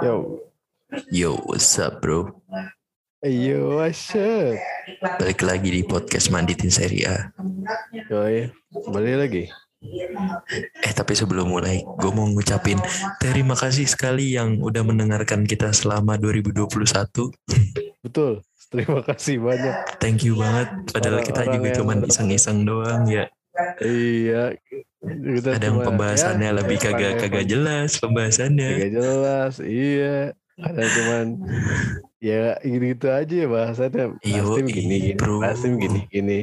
Yo. 0.00 0.40
Yo, 1.12 1.36
what's 1.44 1.76
up 1.76 2.00
bro? 2.00 2.32
Yo, 3.20 3.76
what's 3.76 4.16
up? 4.16 4.56
Balik 5.20 5.44
lagi 5.44 5.68
di 5.68 5.84
podcast 5.84 6.32
Manditin 6.32 6.72
Seri 6.72 7.04
A. 7.04 7.28
Yoi, 7.92 8.48
balik 8.88 9.16
lagi. 9.20 9.44
Eh 10.80 10.92
tapi 10.96 11.12
sebelum 11.12 11.52
mulai, 11.52 11.84
gue 11.84 12.10
mau 12.16 12.24
ngucapin 12.24 12.80
terima 13.20 13.52
kasih 13.52 13.84
sekali 13.84 14.32
yang 14.32 14.56
udah 14.64 14.80
mendengarkan 14.80 15.44
kita 15.44 15.76
selama 15.76 16.16
2021. 16.16 16.72
Betul. 18.00 18.40
Terima 18.72 19.04
kasih 19.04 19.44
banyak. 19.44 20.00
Thank 20.00 20.24
you 20.24 20.40
banget. 20.40 20.72
Padahal 20.88 21.20
kita 21.20 21.52
juga 21.52 21.68
cuman 21.76 22.08
iseng-iseng 22.08 22.64
doang 22.64 23.04
ya. 23.12 23.28
Iya. 23.84 24.56
Kita 25.02 25.60
Kadang 25.60 25.76
cuma- 25.78 25.86
pembahasannya 25.86 26.48
ya, 26.48 26.56
lebih 26.56 26.76
kagak 26.78 27.12
kagak 27.20 27.46
jelas 27.46 27.90
pembahasannya. 27.96 28.68
Kagak 28.74 28.92
jelas. 28.92 29.54
Iya. 29.60 30.16
Kadang 30.56 30.88
cuman 30.88 31.26
ya 32.18 32.56
gitu 32.64 33.06
aja 33.06 33.34
ya 33.36 33.46
bahasannya. 33.46 34.04
Iya, 34.24 34.40
Pasti 34.40 34.60
gini 34.66 34.96
gini. 34.98 35.12
bro. 35.14 35.36
Pasti 35.38 35.66
gini 35.70 36.00
gini. 36.08 36.38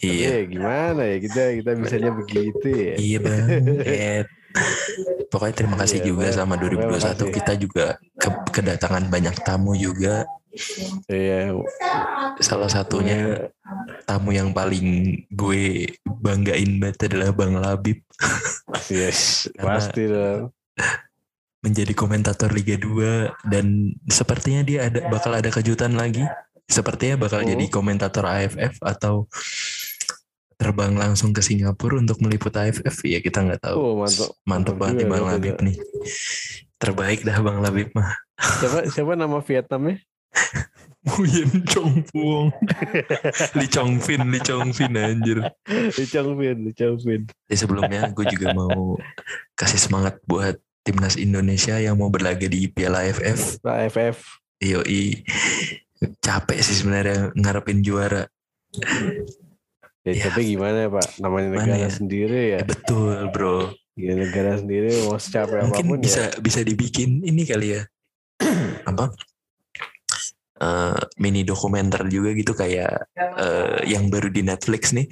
Iya. 0.00 0.24
Ya 0.24 0.38
gimana 0.46 1.02
ya 1.04 1.16
kita 1.20 1.42
kita 1.60 1.70
bisanya 1.76 2.10
begitu 2.10 2.66
ya. 2.68 2.94
Iya 2.96 3.18
banget. 3.20 4.26
Pokoknya 5.32 5.54
terima 5.56 5.76
kasih 5.80 5.98
Iya, 6.00 6.06
juga 6.06 6.26
Bang. 6.28 6.36
sama 6.36 6.54
Terima 6.60 6.84
2021 6.92 7.00
kasih. 7.00 7.28
kita 7.32 7.52
juga 7.56 7.86
ke- 8.16 8.42
kedatangan 8.52 9.04
banyak 9.08 9.34
tamu 9.40 9.72
juga. 9.72 10.28
Iya. 11.08 11.56
Salah 12.38 12.68
satunya 12.68 13.48
tamu 14.04 14.36
yang 14.36 14.52
paling 14.52 15.16
gue 15.32 15.88
banggain 16.04 16.76
banget 16.76 17.08
adalah 17.08 17.32
Bang 17.32 17.56
Labib 17.56 18.04
Yes. 18.88 19.48
Pasti 19.58 20.06
dong. 20.06 20.52
menjadi 21.62 21.94
komentator 21.94 22.50
Liga 22.50 22.74
2 22.74 23.46
dan 23.46 23.94
sepertinya 24.10 24.66
dia 24.66 24.90
ada 24.90 25.06
bakal 25.06 25.30
ada 25.30 25.46
kejutan 25.46 25.94
lagi. 25.94 26.26
Sepertinya 26.66 27.14
bakal 27.22 27.46
Oh. 27.46 27.46
jadi 27.46 27.64
komentator 27.70 28.26
AFF 28.26 28.82
atau 28.82 29.30
terbang 30.58 30.94
langsung 30.94 31.30
ke 31.30 31.38
Singapura 31.38 31.98
untuk 31.98 32.18
meliput 32.18 32.50
AFF 32.54 33.06
ya 33.06 33.22
kita 33.22 33.46
nggak 33.46 33.62
tahu. 33.62 33.76
Oh 33.78 33.94
mantap. 33.94 34.30
Mantep 34.42 34.74
banget 34.74 35.06
Bang 35.06 35.22
mantap 35.22 35.38
Labib 35.38 35.56
nih. 35.62 35.76
Terbaik 36.82 37.20
dah 37.22 37.38
Bang 37.38 37.58
Labib 37.62 37.94
mah. 37.94 38.10
Siapa 38.58 38.78
siapa 38.90 39.12
nama 39.14 39.38
Vietnamnya? 39.38 40.02
Nguyen 41.02 41.66
Chong 41.66 42.06
Puong. 42.08 42.54
Li 43.58 43.66
Chong 43.74 43.98
Fin, 43.98 44.22
Li 44.30 44.38
Chong 44.38 44.70
Fin 44.70 44.94
anjir. 44.94 45.42
Lee 45.66 46.06
Chong 46.06 46.38
Fin, 46.38 46.56
Lee 46.62 46.74
Chong 46.74 46.96
Fin. 46.98 47.22
Jadi 47.26 47.56
sebelumnya 47.58 48.06
gue 48.14 48.22
juga 48.30 48.54
mau 48.54 48.94
kasih 49.52 49.82
semangat 49.82 50.22
buat 50.24 50.54
timnas 50.82 51.18
Indonesia 51.18 51.74
yang 51.76 51.98
mau 51.98 52.06
berlaga 52.06 52.46
di 52.46 52.70
Piala 52.70 53.02
AFF. 53.02 53.58
AFF. 53.60 54.16
Yoi. 54.62 55.26
Capek 56.22 56.58
sih 56.62 56.78
sebenarnya 56.78 57.34
ngarepin 57.34 57.82
juara. 57.82 58.30
Ya, 60.02 60.10
Ya. 60.14 60.30
tapi 60.30 60.54
gimana 60.54 60.86
ya 60.86 60.90
Pak? 60.90 61.06
Namanya 61.18 61.48
negara 61.54 61.76
ya? 61.78 61.90
sendiri 61.90 62.40
ya. 62.54 62.58
Eh, 62.62 62.66
betul 62.66 63.30
bro. 63.30 63.70
Ya, 63.94 64.18
negara 64.18 64.58
sendiri 64.58 64.90
mau 65.06 65.14
secapek 65.14 65.62
Mungkin 65.62 65.84
apa 65.86 65.90
pun 65.94 65.98
bisa 66.00 66.22
ya. 66.26 66.38
bisa 66.42 66.60
dibikin 66.62 67.22
ini 67.22 67.42
kali 67.44 67.78
ya. 67.78 67.82
Apa? 68.90 69.14
Eh, 70.62 70.94
mini 71.18 71.42
dokumenter 71.42 72.06
juga 72.06 72.30
gitu 72.38 72.54
kayak 72.54 73.10
eh, 73.18 73.82
yang 73.90 74.06
baru 74.06 74.30
di 74.30 74.46
Netflix 74.46 74.94
nih 74.94 75.10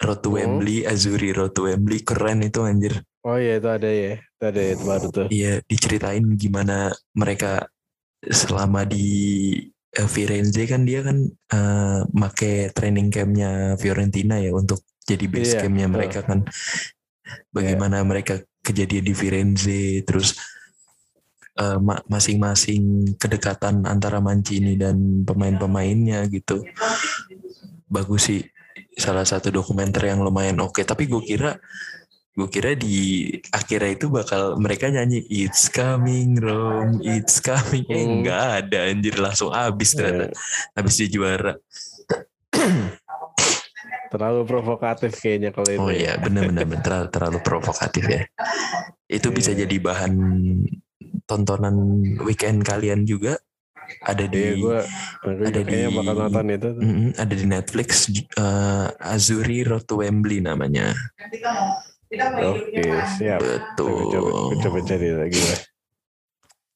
Road 0.00 0.24
to 0.24 0.32
Hmm. 0.32 0.36
Wembley, 0.56 0.88
Azuri 0.88 1.36
Road 1.36 1.52
to 1.52 1.68
Wembley 1.68 2.00
keren 2.00 2.40
itu 2.40 2.64
anjir. 2.64 3.04
Oh 3.20 3.36
iya 3.36 3.60
itu 3.60 3.68
ada 3.68 3.84
ya. 3.84 4.16
Itu 4.16 4.44
ada 4.48 4.60
ya 4.64 4.70
itu 4.72 4.84
baru 4.88 5.06
tuh. 5.12 5.26
Iya, 5.28 5.60
diceritain 5.68 6.24
gimana 6.40 6.88
mereka 7.12 7.68
selama 8.24 8.88
di 8.88 9.08
eh, 9.92 10.08
Firenze 10.08 10.64
kan 10.64 10.88
dia 10.88 11.04
kan 11.04 11.20
eh, 11.28 12.00
make 12.16 12.72
training 12.72 13.12
campnya 13.12 13.76
Fiorentina 13.76 14.40
ya 14.40 14.56
untuk 14.56 14.80
jadi 15.04 15.24
base 15.28 15.52
Iya, 15.52 15.60
campnya 15.68 15.88
mereka 15.92 16.24
kan. 16.24 16.48
Bagaimana 17.52 18.00
mereka 18.08 18.40
kejadian 18.64 19.04
di 19.04 19.12
Firenze, 19.12 20.00
terus 20.08 20.32
masing-masing 22.06 22.82
kedekatan 23.18 23.82
antara 23.84 24.22
Mancini 24.22 24.78
dan 24.78 25.26
pemain-pemainnya 25.26 26.22
gitu. 26.30 26.62
Bagus 27.84 28.30
sih, 28.30 28.40
salah 28.94 29.24
satu 29.24 29.50
dokumenter 29.50 30.06
yang 30.06 30.22
lumayan 30.22 30.58
oke. 30.58 30.78
Tapi 30.80 31.04
gue 31.04 31.18
kira 31.20 31.58
gue 32.38 32.46
kira 32.46 32.78
di 32.78 33.26
akhirnya 33.50 33.98
itu 33.98 34.06
bakal 34.06 34.54
mereka 34.56 34.86
nyanyi 34.86 35.26
It's 35.26 35.66
coming 35.66 36.38
Rome, 36.38 37.02
It's 37.02 37.42
coming. 37.42 37.82
Eh 37.90 37.98
Hmm. 37.98 38.14
enggak 38.22 38.42
ada 38.62 38.78
anjir 38.86 39.18
langsung 39.18 39.50
habis 39.50 39.98
ternyata. 39.98 40.30
Eh, 40.30 40.38
Habis 40.78 40.94
dia 40.96 41.08
juara. 41.10 41.54
terlalu 44.08 44.40
provokatif 44.48 45.20
kayaknya 45.20 45.50
kalau 45.52 45.68
itu. 45.68 45.80
Oh 45.82 45.90
ya. 45.92 45.98
iya 45.98 46.12
benar-benar 46.16 46.80
terlalu, 46.80 47.06
terlalu 47.12 47.38
provokatif 47.44 48.04
ya. 48.08 48.22
Itu 49.04 49.28
bisa 49.28 49.52
Iya. 49.52 49.66
jadi 49.66 49.76
bahan 49.82 50.12
tontonan 51.24 51.74
weekend 52.22 52.62
kalian 52.62 53.04
juga. 53.04 53.36
Ada 54.04 54.28
Iya 54.28 54.52
di 54.52 54.60
gue 54.60 54.78
ada 55.24 55.60
kayaknya 55.64 55.88
di- 55.88 55.96
bakal 55.96 56.14
nonton 56.18 56.46
itu. 56.50 56.68
tuh. 56.68 56.82
Mm-mm, 56.84 57.08
ada 57.16 57.34
di 57.34 57.46
Netflix 57.46 57.88
eh, 58.12 58.86
Azuri 59.00 59.64
Road 59.64 59.84
to 59.84 60.00
Wembley 60.00 60.38
namanya. 60.38 60.92
Oke 62.44 62.84
siap. 63.14 63.40
Betul. 63.40 64.56
Coba, 64.60 64.78
cari 64.82 65.08
lagi 65.10 65.40
lah. 65.40 65.60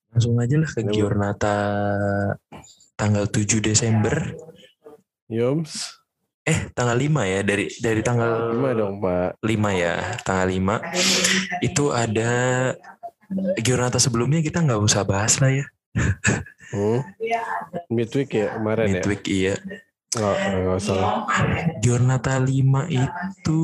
Langsung 0.09 0.37
aja 0.37 0.57
lah 0.57 0.69
ke 0.69 0.77
Kenapa? 0.79 0.93
Giornata 0.93 1.57
tanggal 2.95 3.25
7 3.27 3.61
Desember. 3.61 4.17
Yoms. 5.29 6.01
Eh, 6.43 6.69
tanggal 6.73 6.99
5 6.99 7.23
ya 7.23 7.41
dari 7.41 7.71
dari 7.77 8.03
tanggal 8.03 8.51
Gimana 8.51 8.75
dong 8.75 8.95
Pak? 8.99 9.39
5 9.41 9.71
ya, 9.73 9.95
tanggal 10.21 10.49
5. 10.49 10.75
Itu 11.61 11.95
ada 11.95 12.31
Giornata 13.61 13.99
sebelumnya 13.99 14.41
kita 14.43 14.63
nggak 14.63 14.81
usah 14.83 15.03
bahas 15.07 15.39
lah 15.41 15.51
ya. 15.53 15.67
Hmm? 16.73 17.05
Midweek 17.93 18.33
ya 18.33 18.57
kemarin 18.57 18.89
ya? 18.89 18.93
Midweek 19.05 19.23
iya. 19.29 19.55
Oh, 20.17 20.37
nggak 20.37 20.77
usah. 20.77 21.25
Giornata 21.81 22.37
5 22.37 22.49
itu 22.89 23.61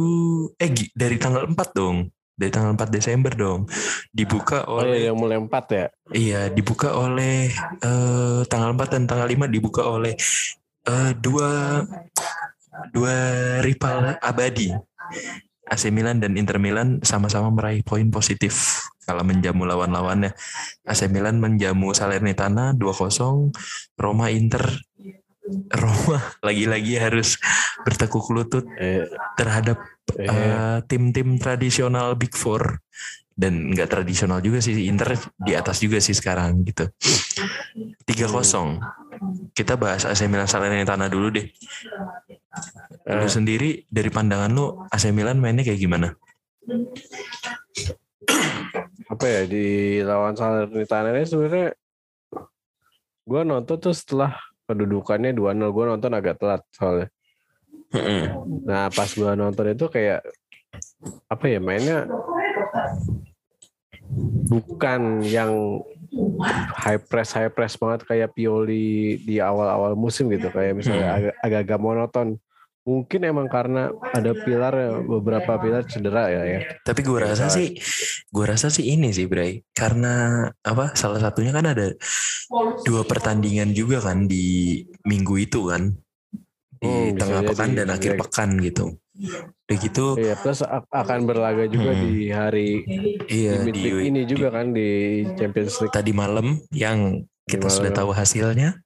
eh 0.56 0.70
dari 0.96 1.16
tanggal 1.20 1.44
4 1.48 1.56
dong. 1.76 2.08
Dari 2.38 2.48
tanggal 2.54 2.72
4 2.76 2.88
Desember 2.88 3.32
dong. 3.36 3.68
Dibuka 4.12 4.64
Oh 4.64 4.80
oleh 4.80 5.04
iya 5.04 5.12
yang 5.12 5.18
mulai 5.18 5.36
empat 5.36 5.64
ya? 5.68 5.86
Iya, 6.12 6.40
dibuka 6.52 6.96
oleh 6.96 7.52
eh, 7.84 8.40
tanggal 8.48 8.72
4 8.72 8.94
dan 8.96 9.04
tanggal 9.04 9.28
5 9.28 9.44
dibuka 9.48 9.82
oleh 9.84 10.16
eh, 10.88 11.12
dua 11.20 11.82
dua 12.96 13.16
rival 13.60 14.16
abadi. 14.20 14.72
AC 15.68 15.92
Milan 15.92 16.16
dan 16.16 16.32
Inter 16.40 16.56
Milan 16.56 17.04
sama-sama 17.04 17.52
meraih 17.52 17.84
poin 17.84 18.08
positif 18.08 18.87
kalau 19.08 19.24
menjamu 19.24 19.64
lawan-lawannya. 19.64 20.36
AC 20.84 21.08
Milan 21.08 21.40
menjamu 21.40 21.96
Salernitana 21.96 22.76
2-0, 22.76 23.48
Roma 23.96 24.28
Inter 24.28 24.68
Roma 25.72 26.20
lagi-lagi 26.46 27.00
harus 27.00 27.40
bertekuk 27.80 28.28
lutut 28.36 28.68
Eh, 28.76 29.08
terhadap 29.32 29.80
eh, 30.20 30.28
eh, 30.28 30.78
tim-tim 30.84 31.40
tradisional 31.40 32.20
Big 32.20 32.36
Four. 32.36 32.84
Dan 33.38 33.70
nggak 33.70 33.88
tradisional 33.88 34.42
juga 34.42 34.58
sih 34.58 34.90
Inter 34.90 35.14
di 35.38 35.54
atas 35.56 35.80
juga 35.80 36.02
sih 36.02 36.12
sekarang 36.12 36.68
gitu. 36.68 36.84
3-0 38.04 38.28
kita 39.54 39.78
bahas 39.78 40.04
AC 40.04 40.26
Milan 40.26 40.50
Salernitana 40.50 41.06
dulu 41.06 41.30
deh. 41.30 41.46
Lu 43.08 43.24
eh, 43.24 43.30
sendiri 43.30 43.88
dari 43.88 44.10
pandangan 44.12 44.52
lu 44.52 44.84
AC 44.92 45.14
Milan 45.14 45.40
mainnya 45.40 45.64
kayak 45.64 45.80
gimana 45.80 46.12
apa 49.08 49.24
ya 49.24 49.42
di 49.48 49.98
lawan 50.04 50.36
Salernitana 50.36 51.16
ini 51.16 51.24
sebenarnya 51.24 51.68
gue 53.28 53.40
nonton 53.44 53.76
tuh 53.80 53.96
setelah 53.96 54.36
kedudukannya 54.68 55.32
2-0 55.32 55.64
gue 55.72 55.84
nonton 55.88 56.12
agak 56.12 56.36
telat 56.36 56.60
soalnya. 56.76 57.08
Nah 58.68 58.92
pas 58.92 59.08
gue 59.08 59.32
nonton 59.32 59.72
itu 59.72 59.88
kayak 59.88 60.20
apa 61.24 61.44
ya 61.48 61.56
mainnya 61.56 62.04
bukan 64.48 65.24
yang 65.24 65.80
high 66.76 67.00
press 67.00 67.32
high 67.32 67.52
press 67.52 67.76
banget 67.80 68.04
kayak 68.04 68.32
Pioli 68.36 69.20
di 69.24 69.40
awal-awal 69.40 69.96
musim 69.96 70.28
gitu 70.28 70.52
kayak 70.52 70.76
misalnya 70.76 71.16
agak 71.16 71.34
agak-agak 71.40 71.80
monoton. 71.80 72.28
Mungkin 72.88 73.20
emang 73.28 73.52
karena 73.52 73.92
ada 74.16 74.32
pilar 74.32 75.04
beberapa 75.04 75.60
pilar 75.60 75.84
cedera 75.84 76.32
ya 76.32 76.42
ya. 76.48 76.60
Tapi 76.88 77.04
gue 77.04 77.18
Ya, 77.18 77.34
rasa 77.34 77.52
sih, 77.52 77.76
gue 78.32 78.44
rasa 78.48 78.72
sih 78.72 78.94
ini 78.94 79.12
sih 79.12 79.28
Bray, 79.28 79.60
karena 79.76 80.46
apa? 80.64 80.96
Salah 80.96 81.20
satunya 81.20 81.52
kan 81.52 81.68
ada 81.68 81.92
dua 82.86 83.04
pertandingan 83.04 83.76
juga 83.76 84.00
kan 84.00 84.24
di 84.24 84.80
minggu 85.04 85.34
itu 85.36 85.68
kan, 85.68 85.92
di 86.78 87.12
bisa 87.12 87.18
tengah 87.20 87.42
pekan 87.44 87.70
dan 87.76 87.88
akhir 87.92 88.16
jadi. 88.16 88.20
pekan 88.22 88.50
gitu. 88.62 88.84
Udah 89.68 89.76
gitu. 89.82 90.06
Iya, 90.16 90.34
plus 90.38 90.62
akan 90.94 91.18
berlaga 91.26 91.66
juga 91.66 91.90
hmm. 91.92 92.02
di 92.06 92.14
hari 92.30 92.68
iya, 93.26 93.60
di, 93.66 93.70
di 93.74 93.90
ini 94.08 94.22
juga 94.24 94.48
di, 94.48 94.54
kan 94.54 94.66
di 94.72 94.90
Champions 95.36 95.74
League. 95.82 95.92
Tadi 95.92 96.12
malam 96.14 96.62
yang 96.70 97.26
kita 97.44 97.66
malam. 97.66 97.76
sudah 97.76 97.92
tahu 97.92 98.10
hasilnya. 98.14 98.78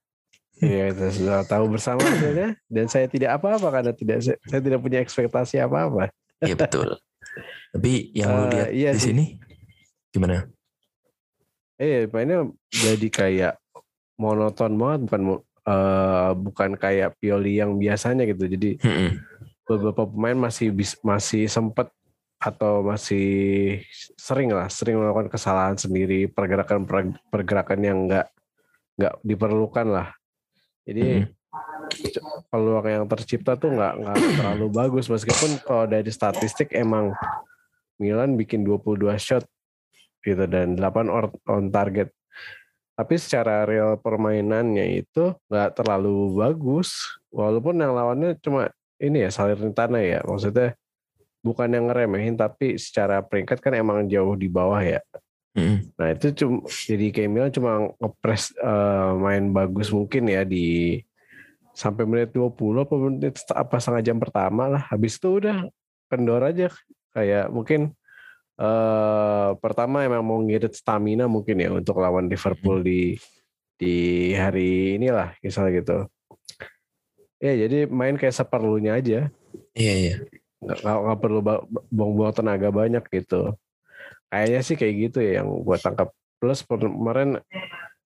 Iya, 0.61 0.93
kita 0.93 1.07
sudah 1.09 1.39
tahu 1.49 1.65
bersama 1.73 2.05
hasilnya 2.05 2.53
dan 2.69 2.85
saya 2.85 3.09
tidak 3.09 3.41
apa-apa 3.41 3.67
karena 3.73 3.91
tidak 3.95 4.21
saya, 4.21 4.37
saya 4.45 4.61
tidak 4.61 4.79
punya 4.85 4.99
ekspektasi 5.01 5.57
apa-apa. 5.57 6.13
Iya 6.45 6.55
betul. 6.59 6.99
Tapi 7.73 8.13
yang 8.13 8.29
uh, 8.29 8.37
lu 8.37 8.45
lihat 8.53 8.69
iya 8.69 8.89
di 8.93 9.01
sih. 9.01 9.09
sini 9.11 9.25
gimana? 10.13 10.45
Eh, 11.81 12.05
mainnya 12.13 12.45
jadi 12.69 13.07
kayak 13.09 13.53
monoton 14.21 14.77
banget 14.77 14.99
bukan 15.09 15.21
uh, 15.65 16.31
bukan 16.37 16.71
kayak 16.77 17.17
Pioli 17.17 17.57
yang 17.57 17.73
biasanya 17.81 18.29
gitu. 18.29 18.45
Jadi 18.45 18.77
hmm. 18.77 19.11
beberapa 19.65 20.05
pemain 20.05 20.37
masih 20.37 20.69
masih 21.01 21.49
sempat 21.49 21.89
atau 22.43 22.83
masih 22.83 23.79
sering 24.19 24.51
lah 24.51 24.67
sering 24.67 24.99
melakukan 24.99 25.31
kesalahan 25.31 25.79
sendiri 25.79 26.27
pergerakan 26.27 26.83
pergerakan 27.31 27.79
yang 27.79 27.97
enggak 28.03 28.27
nggak 28.99 29.15
diperlukan 29.23 29.87
lah 29.87 30.11
jadi 30.83 31.23
hmm. 31.23 32.47
peluang 32.51 32.87
yang 32.87 33.05
tercipta 33.07 33.55
tuh 33.55 33.71
nggak 33.71 33.93
nggak 34.03 34.17
terlalu 34.39 34.67
bagus. 34.71 35.07
Meskipun 35.07 35.63
kalau 35.63 35.85
dari 35.87 36.11
statistik 36.11 36.75
emang 36.75 37.15
Milan 38.01 38.35
bikin 38.35 38.67
22 38.67 39.15
shot 39.19 39.43
gitu 40.23 40.43
dan 40.47 40.75
8 40.75 41.07
on 41.47 41.63
target. 41.71 42.11
Tapi 42.93 43.15
secara 43.17 43.65
real 43.65 43.97
permainannya 43.97 45.01
itu 45.01 45.33
nggak 45.47 45.79
terlalu 45.79 46.35
bagus. 46.35 46.93
Walaupun 47.31 47.79
yang 47.79 47.95
lawannya 47.95 48.37
cuma 48.43 48.69
ini 48.99 49.23
ya 49.23 49.29
Salernitana 49.31 50.03
ya. 50.03 50.19
Maksudnya 50.27 50.75
bukan 51.43 51.67
yang 51.71 51.91
ngeremehin 51.91 52.35
tapi 52.39 52.79
secara 52.79 53.19
peringkat 53.19 53.59
kan 53.59 53.75
emang 53.75 54.07
jauh 54.07 54.35
di 54.39 54.47
bawah 54.47 54.79
ya 54.79 55.03
mm. 55.57 55.77
nah 55.97 56.07
itu 56.13 56.27
cuma 56.37 56.65
jadi 56.67 57.07
Kemil 57.13 57.53
cuma 57.53 57.93
ngepres 57.97 58.53
uh, 58.61 59.17
main 59.17 59.49
bagus 59.53 59.89
mungkin 59.93 60.29
ya 60.29 60.45
di 60.45 60.99
sampai 61.73 62.05
menit 62.05 62.33
20 62.37 62.53
apa 62.85 62.93
menit 62.97 63.35
apa 63.49 63.75
setengah 63.81 64.03
jam 64.05 64.17
pertama 64.21 64.69
lah 64.69 64.83
habis 64.93 65.17
itu 65.17 65.41
udah 65.41 65.65
kendor 66.09 66.45
aja 66.45 66.69
kayak 67.13 67.49
mungkin 67.49 67.93
uh, 68.57 69.57
pertama 69.57 70.05
emang 70.05 70.21
mau 70.25 70.39
ngirit 70.41 70.73
stamina 70.73 71.25
mungkin 71.25 71.61
ya 71.61 71.69
untuk 71.73 71.97
lawan 71.97 72.29
Liverpool 72.29 72.85
di 72.85 73.17
di 73.77 74.31
hari 74.37 75.01
inilah 75.01 75.33
misal 75.41 75.73
gitu. 75.73 76.07
Ya 77.41 77.53
jadi 77.67 77.89
main 77.89 78.15
kayak 78.15 78.37
seperlunya 78.37 78.95
aja. 78.95 79.27
Iya 79.75 79.93
iya. 79.97 80.15
Nggak, 80.63 80.79
nggak 80.79 81.19
perlu 81.19 81.39
buang-buang 81.91 82.33
tenaga 82.33 82.69
banyak 82.71 83.03
gitu. 83.11 83.57
Kayaknya 84.33 84.61
sih 84.65 84.75
kayak 84.75 84.95
gitu 84.97 85.17
ya 85.21 85.45
yang 85.45 85.49
gue 85.61 85.77
tangkap. 85.77 86.09
Plus 86.41 86.65
kemarin 86.65 87.37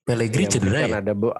Pellegrini 0.04 0.52
cedera 0.52 0.84
kan 0.84 0.92
ya? 0.92 1.00
Ada 1.00 1.14
bu 1.16 1.32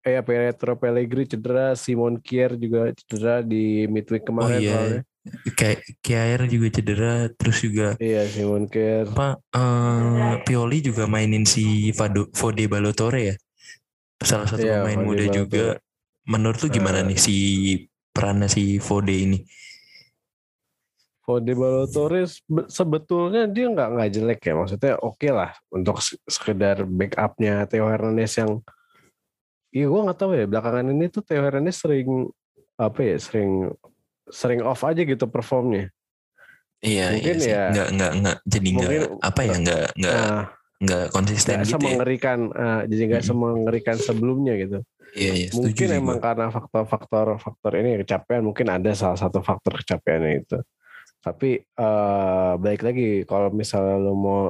Eh, 0.00 0.16
Pietro 0.24 0.80
Pellegrini 0.80 1.28
cedera, 1.28 1.76
Simon 1.76 2.16
Kier 2.24 2.56
juga 2.56 2.88
cedera 2.96 3.44
di 3.44 3.84
midweek 3.84 4.24
kemarin. 4.24 4.56
Oh 4.56 4.64
iya 4.64 5.04
kayak 5.52 6.00
Kiair 6.00 6.40
juga 6.48 6.68
cedera 6.72 7.12
terus 7.36 7.60
juga 7.60 7.92
iya 8.00 8.24
Simon 8.24 8.64
Kier 8.64 9.04
apa 9.04 9.36
uh, 9.52 10.40
Pioli 10.48 10.80
juga 10.80 11.04
mainin 11.04 11.44
si 11.44 11.92
Fado, 11.92 12.32
Fode 12.32 12.64
Balotore 12.64 13.20
ya 13.20 13.34
salah 14.20 14.48
satu 14.48 14.64
iya, 14.64 14.80
pemain 14.80 15.04
muda 15.04 15.28
Balotore. 15.28 15.36
juga 15.36 15.66
menurut 16.24 16.58
lu 16.64 16.68
gimana 16.72 17.04
uh, 17.04 17.06
nih 17.08 17.18
si 17.20 17.36
perannya 18.16 18.48
si 18.48 18.80
Fode 18.80 19.12
ini 19.12 19.38
Fode 21.30 21.54
Balotore 21.54 22.26
sebetulnya 22.66 23.46
dia 23.46 23.70
nggak 23.70 23.88
nggak 23.94 24.10
jelek 24.10 24.40
ya 24.42 24.54
maksudnya 24.58 24.92
oke 24.98 25.14
okay 25.14 25.30
lah 25.30 25.54
untuk 25.70 26.02
sekedar 26.26 26.82
backupnya 26.82 27.70
Theo 27.70 27.86
Hernandez 27.86 28.34
yang 28.34 28.58
Iya 29.70 29.86
gue 29.86 30.00
nggak 30.02 30.18
tahu 30.18 30.34
ya 30.34 30.46
belakangan 30.50 30.90
ini 30.90 31.06
tuh 31.06 31.22
Theo 31.22 31.46
Hernandez 31.46 31.78
sering 31.78 32.26
apa 32.74 33.00
ya 33.06 33.16
sering 33.22 33.70
sering 34.26 34.60
off 34.66 34.82
aja 34.82 35.02
gitu 35.06 35.30
performnya. 35.30 35.94
Iya, 36.82 37.14
mungkin 37.14 37.36
iya 37.38 37.46
ya 37.46 37.62
nggak 37.70 37.88
nggak 37.94 38.12
nggak 38.18 38.36
jadi 38.50 38.68
nggak 38.74 38.90
apa 39.22 39.40
ya 39.46 39.54
nggak 39.62 39.86
nggak 39.94 40.16
uh, 40.16 40.42
nggak 40.80 41.04
konsisten 41.12 41.54
gak 41.60 41.68
gitu 41.68 41.74
semengerikan 41.76 42.38
ya. 42.50 42.58
uh, 42.58 42.80
jadi 42.88 43.02
nggak 43.14 43.22
hmm. 43.22 43.30
semengerikan 43.30 43.96
sebelumnya 44.00 44.54
gitu. 44.58 44.78
Iya, 45.10 45.32
iya, 45.34 45.48
mungkin 45.54 45.88
emang 45.90 46.18
juga. 46.18 46.26
karena 46.30 46.46
faktor-faktor 46.54 47.26
faktor 47.42 47.72
ini 47.82 47.90
kecapean 48.02 48.42
mungkin 48.46 48.66
ada 48.70 48.90
salah 48.94 49.18
satu 49.18 49.38
faktor 49.42 49.78
kecapeannya 49.82 50.32
itu. 50.46 50.58
Tapi 51.20 51.60
uh, 51.76 52.56
baik 52.56 52.80
lagi 52.80 53.28
kalau 53.28 53.52
misalnya 53.52 54.00
lo 54.00 54.12
mau 54.16 54.42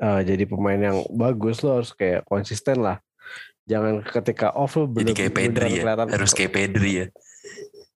uh, 0.00 0.20
jadi 0.24 0.48
pemain 0.48 0.80
yang 0.80 1.04
bagus 1.12 1.60
lo 1.60 1.80
harus 1.80 1.92
kayak 1.92 2.24
konsisten 2.24 2.80
lah. 2.80 2.98
Jangan 3.68 4.00
ketika 4.00 4.56
off 4.56 4.80
lo 4.80 4.88
bener, 4.88 5.12
jadi 5.12 5.28
kayak 5.28 5.32
Pedri 5.36 5.70
ya. 5.76 5.84
Harus 5.92 6.32
kayak 6.32 6.52
Pedri 6.56 6.92
ya. 7.04 7.06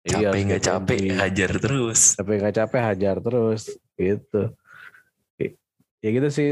Capek 0.00 0.40
iya, 0.40 0.46
nggak 0.48 0.64
capek 0.64 0.98
di, 0.98 1.08
hajar 1.12 1.50
terus. 1.60 2.00
Capek 2.18 2.34
nggak 2.42 2.56
capek 2.56 2.80
hajar 2.82 3.16
terus 3.22 3.62
gitu. 3.94 4.42
Ya 6.00 6.08
gitu 6.10 6.28
sih. 6.32 6.50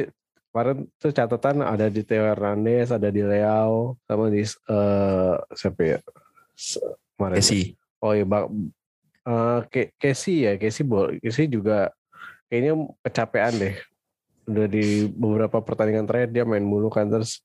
Kemarin 0.49 0.91
tuh 0.99 1.13
catatan 1.15 1.63
ada 1.63 1.87
di 1.87 2.03
Theo 2.03 2.25
Hernandez 2.25 2.91
ada 2.91 3.13
di 3.15 3.23
Leao 3.23 3.95
sama 4.07 4.27
di 4.31 4.43
uh, 4.43 5.39
siapa 5.55 5.81
ya? 5.83 5.99
Kemarin 7.15 7.39
Casey 7.39 7.79
oh 8.03 8.13
iya 8.15 8.25
bang 8.27 8.47
uh, 9.29 9.61
Casey 10.01 10.49
ya 10.49 10.57
Casey 10.57 10.89
Casey 11.21 11.47
juga 11.53 11.93
kayaknya 12.49 12.89
kecapean 13.05 13.55
deh. 13.61 13.75
Udah 14.49 14.67
di 14.67 15.05
beberapa 15.13 15.61
pertandingan 15.61 16.09
terakhir 16.09 16.33
dia 16.33 16.45
main 16.49 16.65
mulu 16.65 16.89
kan 16.89 17.05
terus 17.05 17.45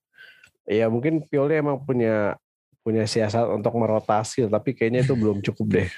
ya 0.64 0.88
mungkin 0.88 1.20
Pioli 1.28 1.60
emang 1.60 1.84
punya 1.84 2.40
punya 2.84 3.04
siasat 3.04 3.52
untuk 3.52 3.76
merotasi 3.76 4.48
tapi 4.48 4.72
kayaknya 4.72 5.04
itu 5.04 5.14
belum 5.16 5.44
cukup 5.44 5.84
deh. 5.84 5.90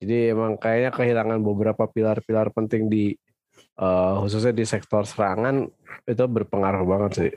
Jadi 0.00 0.32
emang 0.32 0.56
kayaknya 0.56 0.90
kehilangan 0.90 1.38
beberapa 1.44 1.84
pilar-pilar 1.86 2.50
penting 2.56 2.88
di 2.88 3.14
uh, 3.76 4.24
khususnya 4.24 4.56
di 4.56 4.64
sektor 4.64 5.04
serangan 5.04 5.68
itu 6.08 6.24
berpengaruh 6.24 6.84
banget 6.88 7.12
sih. 7.14 7.32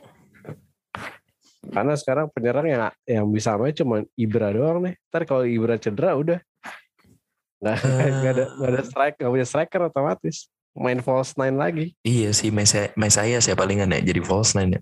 Karena 1.63 1.95
sekarang 1.95 2.27
penyerang 2.31 2.67
yang 2.67 2.81
yang 3.07 3.27
bisa 3.27 3.55
main 3.59 3.75
cuma 3.75 4.03
Ibra 4.15 4.55
doang 4.55 4.83
nih. 4.87 4.95
Ntar 5.11 5.23
kalau 5.27 5.43
Ibra 5.43 5.75
cedera 5.75 6.15
udah 6.15 6.39
nggak 8.19 8.31
uh, 8.31 8.35
ada 8.35 8.45
nggak 8.59 8.71
ada 8.75 8.81
strike 8.83 9.15
nggak 9.19 9.31
punya 9.31 9.47
striker 9.47 9.81
otomatis 9.87 10.51
main 10.73 10.99
false 10.99 11.37
nine 11.39 11.55
lagi 11.55 11.95
iya 12.03 12.33
sih 12.35 12.49
Mesaya 12.49 12.91
saya 12.97 13.37
sih 13.39 13.55
palingan 13.55 13.93
ya 13.93 13.99
jadi 14.03 14.21
false 14.23 14.57
nine 14.57 14.79
ya 14.79 14.81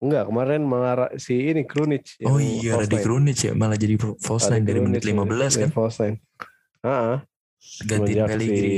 Enggak, 0.00 0.32
kemarin 0.32 0.64
malah 0.64 1.12
si 1.20 1.52
ini 1.52 1.60
Krunic. 1.68 2.16
Oh 2.24 2.40
iya, 2.40 2.80
di 2.88 2.96
Krunic 3.04 3.36
ya, 3.36 3.52
malah 3.52 3.76
jadi 3.76 4.00
false 4.00 4.48
line 4.48 4.64
dari 4.64 4.80
menit 4.80 5.04
15 5.04 5.28
ya, 5.28 5.68
kan. 5.68 5.70
False 5.76 6.00
line. 6.00 6.16
Heeh. 6.80 7.16
Ganti 7.84 8.12
Pellegrini. 8.16 8.56
Si 8.56 8.68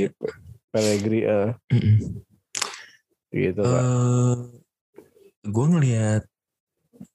Pellegrini 0.67 1.19
uh. 1.23 1.55
Mm 1.71 1.79
-mm. 1.79 1.97
Gitu, 3.31 3.61
uh, 3.63 3.71
Pak. 3.71 3.87
Gue 5.47 5.65
ngelihat 5.71 6.27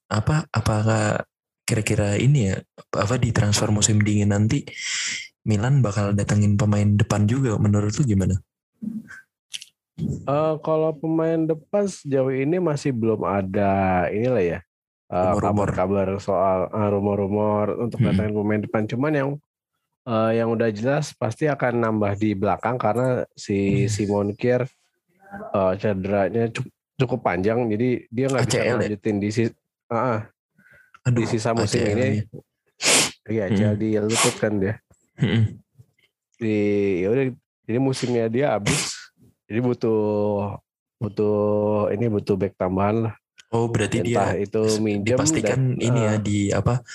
apa 0.09 0.49
apakah 0.49 1.21
kira-kira 1.69 2.17
ini 2.17 2.49
ya 2.49 2.57
apa 2.97 3.21
di 3.21 3.29
transfer 3.29 3.69
musim 3.69 4.01
dingin 4.01 4.33
nanti 4.33 4.65
Milan 5.49 5.81
bakal 5.81 6.13
datengin 6.13 6.53
pemain 6.53 6.85
depan 6.85 7.25
juga 7.25 7.57
menurut 7.57 7.89
lu 7.97 8.05
gimana? 8.05 8.37
Uh, 10.29 10.61
kalau 10.61 10.93
pemain 10.93 11.49
depan 11.49 11.89
sejauh 11.89 12.29
ini 12.29 12.61
masih 12.61 12.93
belum 12.93 13.25
ada 13.25 14.05
inilah 14.13 14.45
ya 14.45 14.59
uh, 15.09 15.35
kabar-kabar 15.41 16.07
soal 16.21 16.69
uh, 16.69 16.89
rumor-rumor 16.93 17.75
untuk 17.81 17.99
hmm. 17.99 18.07
datangin 18.13 18.33
pemain 18.37 18.61
depan. 18.61 18.83
Cuman 18.85 19.11
yang 19.11 19.29
uh, 20.05 20.31
yang 20.31 20.53
udah 20.53 20.69
jelas 20.69 21.11
pasti 21.17 21.49
akan 21.49 21.81
nambah 21.81 22.13
di 22.15 22.37
belakang 22.37 22.77
karena 22.77 23.25
si 23.33 23.85
hmm. 23.85 23.89
Simon 23.89 24.29
Kier 24.37 24.69
uh, 25.51 25.73
cederanya 25.75 26.47
cukup, 26.53 26.71
cukup 26.95 27.19
panjang, 27.25 27.67
jadi 27.73 27.89
dia 28.07 28.25
nggak 28.29 28.45
bisa 28.47 28.61
ya? 28.61 28.73
lanjutin 28.77 29.17
di 29.17 29.29
sisi 29.33 29.51
uh, 29.91 30.21
di 31.09 31.23
sisa 31.25 31.51
musim 31.57 31.81
ACL 31.81 31.97
ini. 31.97 32.21
Iya, 33.29 33.45
hmm. 33.45 33.77
di 33.77 33.89
lutut 33.97 34.35
kan 34.41 34.57
dia. 34.57 34.79
Hmm. 35.19 35.43
Di 36.39 36.57
ya 37.03 37.07
udah, 37.11 37.25
jadi 37.67 37.79
musimnya 37.79 38.25
dia 38.31 38.55
habis 38.55 38.95
jadi 39.49 39.59
butuh 39.65 40.01
butuh 40.99 41.37
ini 41.95 42.05
butuh 42.07 42.35
back 42.35 42.53
tambahan 42.59 43.09
lah. 43.09 43.15
Oh 43.49 43.65
berarti 43.65 44.05
Entah 44.05 44.37
dia 44.37 44.45
itu 44.45 44.61
minjem 44.77 45.17
dipastikan 45.17 45.57
dan, 45.73 45.81
ini 45.81 45.99
uh, 45.99 46.05
ya 46.05 46.13
di 46.21 46.39
apa 46.53 46.85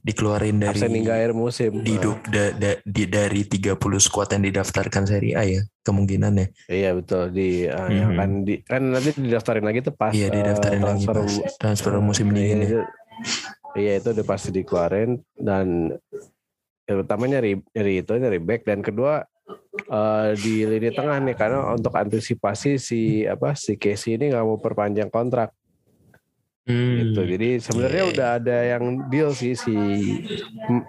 dikeluarin 0.00 0.56
dari 0.56 0.80
air 1.12 1.36
musim 1.36 1.84
di, 1.84 2.00
uh. 2.00 2.16
da, 2.24 2.56
da, 2.56 2.72
di 2.80 3.04
dari 3.04 3.44
30 3.44 3.76
skuad 4.00 4.32
yang 4.32 4.48
didaftarkan 4.48 5.04
seri 5.04 5.36
A 5.36 5.44
ya 5.44 5.60
kemungkinan 5.84 6.32
ya. 6.40 6.46
Iya 6.72 6.90
betul 6.96 7.36
di 7.36 7.68
uh, 7.68 7.76
mm-hmm. 7.76 8.00
yang 8.00 8.12
kan 8.16 8.30
di 8.48 8.54
kan 8.64 8.82
nanti 8.96 9.10
didaftarin 9.12 9.66
lagi 9.68 9.84
tuh 9.84 9.92
pas 9.92 10.16
Iya 10.16 10.32
didaftarin 10.32 10.80
uh, 10.80 10.86
transfer, 10.88 11.14
lagi 11.20 11.36
pas 11.44 11.54
transfer 11.60 11.92
musim 12.00 12.32
ini. 12.32 12.40
Iya, 12.40 12.56
itu, 12.64 12.80
iya 13.76 13.92
itu 14.00 14.08
udah 14.16 14.24
pasti 14.24 14.48
dikeluarin 14.56 15.20
dan 15.36 15.92
ya, 16.90 16.98
pertama 16.98 17.24
nyari 17.24 17.52
nyari 17.70 17.92
itu 17.96 18.12
nyari 18.12 18.38
back 18.38 18.66
dan 18.66 18.82
kedua 18.82 19.22
uh, 19.86 20.34
di 20.34 20.66
lini 20.66 20.90
tengah 20.90 21.22
nih 21.22 21.34
karena 21.34 21.70
untuk 21.70 21.94
antisipasi 21.94 22.76
si 22.76 23.00
apa 23.24 23.54
si 23.54 23.74
Casey 23.74 24.18
ini 24.18 24.28
nggak 24.28 24.42
mau 24.42 24.58
perpanjang 24.58 25.06
kontrak 25.08 25.54
Hmm. 26.60 27.02
gitu. 27.02 27.24
Jadi 27.26 27.58
sebenarnya 27.58 28.02
Iya, 28.04 28.10
udah 28.12 28.28
ada 28.36 28.56
yang 28.68 28.84
deal 29.10 29.32
sih 29.32 29.56
si 29.56 29.74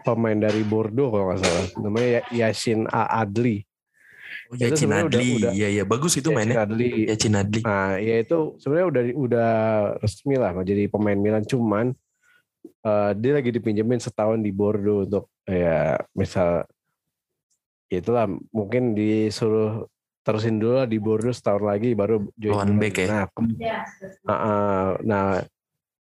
pemain 0.03 0.37
dari 0.37 0.61
Bordeaux 0.61 1.09
kalau 1.09 1.31
nggak 1.31 1.39
salah. 1.41 1.65
Namanya 1.79 2.07
Ya- 2.11 2.27
Yasin 2.45 2.85
A. 2.85 3.23
Adli. 3.23 3.63
Oh, 4.47 4.55
ya 4.55 4.67
Itu 4.67 4.77
Cinadli. 4.77 5.07
udah- 5.09 5.49
udah- 5.49 5.53
Iya 5.55 5.67
iya 5.71 5.83
bagus 5.83 6.13
itu 6.13 6.29
Yasin 6.29 6.37
mainnya. 6.37 6.55
Adli. 6.61 6.91
Ya 7.07 7.15
Cinadli. 7.15 7.61
Nah, 7.63 7.97
ya 7.97 8.15
itu 8.19 8.37
sebenarnya 8.59 8.87
udah 8.87 9.03
udah 9.15 9.51
resmi 9.97 10.35
lah 10.37 10.51
jadi 10.61 10.85
pemain 10.85 11.17
Milan 11.17 11.43
cuman 11.43 11.95
eh, 12.63 13.11
dia 13.13 13.31
lagi 13.33 13.49
dipinjemin 13.49 13.97
setahun 13.97 14.37
di 14.37 14.49
Bordeaux 14.49 15.03
untuk 15.03 15.25
ya 15.43 15.95
misal 16.11 16.65
ya 17.87 17.97
itulah 17.97 18.23
mungkin 18.49 18.93
disuruh 18.93 19.85
terusin 20.21 20.57
dulu 20.57 20.73
lah 20.75 20.85
di 20.85 20.97
Bordeaux 20.97 21.33
setahun 21.33 21.65
lagi 21.65 21.91
baru 21.91 22.29
join 22.35 22.53
Milan. 22.69 22.77
back 22.77 22.95
ya? 22.95 23.07
Nah, 23.07 23.25
kem- 23.27 23.57
Ah, 24.23 24.33
ah, 24.33 24.87
nah 25.01 25.41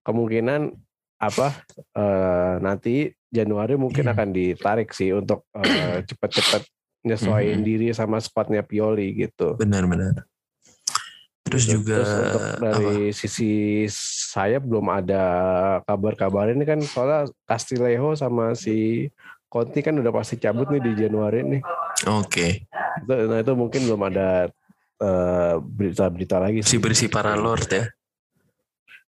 kemungkinan 0.03 0.73
apa 1.19 1.49
eh, 1.93 2.55
nanti 2.59 2.95
Januari 3.27 3.75
mungkin 3.75 4.05
Hmm. 4.05 4.13
akan 4.13 4.29
ditarik 4.31 4.93
sih 4.93 5.11
untuk 5.11 5.49
eh, 5.55 6.05
cepet-cepet 6.05 6.63
nyesuaiin 7.03 7.59
Hmm. 7.59 7.67
diri 7.67 7.89
sama 7.91 8.19
squadnya 8.19 8.61
Pioli 8.61 9.11
gitu. 9.17 9.57
Benar-benar. 9.57 10.29
Terus 11.43 11.63
Gitu. 11.65 11.75
juga 11.79 11.97
Terus 12.01 12.13
untuk 12.15 12.43
apa? 12.43 12.57
dari 12.65 12.95
sisi 13.11 13.51
saya 13.91 14.57
belum 14.57 14.87
ada 14.89 15.25
kabar-kabar 15.85 16.49
ini 16.51 16.63
kan 16.63 16.79
soalnya 16.81 17.29
Castillejo 17.45 18.15
sama 18.15 18.55
si 18.55 19.09
Conti 19.47 19.85
kan 19.85 19.93
udah 19.93 20.09
pasti 20.09 20.41
cabut 20.41 20.71
nih 20.71 20.81
di 20.81 20.93
Januari 20.97 21.45
nih. 21.45 21.63
Oke. 22.09 22.65
Itu, 23.05 23.13
nah 23.29 23.39
itu 23.39 23.53
mungkin 23.53 23.85
belum 23.85 24.01
ada 24.09 24.49
eh, 24.97 25.55
berita-berita 25.61 26.41
lagi 26.41 26.65
Si 26.65 26.77
sih. 26.77 26.81
bersih 26.81 27.13
para 27.13 27.37
lord 27.37 27.69
ya. 27.69 27.85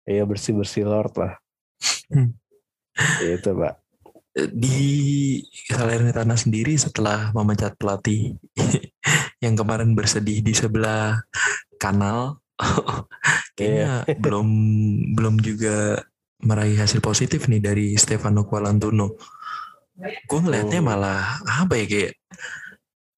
Iya 0.02 0.26
bersih-bersih 0.26 0.82
Lord 0.82 1.14
lah. 1.14 1.38
Hmm. 2.10 2.34
itu 3.22 3.50
Pak. 3.54 3.74
Di 4.50 4.82
Salernitana 5.70 6.34
sendiri 6.34 6.74
setelah 6.74 7.30
memecat 7.30 7.78
pelatih 7.78 8.34
yang 9.44 9.54
kemarin 9.54 9.94
bersedih 9.94 10.42
di 10.42 10.50
sebelah 10.52 11.22
kanal, 11.82 12.38
kayaknya 13.58 14.06
belum 14.22 14.46
belum 15.18 15.42
juga 15.42 15.98
meraih 16.42 16.78
hasil 16.78 16.98
positif 16.98 17.50
nih 17.50 17.58
dari 17.58 17.86
Stefano 17.94 18.46
Qualantuno. 18.46 19.18
Gue 20.26 20.38
ngelihatnya 20.38 20.78
Oh. 20.78 20.86
malah 20.86 21.22
apa 21.44 21.74
ya 21.74 21.86
kayak 21.86 22.12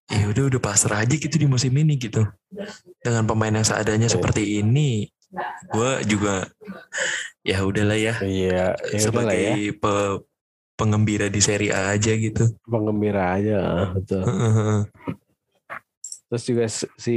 ya 0.05 0.25
udah 0.29 0.45
udah 0.53 0.61
pasrah 0.61 1.01
aja 1.01 1.17
gitu 1.17 1.37
di 1.37 1.45
musim 1.45 1.73
ini 1.73 1.97
gitu. 1.97 2.25
Dengan 3.01 3.25
pemain 3.25 3.53
yang 3.53 3.65
seadanya 3.65 4.09
Iya. 4.09 4.15
seperti 4.17 4.61
ini, 4.61 5.09
gue 5.73 5.91
juga 6.05 6.45
ya 7.41 7.65
udahlah 7.65 7.97
ya 7.97 8.15
Iya, 8.21 8.77
ya 8.93 8.99
sebagai 9.01 9.41
ya. 9.41 9.73
pe- 9.73 10.21
penggembira 10.75 11.31
di 11.31 11.41
Serie 11.41 11.73
A 11.73 11.95
aja 11.97 12.13
gitu. 12.13 12.53
Penggembira 12.67 13.39
aja, 13.39 13.89
betul. 13.95 14.23
Terus 16.35 16.51
juga 16.51 16.67
si 16.99 17.17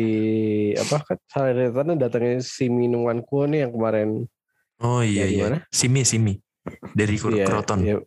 apa 0.78 1.02
kan 1.02 1.18
Salernitana 1.26 1.98
datangnya 1.98 2.38
si 2.38 2.70
minuman 2.70 3.26
kuo 3.26 3.50
nih 3.50 3.66
yang 3.66 3.74
kemarin 3.74 4.10
Oh 4.78 5.02
iya 5.02 5.26
Dari 5.26 5.34
iya. 5.34 5.44
mana? 5.50 5.58
Simi 5.74 6.06
Simi 6.06 6.38
dari 6.94 7.18
Iya, 7.18 7.50
Kroton. 7.50 7.80
iya. 7.82 7.98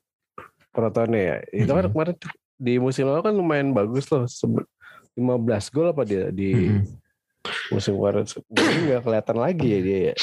Kroton 0.71 1.11
ya. 1.11 1.43
Itu 1.51 1.67
kan 1.67 1.83
Mhm. 1.83 1.91
kemarin 1.91 2.15
di 2.55 2.75
musim 2.79 3.11
lalu 3.11 3.27
kan 3.27 3.35
lumayan 3.35 3.75
bagus 3.75 4.07
loh. 4.07 4.31
Sebe- 4.31 4.71
15 5.19 5.67
gol 5.67 5.91
apa 5.91 6.07
dia 6.07 6.31
di 6.31 6.55
Mhm. 6.55 6.87
musim 7.75 7.99
kemarin. 7.99 8.23
Nggak 8.55 9.03
kelihatan 9.03 9.37
lagi 9.37 9.67
ya 9.67 9.81
dia 9.83 9.99
ya. 9.99 10.15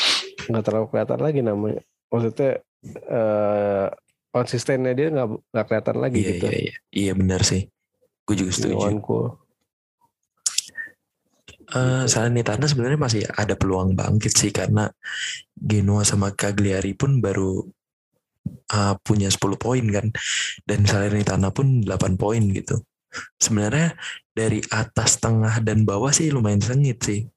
Nggak 0.48 0.63
terlalu 0.63 0.86
kelihatan 0.88 1.20
lagi 1.20 1.39
namanya. 1.44 1.82
Maksudnya 2.08 2.51
eh, 2.88 3.88
konsistennya 4.29 4.96
dia 4.96 5.12
nggak 5.12 5.27
nggak 5.51 5.65
kelihatan 5.67 5.98
lagi 6.00 6.17
Iya 6.17 6.29
gitu. 6.32 6.46
iya 6.48 6.56
iya. 6.56 6.75
Iya 6.96 7.12
benar 7.12 7.44
sih. 7.44 7.67
Gue 8.24 8.36
juga 8.39 8.56
setuju. 8.56 8.88
Minuman 8.88 9.03
kuo. 9.03 9.36
Eh 11.67 12.07
Salernitana 12.07 12.63
sebenarnya 12.63 12.95
masih 12.95 13.24
ada 13.27 13.59
peluang 13.59 13.91
bangkit 13.91 14.31
sih 14.31 14.55
karena 14.55 14.88
Genoa 15.51 16.07
sama 16.07 16.31
Cagliari 16.31 16.95
pun 16.95 17.19
baru 17.19 17.59
uh, 18.71 18.95
punya 19.03 19.27
10 19.27 19.59
poin 19.59 19.83
kan 19.91 20.07
dan 20.63 20.88
Salernitana 20.88 21.51
pun 21.51 21.83
8 21.83 22.15
poin 22.15 22.39
gitu. 22.55 22.79
Sebenarnya 23.36 24.00
dari 24.31 24.63
atas 24.71 25.19
tengah 25.19 25.59
dan 25.59 25.83
bawah 25.83 26.15
sih 26.15 26.31
lumayan 26.31 26.63
sengit 26.63 27.03
sih 27.03 27.27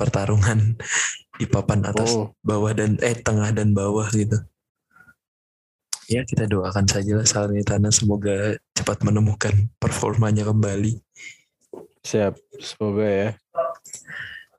pertarungan 0.00 0.80
di 1.40 1.44
papan 1.44 1.84
atas 1.84 2.08
Oh, 2.16 2.32
bawah 2.40 2.72
dan 2.72 2.96
eh 3.04 3.20
tengah 3.20 3.52
dan 3.52 3.76
bawah 3.76 4.08
gitu. 4.16 4.40
Ya 6.08 6.24
kita 6.24 6.48
doakan 6.48 6.88
saja 6.88 7.20
lah 7.20 7.28
Salernitana 7.28 7.92
semoga 7.92 8.56
cepat 8.72 9.04
menemukan 9.04 9.68
performanya 9.76 10.48
kembali. 10.48 11.04
siap. 12.04 12.36
Semoga 12.60 13.08
ya. 13.08 13.28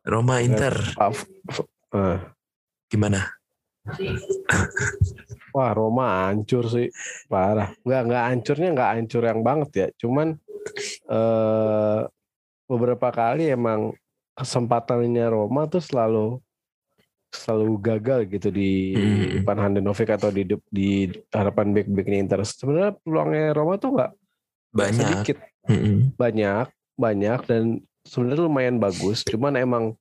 Roma 0.06 0.40
Inter 0.40 0.74
eh. 1.92 2.20
gimana? 2.88 3.26
Wah 5.50 5.72
Roma 5.72 6.30
hancur 6.30 6.70
sih 6.70 6.88
parah. 7.26 7.74
Nggak 7.82 8.02
nggak 8.10 8.24
hancurnya 8.30 8.70
nggak 8.74 8.92
hancur 8.98 9.24
yang 9.26 9.42
banget 9.42 9.70
ya. 9.74 9.88
Cuman 9.98 10.28
eh, 11.10 12.00
beberapa 12.66 13.08
kali 13.10 13.50
emang 13.50 13.94
kesempatannya 14.36 15.26
Roma 15.30 15.66
tuh 15.66 15.80
selalu 15.82 16.42
selalu 17.32 17.68
gagal 17.84 18.20
gitu 18.32 18.48
di 18.48 18.96
Hmm. 18.96 19.44
depan 19.44 19.58
Handanovic 19.60 20.08
atau 20.08 20.32
di 20.32 20.44
di 20.72 20.90
harapan 21.30 21.76
back 21.76 21.88
backnya 21.92 22.18
Inter. 22.20 22.40
Sebenarnya 22.44 22.96
peluangnya 23.00 23.52
Roma 23.52 23.76
tuh 23.76 23.92
nggak 23.96 24.12
Banyak. 24.72 24.96
sedikit 24.96 25.38
Mm-mm. 25.66 26.14
banyak 26.16 26.68
banyak 26.96 27.40
dan 27.48 27.64
sebenarnya 28.06 28.46
lumayan 28.46 28.78
bagus. 28.78 29.26
Cuman 29.26 29.58
emang 29.58 29.98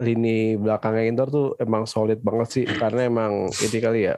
lini 0.00 0.56
belakangnya 0.56 1.04
Inter 1.06 1.28
tuh 1.28 1.46
emang 1.60 1.84
solid 1.84 2.18
banget 2.24 2.48
sih 2.48 2.64
karena 2.64 3.06
emang 3.06 3.52
ini 3.52 3.78
kali 3.78 4.00
ya 4.08 4.16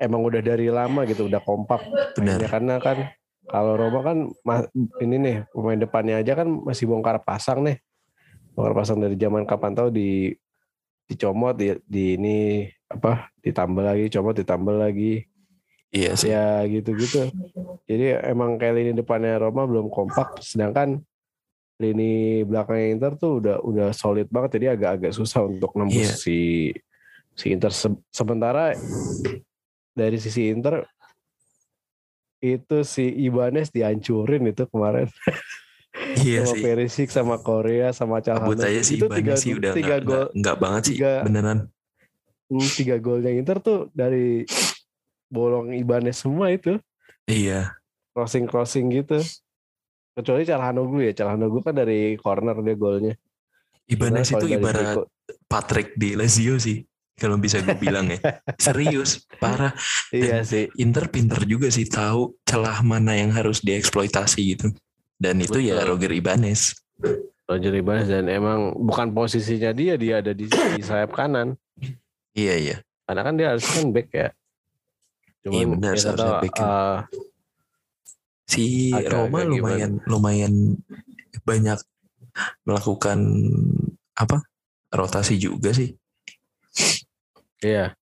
emang 0.00 0.24
udah 0.24 0.40
dari 0.40 0.72
lama 0.72 1.04
gitu 1.04 1.28
udah 1.28 1.44
kompak 1.44 1.84
Benar. 2.16 2.40
mainnya. 2.40 2.48
karena 2.48 2.74
kan 2.80 2.98
kalau 3.44 3.76
Roma 3.76 4.00
kan 4.00 4.18
ini 5.04 5.16
nih 5.20 5.36
pemain 5.52 5.76
depannya 5.76 6.24
aja 6.24 6.32
kan 6.32 6.48
masih 6.48 6.88
bongkar 6.88 7.20
pasang 7.20 7.60
nih 7.60 7.76
bongkar 8.56 8.72
pasang 8.72 9.04
dari 9.04 9.20
zaman 9.20 9.44
kapan 9.44 9.76
tahu 9.76 9.92
di 9.92 10.32
dicomot 11.04 11.52
di, 11.60 11.76
di 11.84 12.16
ini 12.16 12.64
apa 12.88 13.28
ditambah 13.44 13.84
lagi 13.84 14.08
comot 14.08 14.34
ditambah 14.40 14.76
lagi 14.80 15.28
Iya 15.90 16.14
sih. 16.14 16.30
ya 16.30 16.62
gitu-gitu. 16.70 17.34
Jadi 17.90 18.14
emang 18.30 18.54
kayak 18.62 18.78
lini 18.78 18.92
depannya 18.94 19.42
Roma 19.42 19.66
belum 19.66 19.90
kompak, 19.90 20.38
sedangkan 20.38 21.02
lini 21.80 22.12
belakangnya 22.44 22.86
Inter 22.92 23.12
tuh 23.16 23.40
udah 23.40 23.56
udah 23.58 23.88
solid 23.90 24.28
banget, 24.28 24.60
jadi 24.60 24.76
agak-agak 24.76 25.10
susah 25.10 25.42
untuk 25.42 25.72
nembus 25.74 25.96
Iya. 25.96 26.14
si 26.14 26.38
si 27.32 27.46
Inter. 27.48 27.72
Se- 27.72 28.04
Sementara 28.10 28.76
dari 29.90 30.16
sisi 30.16 30.46
Inter 30.46 30.84
itu 32.38 32.76
si 32.82 33.04
Ibanez 33.04 33.68
dihancurin 33.68 34.44
itu 34.46 34.64
kemarin 34.66 35.08
Iya 36.16 36.44
sama 36.44 36.52
sih. 36.52 36.62
Perisic 36.62 37.08
sama 37.08 37.36
Korea 37.36 37.90
sama 37.90 38.20
Calhanoglu. 38.20 38.62
aja 38.62 38.80
sih 38.80 38.96
itu 38.96 39.06
tiga, 39.06 39.34
sih 39.34 39.52
udah 39.52 39.72
tiga 39.74 39.96
nggak 39.96 40.00
gol 40.00 40.14
nggak- 40.14 40.30
nggak 40.36 40.56
banget 40.56 40.82
sih 40.82 40.94
tiga- 40.96 41.22
beneran. 41.22 41.58
hmm, 42.46 42.68
tiga 42.72 42.96
golnya 42.98 43.30
Inter 43.30 43.56
tuh 43.58 43.78
dari 43.90 44.44
bolong 45.26 45.70
Ibanez 45.72 46.18
semua 46.18 46.50
itu. 46.50 46.76
Iya. 47.24 47.74
crossing 48.10 48.44
crossing 48.44 48.90
gitu 48.90 49.22
kecuali 50.20 50.44
Calhanoglu 50.44 51.00
ya 51.02 51.12
Calhanoglu 51.16 51.60
kan 51.64 51.74
dari 51.74 52.14
corner 52.20 52.56
dia 52.60 52.76
golnya 52.76 53.14
Ibanez 53.90 54.30
itu 54.30 54.46
ibarat 54.46 55.02
Patrick 55.50 55.98
di 55.98 56.14
Lazio 56.14 56.54
sih. 56.62 56.86
Kalau 57.18 57.36
bisa 57.36 57.60
gue 57.60 57.74
bilang 57.76 58.06
ya. 58.06 58.22
Serius, 58.70 59.26
parah. 59.42 59.74
iya 60.14 60.46
sih 60.46 60.70
Inter 60.78 61.10
pinter 61.10 61.42
juga 61.44 61.68
sih 61.68 61.84
tahu 61.90 62.38
celah 62.46 62.80
mana 62.86 63.18
yang 63.18 63.34
harus 63.34 63.60
dieksploitasi 63.60 64.40
gitu. 64.56 64.70
Dan 65.20 65.42
itu 65.42 65.58
ya 65.60 65.82
Betul. 65.82 65.88
Roger 65.98 66.12
Ibanez. 66.16 66.80
Roger 67.50 67.74
Ibanez 67.74 68.06
dan 68.08 68.30
emang 68.30 68.78
bukan 68.78 69.10
posisinya 69.10 69.74
dia 69.74 69.98
dia 69.98 70.22
ada 70.22 70.30
di, 70.30 70.46
di 70.46 70.82
sayap 70.86 71.10
kanan 71.10 71.58
Iya 72.30 72.54
iya. 72.54 72.76
karena 73.10 73.22
kan 73.26 73.34
dia 73.34 73.46
harus 73.50 73.66
kan 73.66 73.90
back 73.90 74.08
ya 74.14 74.28
cuman 75.42 75.56
Iya, 75.58 75.66
benar, 75.66 75.92
ya 75.98 76.12
tahu, 76.14 76.34
back 76.46 76.56
eh, 76.62 76.98
Si 78.50 78.90
Agak- 78.90 79.14
Roma 79.14 79.46
agak 79.46 79.50
lumayan 79.54 79.92
lumayan 80.10 80.54
banyak 81.46 81.78
melakukan 82.66 83.18
apa 84.18 84.42
rotasi 84.90 85.38
juga 85.38 85.70
sih. 85.70 85.94
iya. 87.62 87.94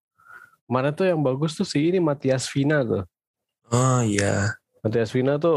Kemarin 0.69 0.93
tuh 0.93 1.07
yang 1.09 1.21
bagus 1.25 1.57
tuh 1.57 1.65
si 1.65 1.89
ini 1.89 1.97
Matias 1.97 2.45
Vina 2.53 2.85
tuh. 2.85 3.05
Oh 3.73 4.01
iya, 4.05 4.53
Matias 4.85 5.13
Vina 5.13 5.41
tuh 5.41 5.57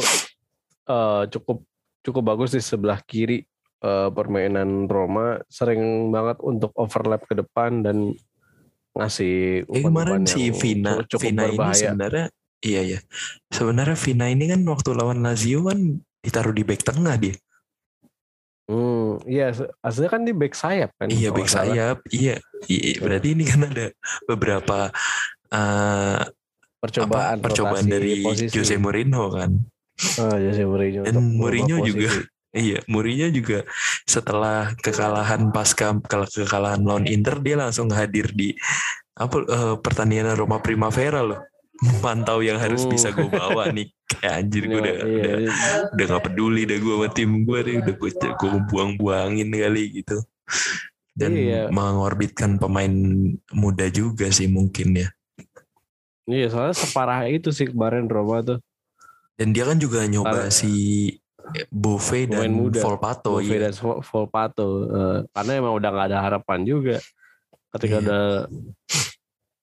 uh, 0.87 1.27
cukup 1.27 1.63
cukup 1.99 2.23
bagus 2.23 2.55
di 2.55 2.63
sebelah 2.63 2.99
kiri 3.03 3.43
uh, 3.83 4.07
permainan 4.11 4.87
Roma. 4.87 5.39
Sering 5.51 6.11
banget 6.15 6.39
untuk 6.43 6.71
overlap 6.79 7.27
ke 7.27 7.35
depan 7.35 7.83
dan 7.83 8.15
ngasih 8.91 9.63
eh, 9.67 9.83
kemarin 9.83 10.23
si 10.27 10.51
Vina 10.51 11.03
cukup 11.07 11.27
Vina 11.31 11.43
berbahaya. 11.47 11.71
ini 11.71 11.79
sebenarnya 11.79 12.25
iya 12.61 12.81
ya 12.97 12.99
sebenarnya 13.49 13.97
Vina 13.97 14.29
ini 14.29 14.49
kan 14.49 14.61
waktu 14.65 14.93
lawan 14.93 15.21
Lazio 15.25 15.65
kan 15.65 16.01
ditaruh 16.21 16.53
di 16.53 16.63
back 16.65 16.85
tengah 16.85 17.17
dia 17.17 17.35
Hmm, 18.71 19.19
iya, 19.27 19.51
aslinya 19.83 20.07
kan 20.07 20.21
di 20.23 20.31
back 20.31 20.55
sayap 20.55 20.95
kan. 20.95 21.11
Iya, 21.11 21.35
back 21.35 21.49
sayap. 21.51 21.97
Iya, 22.07 22.39
iya, 22.71 22.91
berarti 23.03 23.35
ini 23.35 23.43
kan 23.43 23.67
ada 23.67 23.91
beberapa 24.23 24.87
uh, 25.51 26.23
percobaan 26.79 27.43
apa, 27.43 27.51
percobaan 27.51 27.83
dari 27.83 28.23
posisi. 28.23 28.55
Jose 28.55 28.79
Mourinho 28.79 29.27
kan. 29.27 29.51
Oh, 30.23 30.35
Jose 30.39 30.63
Mourinho. 30.63 31.03
Dan 31.03 31.19
Mourinho 31.35 31.83
juga 31.83 32.15
iya, 32.55 32.79
Mourinho 32.87 33.27
juga 33.35 33.67
setelah 34.07 34.71
kekalahan 34.79 35.51
pasca 35.51 35.91
kekalahan 36.07 36.79
lawan 36.79 37.11
Inter 37.11 37.43
dia 37.43 37.59
langsung 37.59 37.91
hadir 37.91 38.31
di 38.31 38.55
apa 39.19 39.35
uh, 39.51 39.75
pertandingan 39.83 40.39
Roma 40.39 40.63
Primavera 40.63 41.19
loh 41.19 41.50
mantau 41.81 42.45
yang 42.45 42.61
harus 42.61 42.85
bisa 42.85 43.09
gue 43.09 43.25
oh. 43.25 43.33
bawa 43.33 43.73
nih 43.73 43.89
kayak 44.05 44.33
anjir 44.37 44.63
gue 44.69 44.79
udah, 44.79 44.95
iya, 44.95 45.05
udah 45.05 45.33
iya. 45.41 45.49
udah 45.97 46.05
gak 46.13 46.23
peduli 46.29 46.61
dah 46.69 46.77
gue 46.77 46.93
sama 46.93 47.07
tim 47.09 47.31
gue 47.41 47.59
deh 47.65 47.75
udah 47.81 47.95
gue 47.97 48.11
gue 48.13 48.49
buang-buangin 48.69 49.49
kali 49.49 49.83
gitu 50.01 50.17
dan 51.17 51.31
iya. 51.33 51.67
mengorbitkan 51.73 52.61
pemain 52.61 52.93
muda 53.49 53.89
juga 53.89 54.29
sih 54.29 54.45
mungkin 54.45 54.93
ya 54.93 55.09
iya 56.29 56.47
soalnya 56.53 56.77
separah 56.77 57.25
itu 57.33 57.49
sih 57.49 57.65
kemarin 57.73 58.05
Roma 58.05 58.45
tuh 58.45 58.59
dan 59.41 59.49
dia 59.49 59.65
kan 59.65 59.81
juga 59.81 60.05
nyoba 60.05 60.45
Karena, 60.45 60.53
si 60.53 60.73
Bove 61.73 62.29
dan 62.29 62.53
muda. 62.53 62.79
Volpato 62.79 63.41
Bove 63.41 63.57
iya. 63.57 63.67
dan 63.67 63.73
Volpato 64.05 64.85
uh, 64.85 65.17
karena 65.33 65.51
emang 65.57 65.73
udah 65.81 65.89
gak 65.89 66.07
ada 66.13 66.19
harapan 66.21 66.61
juga 66.61 66.97
ketika 67.73 67.97
iya. 67.97 68.03
udah 68.05 68.23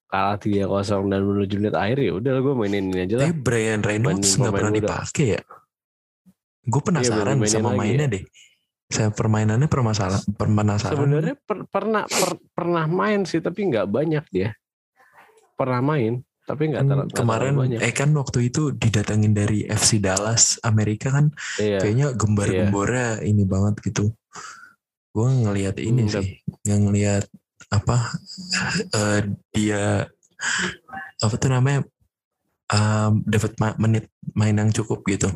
kalah 0.09 0.41
tiga 0.41 0.65
kosong 0.65 1.05
dan 1.13 1.21
menuju 1.21 1.53
menit 1.61 1.75
akhir 1.77 1.97
ya 2.01 2.11
udah 2.17 2.31
gue 2.41 2.53
mainin 2.57 2.89
ini 2.89 3.05
aja 3.05 3.15
lah. 3.21 3.29
Tapi 3.29 3.35
Brian 3.37 3.81
Reynolds 3.85 4.33
nggak 4.35 4.53
pernah 4.57 4.73
dipakai 4.73 5.25
ya. 5.37 5.41
Gue 6.65 6.81
penasaran 6.81 7.37
iya, 7.37 7.49
sama 7.49 7.71
mainnya 7.77 8.09
ya. 8.09 8.13
deh. 8.17 8.23
Saya 8.89 9.13
permainannya 9.13 9.69
permasalah 9.69 10.17
penasaran. 10.33 10.97
Sebenarnya 10.97 11.35
per, 11.37 11.69
pernah 11.69 12.09
per, 12.09 12.41
pernah 12.57 12.89
main 12.89 13.21
sih 13.29 13.37
tapi 13.37 13.69
nggak 13.69 13.85
banyak 13.85 14.25
dia. 14.33 14.49
Pernah 15.53 15.81
main 15.85 16.25
tapi 16.49 16.73
nggak 16.73 16.81
kan, 16.81 16.99
kemarin 17.13 17.53
banyak. 17.53 17.77
eh 17.77 17.93
kan 17.93 18.09
waktu 18.17 18.49
itu 18.49 18.73
didatengin 18.73 19.37
dari 19.37 19.69
FC 19.69 20.01
Dallas 20.01 20.57
Amerika 20.65 21.13
kan 21.13 21.29
iya. 21.61 21.77
kayaknya 21.77 22.17
gembar-gembornya 22.17 23.21
iya. 23.21 23.29
ini 23.29 23.45
banget 23.45 23.77
gitu. 23.85 24.09
Gue 25.13 25.29
ngelihat 25.29 25.77
ini 25.77 26.09
hmm, 26.09 26.13
sih, 26.13 26.41
yang 26.65 26.89
ngelihat 26.89 27.29
apa 27.69 27.97
uh, 28.97 29.19
dia 29.53 30.09
apa 31.21 31.35
tuh 31.37 31.49
namanya 31.53 31.85
um, 32.73 33.21
dapat 33.25 33.53
ma 33.61 33.77
menit 33.77 34.09
main 34.33 34.57
yang 34.57 34.73
cukup 34.73 35.05
gitu. 35.05 35.29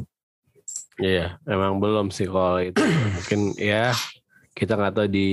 Iya, 1.01 1.41
emang 1.49 1.81
belum 1.81 2.13
sih 2.13 2.29
kalau 2.29 2.61
itu. 2.61 2.77
Mungkin 3.17 3.57
ya 3.57 3.93
kita 4.53 4.77
nggak 4.77 4.93
tahu 4.93 5.07
di 5.09 5.29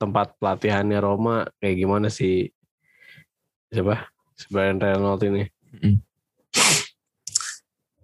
tempat 0.00 0.36
pelatihannya 0.40 0.98
Roma 1.02 1.44
kayak 1.60 1.76
gimana 1.76 2.08
sih 2.08 2.48
siapa 3.68 4.08
Brian 4.48 4.80
Reynolds 4.80 5.24
ini. 5.24 5.44
Mm. 5.84 5.98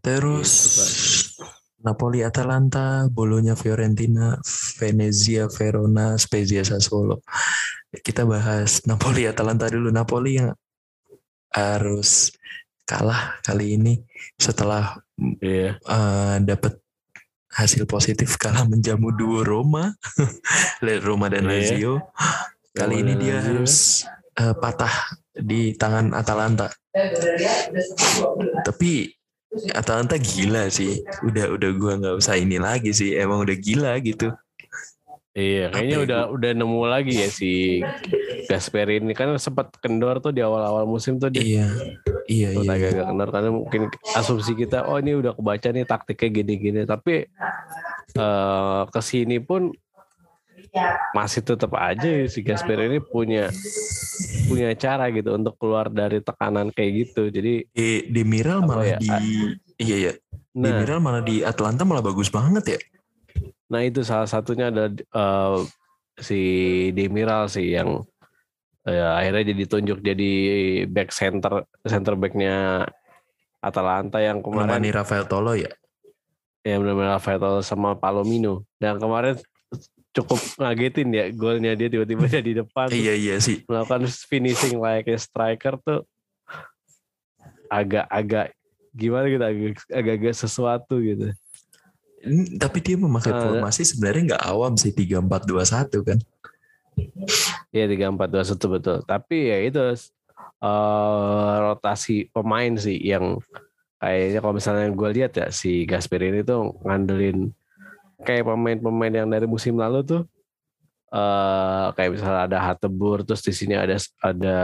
Terus 0.04 0.52
Napoli 1.80 2.20
Atalanta, 2.20 3.08
Bolonya 3.08 3.56
Fiorentina, 3.56 4.36
Venezia 4.80 5.48
Verona, 5.48 6.16
Spezia 6.20 6.60
Sassuolo. 6.60 7.24
Kita 8.00 8.26
bahas 8.26 8.82
Napoli 8.88 9.28
Atalanta 9.28 9.70
dulu. 9.70 9.92
Napoli 9.92 10.40
yang 10.40 10.50
harus 11.54 12.34
kalah 12.84 13.40
kali 13.40 13.80
ini 13.80 13.94
setelah 14.36 14.98
yeah. 15.40 15.78
Iya. 15.78 15.88
uh, 15.88 16.36
dapat 16.44 16.74
hasil 17.54 17.86
positif 17.86 18.34
kalah 18.34 18.66
menjamu 18.66 19.14
duo 19.14 19.46
Roma, 19.46 19.94
Roma 21.06 21.30
dan 21.30 21.46
yeah. 21.46 21.54
Lazio. 21.54 21.94
Kali 22.74 22.98
Roma 22.98 23.02
ini 23.06 23.12
dia 23.14 23.38
Lazio. 23.38 23.46
harus 23.46 23.74
uh, 24.42 24.54
patah 24.58 24.94
di 25.30 25.74
tangan 25.78 26.10
Atalanta. 26.14 26.70
Tapi 28.66 29.06
Atalanta 29.70 30.18
gila 30.18 30.66
sih. 30.66 30.98
Udah 31.22 31.54
udah 31.54 31.70
gua 31.78 31.92
nggak 32.02 32.16
usah 32.18 32.34
ini 32.34 32.58
lagi 32.58 32.90
sih. 32.90 33.14
Emang 33.14 33.46
udah 33.46 33.54
gila 33.54 33.94
gitu. 34.02 34.34
Iya, 35.34 35.74
kayaknya 35.74 35.98
udah 36.06 36.20
itu? 36.30 36.34
udah 36.38 36.50
nemu 36.54 36.80
lagi 36.86 37.12
ya 37.18 37.26
si 37.26 37.82
Gasperini 38.46 39.10
ini 39.10 39.14
kan 39.18 39.34
sempat 39.34 39.74
kendor 39.82 40.22
tuh 40.22 40.30
di 40.30 40.38
awal-awal 40.38 40.86
musim 40.86 41.18
tuh 41.18 41.26
dia. 41.26 41.42
Iya. 41.42 41.66
Iya, 42.24 42.48
iya. 42.54 42.70
agak-agak 42.70 43.06
kendor 43.10 43.28
karena 43.34 43.50
mungkin 43.50 43.82
asumsi 44.14 44.54
kita 44.54 44.86
oh 44.86 44.96
ini 45.02 45.18
udah 45.18 45.34
kebaca 45.34 45.68
nih 45.74 45.84
taktiknya 45.84 46.30
gini-gini 46.40 46.80
tapi 46.88 47.28
uh, 48.16 48.86
ke 48.88 49.00
sini 49.02 49.42
pun 49.42 49.74
masih 51.14 51.42
tetap 51.42 51.70
aja 51.78 52.26
si 52.26 52.42
Gasper 52.42 52.86
ini 52.86 52.98
punya 52.98 53.50
punya 54.46 54.74
cara 54.74 55.10
gitu 55.10 55.34
untuk 55.34 55.54
keluar 55.58 55.90
dari 55.90 56.22
tekanan 56.22 56.70
kayak 56.70 57.10
gitu. 57.10 57.30
Jadi 57.30 57.66
di, 57.74 57.88
di 58.06 58.22
Miral 58.22 58.62
malah 58.62 58.86
ya? 58.86 58.98
di 59.02 59.10
iya 59.82 59.96
ya. 60.10 60.12
Nah, 60.54 60.66
di 60.66 60.70
Miral 60.82 60.98
malah 61.02 61.22
di 61.22 61.42
Atlanta 61.42 61.82
malah 61.82 62.02
bagus 62.02 62.30
banget 62.30 62.78
ya. 62.78 62.80
Nah 63.74 63.82
itu 63.82 64.06
salah 64.06 64.30
satunya 64.30 64.70
ada 64.70 64.86
uh, 65.10 65.66
si 66.14 66.38
Demiral 66.94 67.50
sih 67.50 67.74
yang 67.74 68.06
uh, 68.86 69.12
akhirnya 69.18 69.50
jadi 69.50 69.64
tunjuk 69.66 69.98
jadi 69.98 70.32
back 70.86 71.10
center 71.10 71.66
center 71.82 72.14
backnya 72.14 72.86
Atalanta 73.58 74.22
yang 74.22 74.38
kemarin. 74.44 74.70
Nemani 74.70 74.90
Rafael 74.94 75.26
Tolo 75.26 75.58
ya. 75.58 75.72
Ya 76.62 76.78
benar-benar 76.78 77.18
Rafael 77.18 77.42
Tolo 77.42 77.60
sama 77.66 77.98
Palomino. 77.98 78.62
Dan 78.78 79.02
kemarin 79.02 79.40
cukup 80.14 80.38
ngagetin 80.62 81.10
ya 81.10 81.24
golnya 81.34 81.74
dia 81.74 81.90
tiba-tiba 81.90 82.30
di 82.46 82.54
depan. 82.62 82.86
iya 82.94 83.18
iya 83.18 83.42
sih. 83.42 83.66
Melakukan 83.66 84.06
finishing 84.06 84.78
like 84.78 85.10
a 85.10 85.18
striker 85.18 85.74
tuh 85.82 86.06
agak-agak 87.66 88.54
gimana 88.94 89.26
gitu 89.26 89.44
agak-agak 89.90 90.34
sesuatu 90.38 91.02
gitu. 91.02 91.34
Tapi 92.56 92.78
dia 92.80 92.96
memakai 92.96 93.32
uh, 93.32 93.40
formasi 93.40 93.84
sebenarnya 93.84 94.34
nggak 94.34 94.44
awam 94.48 94.74
sih 94.80 94.92
tiga 94.96 95.20
empat 95.20 95.44
dua 95.44 95.64
satu 95.68 96.00
kan. 96.00 96.18
Iya 97.74 97.84
tiga 97.90 98.08
empat 98.08 98.28
dua 98.32 98.44
satu 98.46 98.72
betul. 98.72 99.04
Tapi 99.04 99.52
ya 99.52 99.58
itu 99.64 99.80
uh, 100.64 101.54
rotasi 101.70 102.28
pemain 102.32 102.72
sih 102.80 102.96
yang 103.00 103.38
kayaknya 104.00 104.38
kalau 104.44 104.54
misalnya 104.56 104.86
gue 104.92 105.10
lihat 105.16 105.32
ya 105.36 105.46
si 105.48 105.88
Gasperini 105.88 106.44
tuh 106.44 106.76
ngandelin 106.84 107.52
kayak 108.20 108.44
pemain-pemain 108.44 109.14
yang 109.24 109.28
dari 109.28 109.48
musim 109.48 109.80
lalu 109.80 110.04
tuh 110.04 110.22
uh, 111.12 111.92
kayak 111.96 112.20
misalnya 112.20 112.42
ada 112.48 112.58
Hatebur 112.60 113.24
terus 113.24 113.40
di 113.40 113.52
sini 113.56 113.74
ada 113.76 113.96
ada 114.20 114.58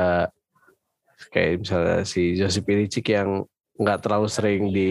kayak 1.33 1.65
misalnya 1.65 2.05
si 2.05 2.37
Josip 2.37 2.69
Ilicic 2.69 3.07
yang 3.13 3.45
nggak 3.81 4.01
terlalu 4.05 4.29
sering 4.29 4.63
di 4.73 4.91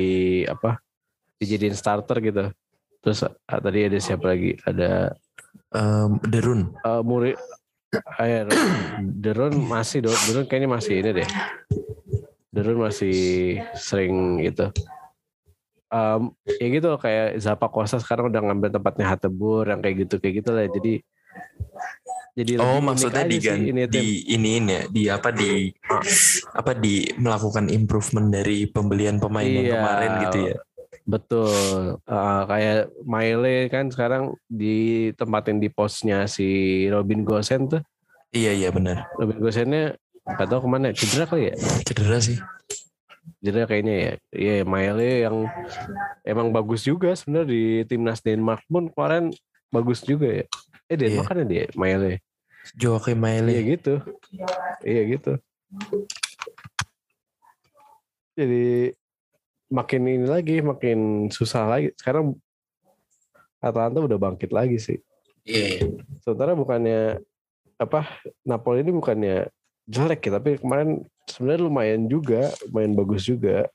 apa 0.50 0.82
dijadiin 1.38 1.78
starter 1.78 2.18
gitu 2.22 2.50
terus 3.00 3.24
uh, 3.24 3.60
tadi 3.60 3.88
ada 3.88 4.00
siapa 4.00 4.36
lagi? 4.36 4.56
Ada 4.64 5.14
um, 5.74 6.20
Derun. 6.26 6.74
uh, 6.84 7.02
Muri 7.02 7.34
Ayo, 8.22 8.46
Derun. 9.02 9.58
Masih 9.66 10.06
Derun 10.06 10.46
kayaknya 10.46 10.70
masih 10.70 11.02
ini 11.02 11.10
deh. 11.24 11.30
Derun 12.54 12.78
masih 12.86 13.18
sering 13.74 14.42
gitu. 14.46 14.70
Um, 15.90 16.38
ya 16.46 16.70
gitu 16.70 16.86
loh, 16.86 17.02
kayak 17.02 17.42
Zapa 17.42 17.66
Kosa 17.66 17.98
sekarang 17.98 18.30
udah 18.30 18.46
ngambil 18.46 18.78
tempatnya 18.78 19.10
Hatebur 19.10 19.66
yang 19.66 19.82
kayak 19.82 20.06
gitu 20.06 20.22
kayak 20.22 20.46
gitu 20.46 20.50
lah. 20.54 20.70
Jadi 20.70 21.02
jadi 22.40 22.62
oh 22.62 22.80
maksudnya 22.80 23.26
diganti 23.26 23.74
ini, 23.74 23.84
di 23.90 24.06
ini 24.32 24.50
ini 24.62 24.72
ya 24.72 24.84
di 24.88 25.04
apa 25.12 25.30
di 25.34 25.68
apa 26.56 26.72
di 26.78 27.04
melakukan 27.20 27.68
improvement 27.68 28.32
dari 28.32 28.70
pembelian 28.70 29.20
pemain 29.20 29.44
iya, 29.44 29.60
yang 29.60 29.72
kemarin 29.76 30.12
gitu 30.24 30.40
ya 30.54 30.56
betul. 31.10 31.98
Uh, 32.06 32.42
kayak 32.46 32.94
Maile 33.02 33.68
kan 33.74 33.90
sekarang 33.90 34.38
ditempatin 34.46 35.58
di 35.58 35.74
posnya 35.74 36.30
si 36.30 36.86
Robin 36.88 37.26
Gosen 37.26 37.66
tuh. 37.66 37.82
Iya 38.30 38.54
iya 38.54 38.70
benar 38.70 39.10
Robin 39.18 39.42
Gosennya 39.42 39.98
nggak 40.22 40.48
tahu 40.54 40.60
ke 40.62 40.70
mana 40.70 40.94
cedera 40.94 41.26
kali 41.26 41.50
ya? 41.50 41.56
Cedera 41.82 42.22
sih. 42.22 42.38
Jadi 43.42 43.58
kayaknya 43.66 43.96
ya. 43.98 44.14
Ya 44.30 44.56
Maile 44.62 45.26
yang 45.26 45.50
emang 46.22 46.54
bagus 46.54 46.86
juga 46.86 47.18
sebenarnya 47.18 47.50
di 47.50 47.64
timnas 47.90 48.22
Denmark 48.22 48.62
pun 48.70 48.94
kemarin 48.94 49.34
bagus 49.74 50.06
juga 50.06 50.30
ya. 50.30 50.46
Eh 50.86 50.98
Denmark 50.98 51.26
yeah. 51.26 51.34
kan 51.34 51.42
ya 51.42 51.46
dia 51.50 51.66
Maile 51.74 52.22
Joaquim 52.78 53.18
Maile 53.18 53.50
iya 53.50 53.62
gitu. 53.66 53.94
Iya 54.86 55.02
gitu. 55.10 55.34
Jadi 58.38 58.94
makin 59.70 60.02
ini 60.06 60.28
lagi, 60.28 60.60
makin 60.60 61.30
susah 61.30 61.66
lagi. 61.70 61.94
Sekarang 61.96 62.36
Atalanta 63.62 64.04
udah 64.04 64.18
bangkit 64.18 64.52
lagi 64.52 64.78
sih. 64.82 65.00
Iya. 65.46 65.90
Sementara 66.26 66.58
bukannya 66.58 67.22
apa 67.80 68.06
Napoli 68.44 68.84
ini 68.84 68.92
bukannya 68.92 69.48
jelek 69.90 70.30
ya, 70.30 70.32
tapi 70.38 70.60
kemarin 70.60 71.02
sebenarnya 71.26 71.62
lumayan 71.66 72.02
juga, 72.06 72.52
lumayan 72.68 72.94
bagus 72.94 73.24
juga. 73.26 73.70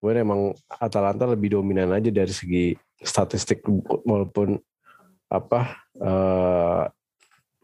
Kemudian 0.00 0.24
emang 0.24 0.40
Atalanta 0.66 1.28
lebih 1.28 1.54
dominan 1.56 1.92
aja 1.92 2.08
dari 2.08 2.32
segi 2.32 2.74
statistik 3.00 3.64
walaupun 4.04 4.60
apa 5.30 5.78
uh, 6.00 6.84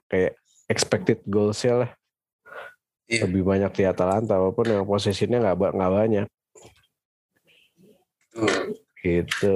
kayak 0.09 0.39
expected 0.71 1.19
goals 1.27 1.61
lah 1.67 1.91
Iya. 3.07 3.31
lebih 3.31 3.47
banyak 3.47 3.71
di 3.71 3.85
Atalanta 3.87 4.35
walaupun 4.35 4.67
yang 4.67 4.83
posisinya 4.83 5.39
nggak 5.39 5.79
nggak 5.79 5.93
banyak. 5.95 6.27
Gitu. 9.01 9.55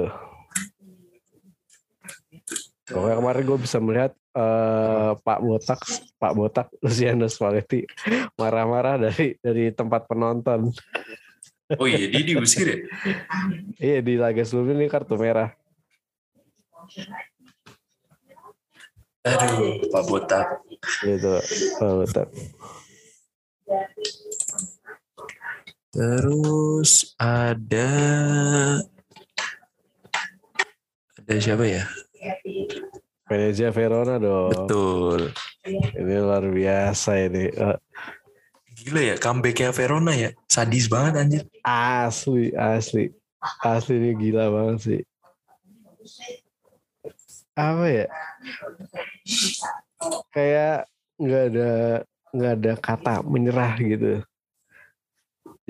Pokoknya 2.91 3.17
kemarin 3.23 3.43
gue 3.47 3.59
bisa 3.61 3.77
melihat 3.79 4.11
uh, 4.35 5.15
Pak 5.23 5.39
Botak, 5.39 5.79
Pak 6.19 6.33
Botak 6.35 6.67
Luciano 6.83 7.27
Spalletti 7.31 7.87
marah-marah 8.35 8.99
dari 8.99 9.39
dari 9.39 9.71
tempat 9.71 10.05
penonton. 10.11 10.71
Oh 11.79 11.87
iya, 11.87 12.11
dia 12.11 12.23
diusir 12.27 12.67
ya? 12.67 12.77
iya 13.79 13.97
di 14.03 14.19
laga 14.19 14.43
sebelumnya 14.43 14.75
ini 14.75 14.87
kartu 14.91 15.15
merah. 15.15 15.55
Aduh, 19.23 19.79
Pak 19.87 20.03
Botak. 20.09 20.47
Gitu, 21.05 21.31
Pak 21.79 21.91
Botak. 21.95 22.27
Terus 25.91 27.11
ada 27.19 27.91
ada 31.19 31.33
siapa 31.35 31.67
ya? 31.67 31.83
Venezia 33.27 33.75
Verona 33.75 34.15
dong. 34.15 34.67
Betul. 34.67 35.35
Ini 35.67 36.15
luar 36.19 36.47
biasa 36.47 37.27
ini. 37.27 37.51
Uh, 37.55 37.75
Gila 38.71 39.01
ya, 39.03 39.15
comebacknya 39.19 39.75
Verona 39.75 40.15
ya. 40.15 40.31
Sadis 40.47 40.87
banget 40.87 41.13
anjir. 41.19 41.43
Asli, 41.67 42.55
asli. 42.55 43.11
Asli 43.59 43.99
ini 43.99 44.11
gila 44.15 44.47
banget 44.47 44.79
sih. 44.79 45.01
Apa 47.53 47.85
ya? 47.91 48.05
Kayak 50.31 50.87
nggak 51.19 51.43
ada 51.51 51.71
nggak 52.31 52.53
ada 52.63 52.73
kata 52.79 53.15
menyerah 53.27 53.75
gitu. 53.75 54.23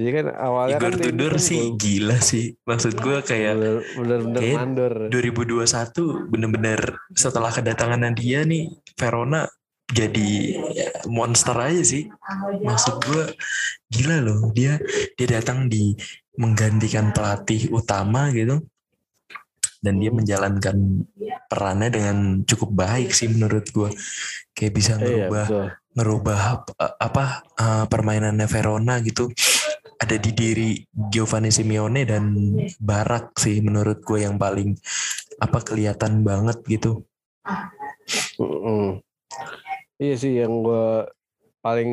Jadi 0.02 0.10
kan 0.18 0.26
awalnya 0.34 0.78
Igor 0.82 0.92
kan 0.98 1.02
Tudor 1.06 1.34
kan 1.38 1.46
sih 1.46 1.62
gila 1.78 2.18
sih. 2.18 2.46
Maksud 2.66 2.98
gue 2.98 3.18
kayak 3.22 3.54
bener- 3.54 3.86
bener-bener 3.94 4.42
mandor. 4.58 4.94
2021 5.14 6.26
bener-bener 6.34 6.82
setelah 7.14 7.54
kedatangan 7.54 8.10
dia 8.18 8.42
nih 8.42 8.74
Verona 8.98 9.46
jadi 9.94 10.30
ya, 10.74 10.90
monster 11.06 11.54
aja 11.54 11.86
sih. 11.86 12.10
Maksud 12.66 12.96
gue 13.06 13.24
gila 13.94 14.18
loh 14.26 14.50
dia 14.50 14.82
dia 15.14 15.28
datang 15.38 15.70
di 15.70 15.94
menggantikan 16.42 17.14
pelatih 17.14 17.70
utama 17.70 18.34
gitu 18.34 18.58
dan 19.82 19.98
dia 19.98 20.10
menjalankan 20.14 21.06
perannya 21.50 21.90
dengan 21.90 22.18
cukup 22.48 22.70
baik 22.72 23.12
sih 23.12 23.28
menurut 23.28 23.66
gue 23.68 23.90
kayak 24.54 24.74
bisa 24.74 24.96
Iya 24.96 25.28
ngerubah 25.28 25.46
betul. 25.46 25.68
Ngerubah 25.96 26.40
ap- 26.40 26.76
apa 27.00 27.44
eh, 27.60 27.86
permainannya 27.88 28.48
Verona 28.48 29.00
gitu. 29.04 29.32
Ada 30.02 30.18
di 30.18 30.32
diri 30.34 30.70
Giovanni 30.90 31.54
Simeone 31.54 32.02
dan 32.10 32.34
Barak 32.82 33.38
sih 33.38 33.62
menurut 33.62 34.02
gue 34.02 34.26
yang 34.26 34.42
paling 34.42 34.74
apa 35.38 35.62
kelihatan 35.62 36.26
banget 36.26 36.58
gitu. 36.66 37.06
Mm-mm. 38.42 38.98
Iya 40.02 40.16
sih 40.18 40.42
yang 40.42 40.66
gue 40.66 41.06
paling 41.62 41.92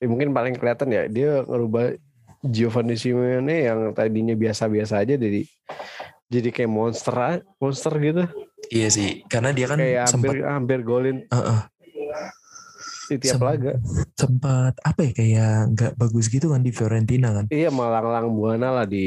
ya 0.00 0.06
mungkin 0.08 0.32
paling 0.32 0.56
kelihatan 0.56 0.88
ya 0.88 1.04
dia 1.08 1.44
ngerubah 1.44 2.00
Giovanni 2.44 2.96
Simeone 2.96 3.68
yang 3.68 3.80
tadinya 3.92 4.32
biasa-biasa 4.32 5.04
aja 5.04 5.16
jadi 5.16 5.44
jadi 6.28 6.48
kayak 6.48 6.72
monster 6.72 7.44
monster 7.60 7.92
gitu. 8.00 8.24
Iya 8.72 8.88
sih 8.88 9.20
karena 9.28 9.52
dia 9.52 9.68
kan 9.68 9.76
kayak 9.76 10.08
sempat 10.08 10.32
hampir 10.32 10.44
hampir 10.48 10.78
golin. 10.80 11.16
Eh, 11.28 11.36
eh, 11.36 11.60
di 13.10 13.16
tiap 13.20 13.36
Sem- 13.36 13.44
laga. 13.44 13.72
sempat 14.16 14.74
apa 14.80 15.00
ya 15.04 15.12
kayak 15.12 15.54
nggak 15.76 15.92
bagus 16.00 16.26
gitu 16.32 16.52
kan 16.52 16.64
di 16.64 16.72
Fiorentina 16.72 17.34
kan? 17.36 17.44
Iya 17.52 17.68
malang-lang 17.68 18.32
buana 18.32 18.68
lah 18.82 18.86
di 18.88 19.06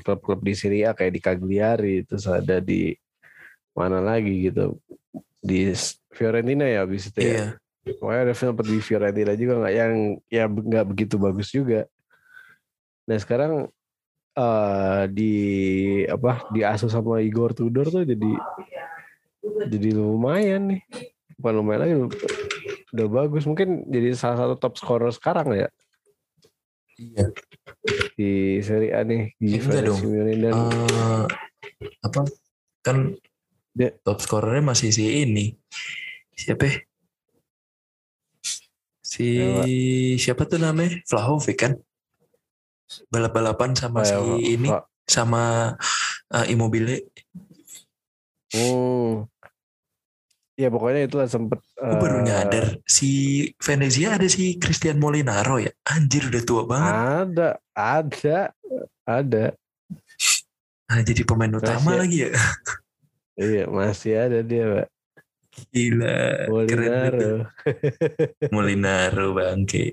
klub-klub 0.00 0.40
di 0.40 0.52
Serie 0.56 0.88
A 0.88 0.96
kayak 0.96 1.12
di 1.12 1.20
Cagliari 1.20 1.96
terus 2.08 2.24
ada 2.24 2.58
di 2.62 2.96
mana 3.76 4.00
lagi 4.00 4.48
gitu. 4.48 4.80
Di 5.44 5.72
Fiorentina 6.12 6.64
ya 6.64 6.88
habis 6.88 7.12
itu 7.12 7.20
ya. 7.20 7.28
Iya. 7.28 7.46
Pokoknya 8.00 8.20
ada 8.26 8.34
sempat 8.34 8.66
di 8.66 8.78
Fiorentina 8.82 9.32
juga 9.38 9.62
nggak 9.62 9.74
yang 9.74 9.92
ya 10.26 10.44
nggak 10.48 10.86
begitu 10.90 11.14
bagus 11.20 11.52
juga. 11.52 11.86
Nah 13.06 13.18
sekarang 13.20 13.70
eh 14.36 15.02
di 15.12 15.34
apa 16.04 16.44
di 16.52 16.60
asuh 16.60 16.92
sama 16.92 17.24
Igor 17.24 17.56
Tudor 17.56 17.88
tuh 17.88 18.04
jadi 18.04 18.32
jadi 19.70 19.88
lumayan 19.94 20.74
nih. 20.74 20.82
Bukan 21.36 21.52
lumayan 21.52 21.80
lagi 21.84 21.94
udah 22.92 23.06
bagus 23.08 23.42
mungkin 23.44 23.82
jadi 23.86 24.14
salah 24.14 24.46
satu 24.46 24.54
top 24.56 24.74
scorer 24.76 25.10
sekarang 25.10 25.50
ya? 25.52 25.68
Iya. 26.96 27.26
Di 28.14 28.30
Serie 28.60 28.94
A 28.94 29.02
nih 29.02 29.34
di 29.36 29.58
enggak 29.58 29.82
dong. 29.84 29.98
Simeone 30.00 30.34
dan 30.38 30.54
Eh, 30.54 31.24
apa? 32.00 32.20
Kan 32.80 33.18
Dia- 33.70 33.92
top 34.00 34.22
scorernya 34.22 34.64
masih 34.64 34.88
si 34.88 35.04
ini. 35.04 35.52
Siapa 36.32 36.64
ya? 36.64 36.76
si 39.02 39.26
siapa? 40.16 40.44
tuh 40.44 40.58
namanya? 40.58 40.98
Vlahovic 41.06 41.56
kan? 41.56 41.72
Balap-balapan 43.08 43.74
sama 43.74 44.02
si 44.02 44.14
Oh, 44.14 44.36
ya, 44.36 44.56
ini 44.56 44.68
Pak. 44.70 44.82
sama 45.04 45.74
eh, 46.32 46.46
Immobile. 46.50 47.06
Hmm. 48.54 49.26
Ya 50.56 50.70
pokoknya 50.70 51.04
itu 51.04 51.16
lah 51.18 51.28
sempet 51.28 51.60
gue 51.76 51.96
baru 52.00 52.18
eh, 52.18 52.24
nyadar 52.24 52.66
si 52.88 53.10
Venezia 53.60 54.16
ada 54.16 54.24
si 54.26 54.56
Christian 54.56 54.96
Molinaro 54.96 55.60
ya? 55.60 55.68
Anjir 55.84 56.32
udah 56.32 56.42
tua 56.42 56.62
banget. 56.64 56.92
Ada 56.96 57.48
ada 57.76 58.38
ada. 59.04 59.44
Nah, 60.86 61.00
jadi 61.04 61.22
pemain 61.22 61.52
utama 61.52 61.92
Masih- 61.92 62.00
lagi 62.00 62.18
ya? 62.24 62.30
Iya 63.36 63.68
masih 63.68 64.12
ada 64.16 64.40
dia 64.40 64.64
pak. 64.64 64.88
Gila 65.68 66.16
keren 66.48 66.48
Molinaro. 66.48 67.20
itu 67.20 67.32
Molinaro 68.56 69.26
bangke. 69.36 69.84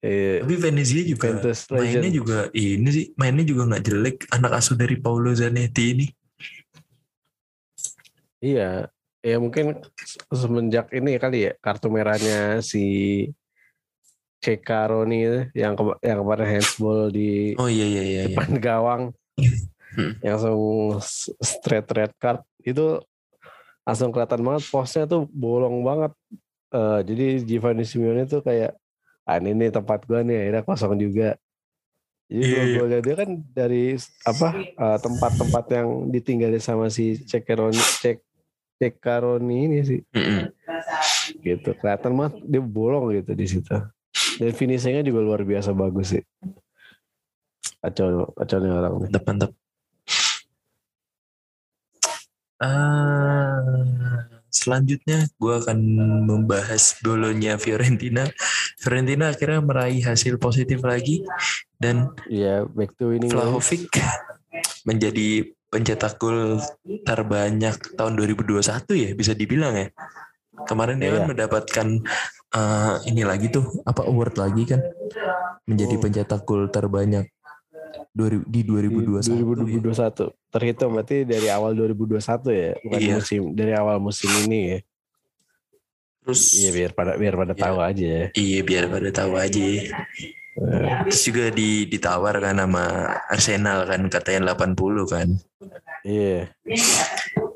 Iya, 0.00 0.40
tapi 0.40 0.56
Venezia 0.56 1.04
juga 1.04 1.28
Juventus 1.36 1.68
mainnya 1.68 2.00
legend. 2.08 2.16
juga 2.16 2.38
ini 2.56 2.88
sih 2.88 3.06
mainnya 3.20 3.44
juga 3.44 3.62
nggak 3.68 3.84
jelek. 3.84 4.16
Anak 4.32 4.52
asuh 4.56 4.80
dari 4.80 4.96
Paulo 4.96 5.28
Zanetti 5.36 5.84
ini. 5.92 6.06
Iya, 8.40 8.88
ya 9.20 9.36
mungkin 9.36 9.80
semenjak 10.32 10.88
ini 10.96 11.20
kali 11.20 11.48
ya 11.48 11.52
kartu 11.60 11.92
merahnya 11.92 12.64
si 12.64 12.84
Cekaroni 14.40 15.18
itu 15.20 15.40
yang 15.52 15.76
ke, 15.76 15.82
yang 16.00 16.24
kemarin 16.24 16.48
handsball 16.48 17.12
di 17.12 17.52
oh 17.60 17.68
iya 17.68 17.84
iya 17.84 18.02
iya, 18.02 18.02
iya. 18.04 18.22
depan 18.32 18.56
gawang 18.56 19.02
Hmm. 19.90 20.14
yang 20.22 20.38
langsung 20.38 20.62
straight 21.42 21.88
red 21.90 22.14
card 22.14 22.46
itu 22.62 23.02
langsung 23.82 24.14
kelihatan 24.14 24.38
banget 24.46 24.62
posnya 24.70 25.02
tuh 25.02 25.26
bolong 25.26 25.82
banget. 25.82 26.12
Eh, 26.70 27.00
jadi 27.10 27.26
Giovanni 27.42 27.82
Simeone 27.82 28.22
tuh 28.30 28.38
kayak 28.38 28.78
ah 29.26 29.36
ini 29.42 29.50
nih 29.54 29.70
tempat 29.74 30.06
gua 30.06 30.22
nih 30.22 30.46
akhirnya 30.46 30.62
kosong 30.62 30.94
juga. 30.94 31.34
Jadi 32.30 32.38
Iya, 32.38 32.46
iya. 32.46 32.62
gol-golnya 32.78 33.00
dia 33.02 33.14
kan 33.18 33.30
dari 33.50 33.84
apa 34.22 34.48
eh, 34.62 34.98
tempat-tempat 35.02 35.64
yang 35.74 35.88
ditinggali 36.14 36.62
sama 36.62 36.86
si 36.86 37.18
Cekaroni 37.26 37.82
Cek 37.98 38.22
Cekaroni 38.80 39.56
ini 39.68 39.78
sih 39.84 40.00
Mm-mm. 40.16 40.48
gitu 41.44 41.76
kelihatan 41.76 42.16
banget 42.16 42.34
dia 42.48 42.62
bolong 42.64 43.12
gitu 43.12 43.36
di 43.36 43.44
situ 43.44 43.76
dan 44.40 44.50
finishingnya 44.56 45.04
juga 45.04 45.20
luar 45.20 45.44
biasa 45.44 45.76
bagus 45.76 46.16
sih 46.16 46.24
kacau 47.84 48.32
kacau 48.32 48.58
nih 48.64 48.72
orang 48.72 48.92
nih 48.96 49.08
mantap 49.12 49.24
mantap 49.28 49.50
Ah, 52.60 54.28
selanjutnya 54.52 55.24
gue 55.40 55.54
akan 55.64 55.80
membahas 56.28 57.00
bolonya 57.00 57.56
Fiorentina. 57.56 58.28
Fiorentina 58.76 59.32
akhirnya 59.32 59.64
meraih 59.64 60.04
hasil 60.04 60.36
positif 60.36 60.84
lagi 60.84 61.24
dan 61.80 62.12
Iya 62.28 62.68
back 62.68 63.00
to 63.00 63.16
winning. 63.16 63.32
Vlahovic 63.32 63.88
menjadi 64.84 65.56
pencetak 65.70 66.18
gol 66.18 66.58
terbanyak 67.06 67.94
tahun 67.94 68.12
2021 68.18 68.58
ya 68.92 69.10
bisa 69.14 69.32
dibilang 69.32 69.72
ya. 69.72 69.88
Kemarin 70.60 70.98
dia 70.98 71.14
kan 71.14 71.22
Iya. 71.24 71.30
mendapatkan 71.30 71.86
eh, 72.50 72.94
ini 73.06 73.22
lagi 73.22 73.48
tuh 73.48 73.64
apa 73.86 74.02
award 74.04 74.34
lagi 74.36 74.66
kan 74.66 74.82
menjadi 75.64 75.94
Hmm. 75.96 76.02
pencetak 76.04 76.42
gol 76.42 76.66
terbanyak 76.68 77.30
di 78.44 78.60
2021 78.66 79.22
di 79.22 79.78
2021 79.78 80.26
ya? 80.26 80.34
terhitung 80.50 80.90
berarti 80.92 81.22
dari 81.22 81.46
awal 81.46 81.78
2021 81.78 82.50
ya 82.50 82.74
bukan 82.82 82.98
Iya. 83.00 83.14
musim 83.16 83.42
dari 83.54 83.72
awal 83.72 84.02
musim 84.02 84.26
ini 84.44 84.60
ya 84.66 84.78
terus 86.20 86.42
iya 86.52 86.70
biar 86.74 86.90
pada 86.92 87.14
biar 87.14 87.34
pada 87.38 87.54
Iya. 87.54 87.62
tahu 87.62 87.76
aja 87.78 88.06
ya 88.10 88.26
iya 88.34 88.60
biar 88.66 88.84
pada 88.90 89.08
tahu 89.14 89.32
aja 89.38 89.62
terus 91.06 91.22
juga 91.24 91.48
di 91.54 91.86
ditawar 91.86 92.42
kan 92.42 92.58
sama 92.58 92.84
Arsenal 93.30 93.86
kan 93.86 94.06
katanya 94.10 94.54
80 94.54 94.76
kan. 95.06 95.28
Iya. 96.02 96.50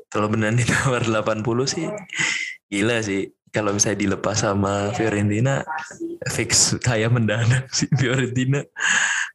Kalau 0.09 0.31
beneran 0.31 0.55
ditawar 0.59 1.03
80 1.03 1.43
sih 1.67 1.87
gila 2.71 3.01
sih. 3.03 3.31
Kalau 3.55 3.71
misalnya 3.71 4.03
dilepas 4.03 4.43
sama 4.43 4.91
Fiorentina 4.91 5.63
fix 6.27 6.75
kaya 6.83 7.07
mendadak 7.07 7.71
sih 7.77 7.87
Fiorentina. 7.95 8.63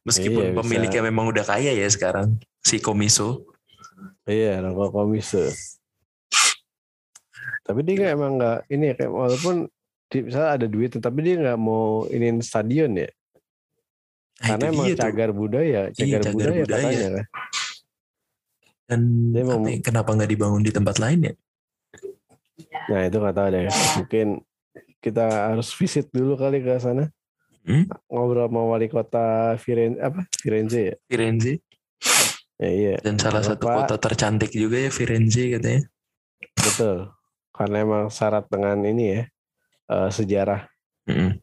Meskipun 0.05 0.41
Iya, 0.41 0.51
bisa. 0.53 0.59
pemiliknya 0.61 1.01
memang 1.09 1.29
udah 1.29 1.45
kaya 1.45 1.73
ya 1.73 1.89
sekarang 1.89 2.37
si 2.61 2.77
Komiso 2.77 3.51
iya 4.29 4.61
rokok 4.61 4.93
komise 4.93 5.49
tapi 7.61 7.85
dia 7.85 8.13
emang 8.13 8.41
nggak 8.41 8.57
ini 8.73 8.91
ya, 8.91 8.95
kayak 8.97 9.11
walaupun 9.13 9.55
di, 10.11 10.17
misalnya 10.27 10.51
ada 10.59 10.67
duit 10.67 10.91
tapi 10.97 11.19
dia 11.23 11.35
nggak 11.39 11.59
mau 11.61 12.05
iniin 12.09 12.41
stadion 12.43 12.91
ya 12.97 13.09
karena 14.43 14.63
itu 14.63 14.73
emang 14.73 14.85
dia 14.85 14.93
tuh. 14.93 15.03
cagar 15.03 15.29
budaya 15.31 15.81
cagar, 15.89 16.03
Iya, 16.03 16.17
cagar 16.19 16.33
budaya, 16.33 16.61
budaya. 16.61 16.81
katanya 16.81 17.09
kan? 17.11 17.25
Dan 18.83 19.01
Dia 19.31 19.43
mau- 19.45 19.63
ya, 19.63 19.77
kenapa 19.79 20.09
nggak 20.11 20.29
dibangun 20.29 20.61
di 20.61 20.71
tempat 20.71 20.95
lain 20.97 21.19
ya? 21.23 21.33
Nah 22.87 23.01
itu 23.05 23.17
nggak 23.17 23.35
tahu 23.35 23.47
deh. 23.49 23.63
Mungkin 23.97 24.27
kita 24.99 25.25
harus 25.49 25.69
visit 25.71 26.05
dulu 26.09 26.35
kali 26.35 26.59
ke 26.59 26.75
sana. 26.77 27.07
Hmm? 27.61 27.85
ngobrol 28.09 28.49
sama 28.49 28.61
wali 28.65 28.89
kota 28.89 29.53
Firenze 29.55 30.01
apa? 30.01 30.25
Firenze 30.33 30.79
ya? 30.81 30.95
Firenze. 31.05 31.61
Ya 32.57 32.69
iya. 32.69 32.95
Dan 32.97 33.15
salah 33.15 33.45
satu 33.45 33.69
kota 33.69 33.95
tercantik 33.95 34.49
juga 34.49 34.81
ya 34.81 34.89
Firenze 34.89 35.45
katanya. 35.47 35.85
Betul. 36.57 37.13
Karena 37.53 37.77
emang 37.79 38.09
syarat 38.09 38.49
dengan 38.49 38.81
ini 38.81 39.03
ya 39.13 39.21
eh, 39.87 40.09
sejarah. 40.09 40.65
Mm-mm. 41.05 41.37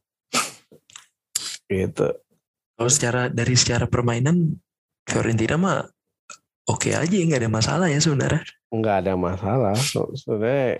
gitu 1.68 2.08
Kalau 2.78 2.88
secara 2.88 3.26
dari 3.26 3.52
secara 3.52 3.84
permainan 3.84 4.54
Fiorentina 5.02 5.58
mah 5.58 5.82
oke 6.64 6.88
aja 6.88 7.10
nggak 7.10 7.40
ada 7.40 7.50
masalah 7.50 7.86
ya 7.88 7.98
sebenarnya. 7.98 8.46
nggak 8.68 8.96
ada 9.02 9.12
masalah 9.14 9.74
So- 9.74 10.14
sebenarnya 10.14 10.78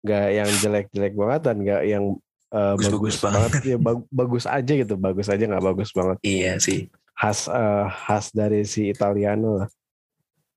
nggak 0.00 0.24
yang 0.32 0.50
jelek-jelek 0.58 1.14
banget 1.14 1.40
dan 1.42 1.56
nggak 1.60 1.82
yang 1.84 2.04
eh, 2.50 2.72
Bagus-bagus 2.72 3.14
bagus 3.14 3.16
banget 3.20 3.50
ya 3.64 3.76
bag- 3.76 4.08
bagus 4.10 4.44
aja 4.44 4.72
gitu 4.72 4.94
bagus 4.96 5.26
aja 5.28 5.44
nggak 5.44 5.64
bagus 5.64 5.90
banget 5.90 6.16
Iya 6.20 6.52
sih. 6.56 6.88
khas 7.12 7.46
eh, 7.46 7.86
khas 8.00 8.30
dari 8.30 8.64
si 8.64 8.88
Italiano 8.88 9.60
lah 9.60 9.68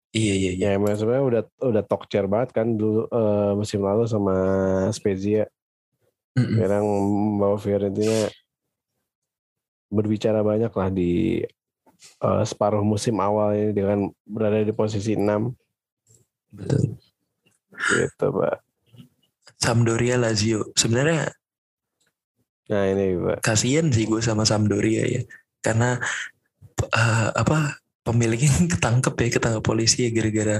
Iya 0.10 0.34
iya 0.34 0.52
iya. 0.54 0.68
ya 0.72 0.78
emang 0.80 0.96
sebenarnya 0.96 1.26
udah 1.28 1.44
udah 1.62 1.84
talk 1.84 2.08
chair 2.08 2.26
banget 2.26 2.50
kan 2.52 2.74
dulu 2.74 3.06
eh, 3.06 3.52
musim 3.54 3.84
lalu 3.84 4.08
sama 4.08 4.34
Spezia 4.90 5.46
Mm-mm. 6.34 6.56
sekarang 6.56 6.86
bawa 7.36 7.58
Fiorentina 7.58 8.32
berbicara 9.88 10.44
banyak 10.44 10.72
lah 10.72 10.90
di 10.92 11.42
eh, 12.24 12.44
separuh 12.44 12.84
musim 12.84 13.18
awal 13.20 13.56
ini 13.56 13.72
dengan 13.72 14.00
berada 14.28 14.62
di 14.62 14.74
posisi 14.76 15.16
6 15.16 15.24
Betul. 16.54 16.98
gitu 17.78 18.28
pak. 18.34 18.58
Sampdoria 19.58 20.22
Lazio. 20.22 20.70
Sebenarnya 20.78 21.34
nah 22.68 22.84
ini 22.84 23.16
pak. 23.16 23.40
kasihan 23.40 23.88
sih 23.90 24.06
gue 24.06 24.20
sama 24.20 24.44
Sampdoria 24.44 25.04
ya. 25.08 25.22
Karena 25.64 25.98
eh, 26.94 27.30
apa 27.34 27.80
pemiliknya 28.04 28.52
ketangkep 28.78 29.14
ya 29.18 29.30
ketangkep 29.40 29.64
polisi 29.64 30.08
ya 30.08 30.12
gara-gara 30.14 30.58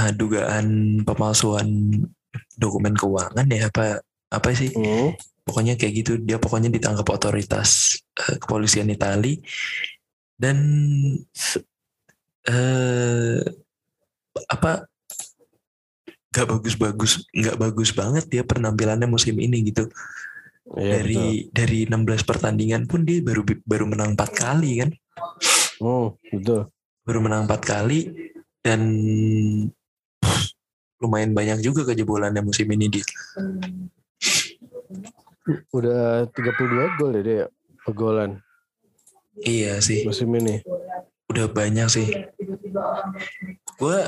eh, 0.00 0.12
dugaan 0.14 1.00
pemalsuan 1.02 1.68
dokumen 2.58 2.94
keuangan 2.94 3.46
ya 3.50 3.70
apa 3.70 4.02
apa 4.30 4.48
sih? 4.54 4.70
Hmm. 4.74 5.14
Pokoknya 5.44 5.78
kayak 5.78 5.94
gitu. 6.04 6.12
Dia 6.18 6.40
pokoknya 6.40 6.72
ditangkap 6.72 7.06
otoritas 7.06 8.00
eh, 8.16 8.36
kepolisian 8.40 8.90
Itali. 8.90 9.38
Dan 10.34 10.56
eh 12.44 13.40
apa 14.50 14.84
nggak 16.34 16.48
bagus-bagus 16.50 17.30
nggak 17.30 17.56
bagus 17.56 17.94
banget 17.94 18.26
dia 18.26 18.42
penampilannya 18.42 19.06
musim 19.06 19.38
ini 19.38 19.70
gitu. 19.70 19.86
Iya, 20.64 21.04
dari 21.04 21.52
dari 21.52 21.78
16 21.86 22.24
pertandingan 22.24 22.88
pun 22.88 23.04
dia 23.04 23.20
baru 23.20 23.44
baru 23.62 23.84
menang 23.84 24.16
empat 24.16 24.30
kali 24.32 24.80
kan? 24.82 24.90
Betul. 25.78 26.16
Hmm, 26.18 26.38
betul. 26.40 26.62
baru 27.04 27.20
menang 27.20 27.44
empat 27.44 27.60
kali 27.68 28.32
dan 28.64 28.80
lumayan 30.96 31.36
banyak 31.36 31.60
juga 31.60 31.84
kejebolannya 31.84 32.40
musim 32.40 32.64
ini 32.72 32.88
dia 32.88 33.04
Udah 35.70 36.24
32 36.32 36.98
gol 36.98 37.12
ya 37.20 37.22
dia 37.22 37.44
pegolan 37.84 38.40
iya 39.42 39.82
sih. 39.82 40.06
Musim 40.06 40.30
ini. 40.38 40.62
udah 41.24 41.50
banyak 41.50 41.88
sih. 41.90 42.06
Gue 43.80 43.98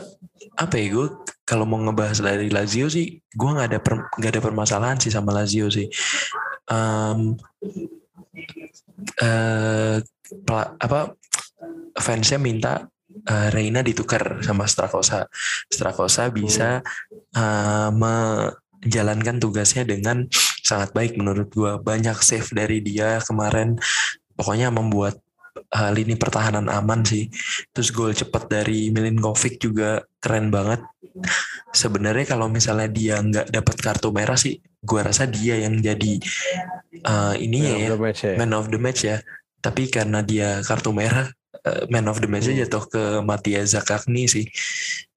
apa 0.54 0.74
ya 0.78 0.86
gue 0.94 1.06
kalau 1.42 1.64
mau 1.66 1.80
ngebahas 1.80 2.22
dari 2.22 2.52
Lazio 2.52 2.86
sih 2.86 3.18
gue 3.18 3.50
nggak 3.50 3.68
ada 3.72 3.80
per- 3.82 4.06
nggak 4.14 4.32
ada 4.36 4.42
permasalahan 4.44 4.98
sih 5.00 5.10
sama 5.10 5.34
Lazio 5.34 5.66
sih. 5.66 5.90
Eh, 9.16 9.96
pela- 10.44 10.72
apa 10.78 11.00
fansnya 11.96 12.38
minta 12.38 12.86
eh, 13.26 13.48
Reina 13.50 13.80
ditukar 13.82 14.44
sama 14.44 14.68
Strakosa. 14.68 15.26
Strakosa 15.72 16.28
bisa 16.30 16.84
eh, 17.34 17.90
menjalankan 18.82 19.36
tugasnya 19.40 19.84
dengan 19.86 20.26
sangat 20.60 20.92
baik 20.92 21.16
menurut 21.16 21.48
gue 21.52 21.72
banyak 21.80 22.16
save 22.20 22.48
dari 22.52 22.82
dia 22.82 23.22
kemarin. 23.22 23.78
Pokoknya 24.36 24.68
membuat 24.68 25.16
eh, 25.56 25.90
lini 25.96 26.18
pertahanan 26.18 26.68
aman 26.68 27.06
sih. 27.06 27.30
Terus 27.72 27.88
gol 27.94 28.12
cepat 28.12 28.50
dari 28.50 28.92
Milinkovic 28.92 29.62
juga 29.62 30.04
keren 30.20 30.52
banget. 30.52 30.84
Sebenarnya 31.72 32.36
kalau 32.36 32.52
misalnya 32.52 32.88
dia 32.90 33.16
nggak 33.22 33.48
dapat 33.52 33.76
kartu 33.80 34.12
merah 34.12 34.36
sih 34.36 34.60
gua 34.84 35.08
rasa 35.08 35.24
dia 35.24 35.56
yang 35.58 35.80
jadi 35.80 36.20
eh, 37.00 37.34
ini 37.40 37.58
Man 37.64 37.80
ya 37.80 37.88
of 37.92 38.00
match 38.00 38.20
ya. 38.22 38.34
man 38.36 38.52
of 38.52 38.66
the 38.68 38.78
match 38.80 39.02
ya. 39.08 39.16
Tapi 39.64 39.88
karena 39.90 40.20
dia 40.22 40.60
kartu 40.62 40.92
merah 40.92 41.26
man 41.90 42.06
of 42.06 42.18
the 42.22 42.28
match 42.30 42.46
Hmm. 42.48 42.58
jatuh 42.62 42.84
ke 42.86 43.02
Matia 43.22 43.62
Zakagni 43.66 44.26
sih 44.30 44.46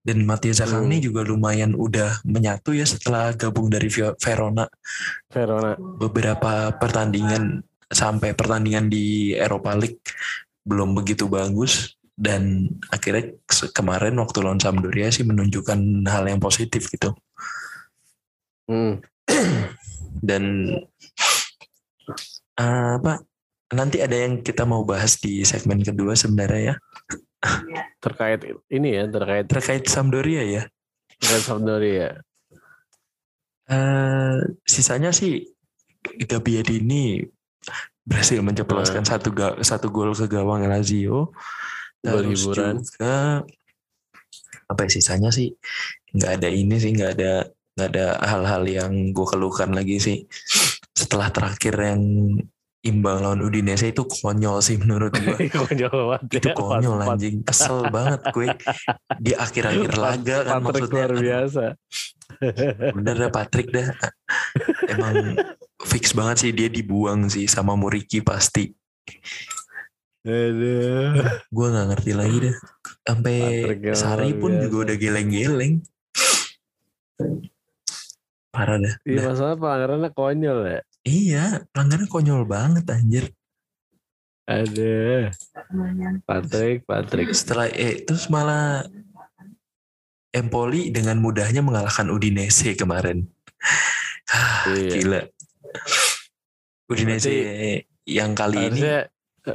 dan 0.01 0.23
Matia 0.25 0.53
Zakagni 0.55 0.99
Hmm. 0.99 1.05
juga 1.11 1.21
lumayan 1.25 1.75
udah 1.75 2.23
menyatu 2.25 2.73
ya 2.73 2.85
setelah 2.87 3.33
gabung 3.35 3.69
dari 3.69 3.87
Verona 3.91 4.65
Verona. 5.29 5.75
beberapa 5.77 6.73
pertandingan 6.75 7.61
sampai 7.89 8.37
pertandingan 8.37 8.89
di 8.89 9.33
Eropa 9.33 9.73
League 9.73 10.01
belum 10.65 10.93
begitu 10.93 11.25
bagus 11.25 11.97
dan 12.13 12.67
akhirnya 12.91 13.33
kemarin 13.71 14.19
waktu 14.19 14.43
lawan 14.43 14.59
Sampdoria 14.59 15.07
sih 15.09 15.23
menunjukkan 15.23 16.03
hal 16.05 16.27
yang 16.27 16.41
positif 16.41 16.85
gitu 16.91 17.15
Hmm. 18.69 19.01
dan 20.21 20.43
eh, 22.59 22.91
apa 22.99 23.23
nanti 23.69 24.01
ada 24.01 24.17
yang 24.17 24.41
kita 24.41 24.65
mau 24.65 24.81
bahas 24.81 25.21
di 25.21 25.45
segmen 25.45 25.81
kedua 25.85 26.17
sebenarnya 26.17 26.73
ya 26.73 26.75
Terkait 28.03 28.43
ini 28.67 28.99
ya, 28.99 29.07
terkait 29.07 29.45
terkait 29.47 29.83
Sampdoria 29.87 30.43
ya 30.43 30.63
terkait 31.19 31.43
Sampdoria. 31.43 32.09
Eh, 33.69 34.37
sisanya 34.65 35.13
sih 35.13 35.45
Gabbiadini 36.25 37.21
berhasil 38.01 38.41
menceploskan 38.41 39.05
satu 39.05 39.29
ga- 39.29 39.59
satu 39.61 39.93
gol 39.93 40.15
ke 40.17 40.25
gawang 40.25 40.65
Lazio. 40.65 41.29
Terus 42.01 42.43
hiburan. 42.43 42.79
juga 42.81 43.43
apa 44.69 44.81
ya, 44.87 44.89
sisanya 44.89 45.29
sih 45.29 45.53
nggak 46.15 46.31
ada 46.41 46.49
ini 46.49 46.75
sih 46.79 46.91
nggak 46.95 47.11
ada 47.19 47.33
nggak 47.77 47.89
ada 47.93 48.05
hal-hal 48.25 48.63
yang 48.65 48.91
gue 49.13 49.27
keluhkan 49.27 49.69
lagi 49.75 50.01
sih. 50.01 50.17
Setelah 50.95 51.29
terakhir 51.29 51.75
yang 51.77 52.01
imbang 52.79 53.19
lawan 53.19 53.43
Udinese 53.43 53.91
itu 53.91 54.07
konyol 54.07 54.63
sih 54.63 54.79
menurut 54.79 55.11
gue. 55.11 55.51
konyol 55.67 55.97
banget. 56.15 56.39
itu 56.39 56.47
ya, 56.47 56.55
konyol 56.55 56.95
empat-empat. 56.95 57.15
anjing 57.19 57.35
kesel 57.43 57.79
banget 57.91 58.21
gue 58.31 58.47
di 59.19 59.31
akhir-akhir 59.35 59.91
laga 59.95 60.37
kan 60.47 60.63
Patrick 60.63 60.87
maksudnya 60.87 61.03
luar 61.03 61.13
biasa. 61.19 61.63
bener 62.95 63.15
dah 63.17 63.31
Patrick 63.33 63.67
dah 63.67 63.87
emang 64.87 65.35
fix 65.83 66.15
banget 66.15 66.37
sih 66.39 66.51
dia 66.55 66.71
dibuang 66.71 67.27
sih 67.27 67.45
sama 67.45 67.75
Muriki 67.75 68.23
pasti 68.23 68.71
Aduh. 70.23 71.19
gue 71.47 71.67
nggak 71.67 71.87
ngerti 71.91 72.11
lagi 72.13 72.37
dah 72.47 72.55
sampai 73.03 73.35
Sari 73.91 74.31
pun 74.35 74.55
biasa. 74.55 74.63
juga 74.63 74.75
udah 74.87 74.95
geleng-geleng 74.95 75.73
parah 78.49 78.77
dah 78.77 78.95
Iya 79.03 79.19
masalah 79.25 79.55
pelanggarannya 79.55 80.09
konyol 80.11 80.59
ya. 80.65 80.81
Iya 81.05 81.63
pelanggaran 81.71 82.07
konyol 82.09 82.43
banget 82.47 82.85
anjir 82.89 83.25
Ada. 84.49 85.29
Patrick, 86.25 86.81
Patrick. 86.89 87.29
Setelah 87.37 87.69
eh 87.69 88.01
terus 88.01 88.33
malah 88.33 88.81
Empoli 90.33 90.89
dengan 90.89 91.21
mudahnya 91.21 91.61
mengalahkan 91.61 92.09
Udinese 92.09 92.73
kemarin. 92.73 93.29
Ah, 94.29 94.65
Iya. 94.73 94.89
Gila. 94.97 95.21
Udinese 96.89 97.33
yang 98.09 98.33
kali 98.33 98.57
ini 98.57 98.81
Harusnya 98.81 98.99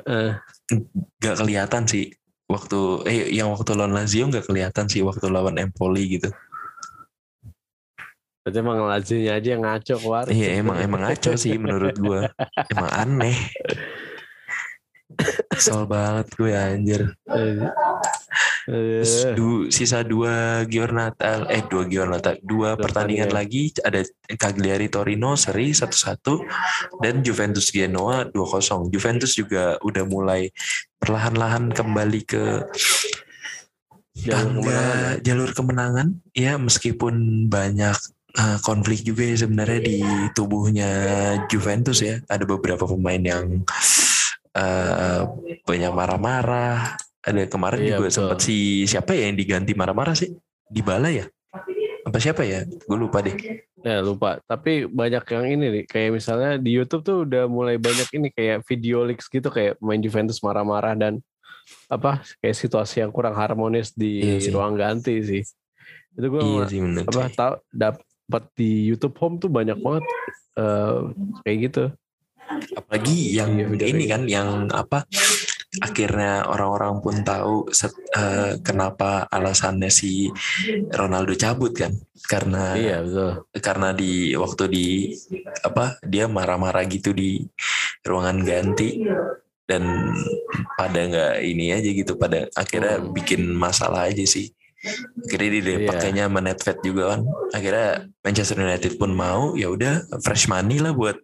eh, 0.07 0.31
gak 1.19 1.37
kelihatan 1.43 1.83
sih 1.91 2.15
waktu 2.47 2.79
eh 3.11 3.35
yang 3.35 3.51
waktu 3.51 3.75
lawan 3.75 3.99
Lazio 3.99 4.31
gak 4.31 4.47
kelihatan 4.47 4.87
sih 4.87 5.03
waktu 5.03 5.27
lawan 5.27 5.59
Empoli 5.59 6.19
gitu. 6.19 6.31
Berarti 8.45 8.59
emang 8.61 8.85
Lazio 8.85 9.19
aja 9.33 9.49
yang 9.57 9.65
ngaco 9.65 9.95
kemarin. 9.97 10.33
Iya 10.37 10.49
emang 10.61 10.77
emang 10.77 11.01
ngaco 11.09 11.33
sih 11.41 11.57
menurut 11.57 11.97
gua. 11.97 12.29
Emang 12.69 12.91
aneh. 12.93 13.39
Kesel 15.49 15.89
banget 15.89 16.27
gue 16.37 16.53
anjir. 16.53 17.03
Eh, 17.31 17.65
Terus 18.65 19.29
eh, 19.29 19.37
du, 19.37 19.69
sisa 19.69 20.01
dua 20.01 20.65
Giornata, 20.65 21.45
eh 21.53 21.61
dua 21.69 21.85
Giornata, 21.85 22.33
dua 22.41 22.81
pertandingan 22.81 23.31
lagi 23.31 23.71
ada 23.85 24.01
Cagliari 24.41 24.89
Torino 24.89 25.37
seri 25.37 25.77
1-1 25.77 27.05
dan 27.05 27.21
Juventus 27.21 27.69
Genoa 27.69 28.25
2-0. 28.33 28.89
Juventus 28.89 29.37
juga 29.37 29.77
udah 29.85 30.05
mulai 30.09 30.49
perlahan-lahan 30.97 31.77
kembali 31.77 32.21
ke 32.25 32.45
jalur 34.15 34.33
tangga 34.33 34.63
kemenangan 34.63 35.13
ya. 35.13 35.21
jalur 35.21 35.51
kemenangan. 35.53 36.09
Ya 36.33 36.53
meskipun 36.57 37.47
banyak 37.53 37.97
eh, 38.35 38.59
konflik 38.61 39.03
juga 39.03 39.23
ya 39.25 39.37
sebenarnya 39.39 39.81
di 39.81 39.99
tubuhnya 40.33 40.91
Juventus 41.47 41.99
ya. 41.99 42.19
Ada 42.27 42.45
beberapa 42.45 42.85
pemain 42.85 43.21
yang 43.21 43.63
eh, 44.55 45.21
banyak 45.63 45.93
marah-marah. 45.93 46.95
Ada 47.25 47.49
kemarin 47.49 47.81
Iya, 47.81 47.89
juga 47.97 48.05
betul. 48.05 48.17
sempat 48.21 48.39
si 48.45 48.57
siapa 48.85 49.17
ya 49.17 49.33
yang 49.33 49.39
diganti 49.39 49.73
marah-marah 49.73 50.13
sih? 50.13 50.29
Dybala 50.69 51.09
ya? 51.09 51.25
Apa 52.05 52.21
siapa 52.21 52.45
ya? 52.45 52.69
Gue 52.85 52.99
lupa 53.01 53.25
deh. 53.25 53.33
Ya 53.81 54.05
lupa. 54.05 54.41
Tapi 54.45 54.85
banyak 54.85 55.25
yang 55.25 55.45
ini 55.49 55.67
nih. 55.73 55.85
Kayak 55.89 56.11
misalnya 56.21 56.61
di 56.61 56.77
YouTube 56.77 57.01
tuh 57.01 57.17
udah 57.25 57.49
mulai 57.49 57.81
banyak 57.81 58.09
ini 58.13 58.29
kayak 58.29 58.65
video 58.69 59.05
leaks 59.05 59.33
gitu 59.33 59.49
kayak 59.49 59.81
main 59.81 60.01
Juventus 60.01 60.41
marah-marah 60.45 60.93
dan 60.93 61.25
apa 61.89 62.21
kayak 62.45 62.57
situasi 62.61 63.01
yang 63.01 63.09
kurang 63.09 63.33
harmonis 63.33 63.97
di 63.97 64.21
Iya 64.21 64.37
sih. 64.45 64.53
ruang 64.53 64.77
ganti 64.77 65.17
sih. 65.25 65.41
Itu 66.13 66.27
gue 66.29 66.41
Iya 66.45 66.65
sih 66.69 66.81
apa 67.09 67.23
tahu 67.33 67.53
dapat 68.25 68.45
di 68.57 68.89
YouTube 68.89 69.17
Home 69.21 69.37
tuh 69.37 69.53
banyak 69.53 69.77
banget 69.79 70.05
eh, 70.57 70.99
kayak 71.43 71.59
gitu. 71.69 71.85
apalagi 72.77 73.35
yang 73.35 73.57
Iya, 73.57 73.89
ini 73.89 74.05
kan 74.05 74.23
yang 74.29 74.69
apa 74.69 75.09
akhirnya 75.81 76.45
orang-orang 76.45 77.01
pun 77.01 77.17
tahu 77.25 77.73
set- 77.73 77.97
eh, 78.15 78.61
kenapa 78.61 79.25
alasannya 79.27 79.89
si 79.89 80.29
Ronaldo 80.93 81.33
cabut 81.35 81.73
kan 81.73 81.91
karena 82.29 82.77
Iya 82.77 82.97
betul. 83.01 83.33
karena 83.59 83.89
di 83.91 84.37
waktu 84.37 84.65
di 84.69 84.87
apa 85.65 85.99
dia 86.05 86.29
marah-marah 86.29 86.85
gitu 86.87 87.11
di 87.11 87.43
ruangan 88.05 88.45
ganti 88.45 89.03
dan 89.65 89.83
pada 90.77 91.01
nggak 91.01 91.35
ini 91.43 91.73
aja 91.73 91.91
gitu 91.91 92.13
pada 92.15 92.45
akhirnya 92.55 93.01
Hmm. 93.01 93.11
bikin 93.17 93.49
masalah 93.49 94.13
aja 94.13 94.23
sih 94.23 94.53
akhirnya 95.25 95.49
dia 95.51 95.63
Iya. 95.65 95.89
pakainya 95.89 96.23
sama 96.29 96.41
Netfed 96.41 96.79
juga 96.85 97.17
kan 97.17 97.21
akhirnya 97.51 97.89
Manchester 98.21 98.59
United 98.61 98.93
pun 98.97 99.11
mau 99.11 99.57
ya 99.57 99.73
udah 99.73 99.95
fresh 100.21 100.47
money 100.47 100.79
lah 100.79 100.93
buat 100.93 101.17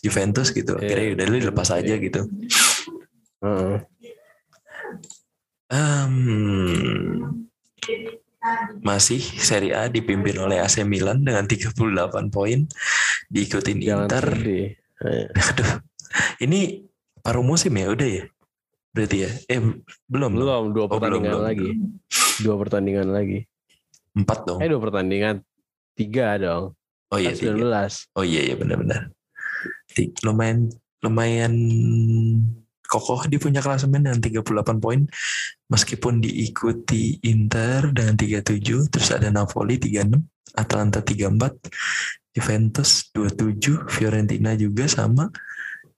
Juventus 0.00 0.52
gitu 0.52 0.76
akhirnya 0.76 1.06
Iya. 1.06 1.14
udah 1.16 1.24
lu 1.26 1.36
lepas 1.40 1.68
aja 1.72 1.94
Iya. 1.96 2.02
gitu 2.02 2.20
Heeh. 3.40 3.76
Em, 5.66 6.14
masih 8.80 9.18
Serie 9.18 9.74
A 9.74 9.90
dipimpin 9.90 10.38
oleh 10.38 10.62
AC 10.62 10.86
Milan 10.86 11.26
dengan 11.26 11.42
38 11.42 11.74
poin 12.30 12.62
diikutin 13.26 13.82
Jangan 13.82 14.06
Inter 14.06 14.26
sedih. 14.30 14.66
Eh, 14.96 15.26
Aduh, 15.50 15.70
ini 16.38 16.86
paruh 17.18 17.42
musim 17.42 17.74
ya 17.74 17.90
udah 17.90 18.08
ya? 18.08 18.24
Berarti 18.96 19.16
ya? 19.28 19.30
Eh 19.52 19.60
belum. 20.08 20.32
Belum 20.32 20.64
dua 20.72 20.88
Oh, 20.88 20.96
belum, 20.96 20.96
pertandingan 20.96 21.36
belum, 21.36 21.44
lagi. 21.44 21.70
Dua 22.40 22.54
pertandingan 22.56 23.08
lagi. 23.12 23.38
Empat 24.16 24.38
dong. 24.48 24.58
Eh 24.64 24.68
dua 24.72 24.80
pertandingan. 24.80 25.44
Tiga 25.92 26.40
dong. 26.40 26.72
Oh 27.12 27.18
iya, 27.20 27.36
Kan 27.36 27.52
tiga. 27.60 27.84
19. 27.92 28.16
Oh 28.16 28.24
iya 28.24 28.40
iya 28.40 28.54
benar-benar. 28.56 29.12
Lumayan 30.24 30.72
lumayan 31.04 31.54
kokoh 32.86 33.28
di 33.28 33.36
punya 33.36 33.60
klasemen 33.60 34.06
dengan 34.06 34.22
38 34.22 34.80
poin 34.80 35.04
meskipun 35.68 36.22
diikuti 36.22 37.18
Inter 37.26 37.90
dengan 37.90 38.14
37 38.14 38.88
terus 38.88 39.10
ada 39.10 39.28
Napoli 39.28 39.76
36 39.76 40.16
Atalanta 40.56 41.02
34 41.02 42.32
Juventus 42.32 43.10
27 43.12 43.90
Fiorentina 43.90 44.54
juga 44.54 44.86
sama 44.86 45.28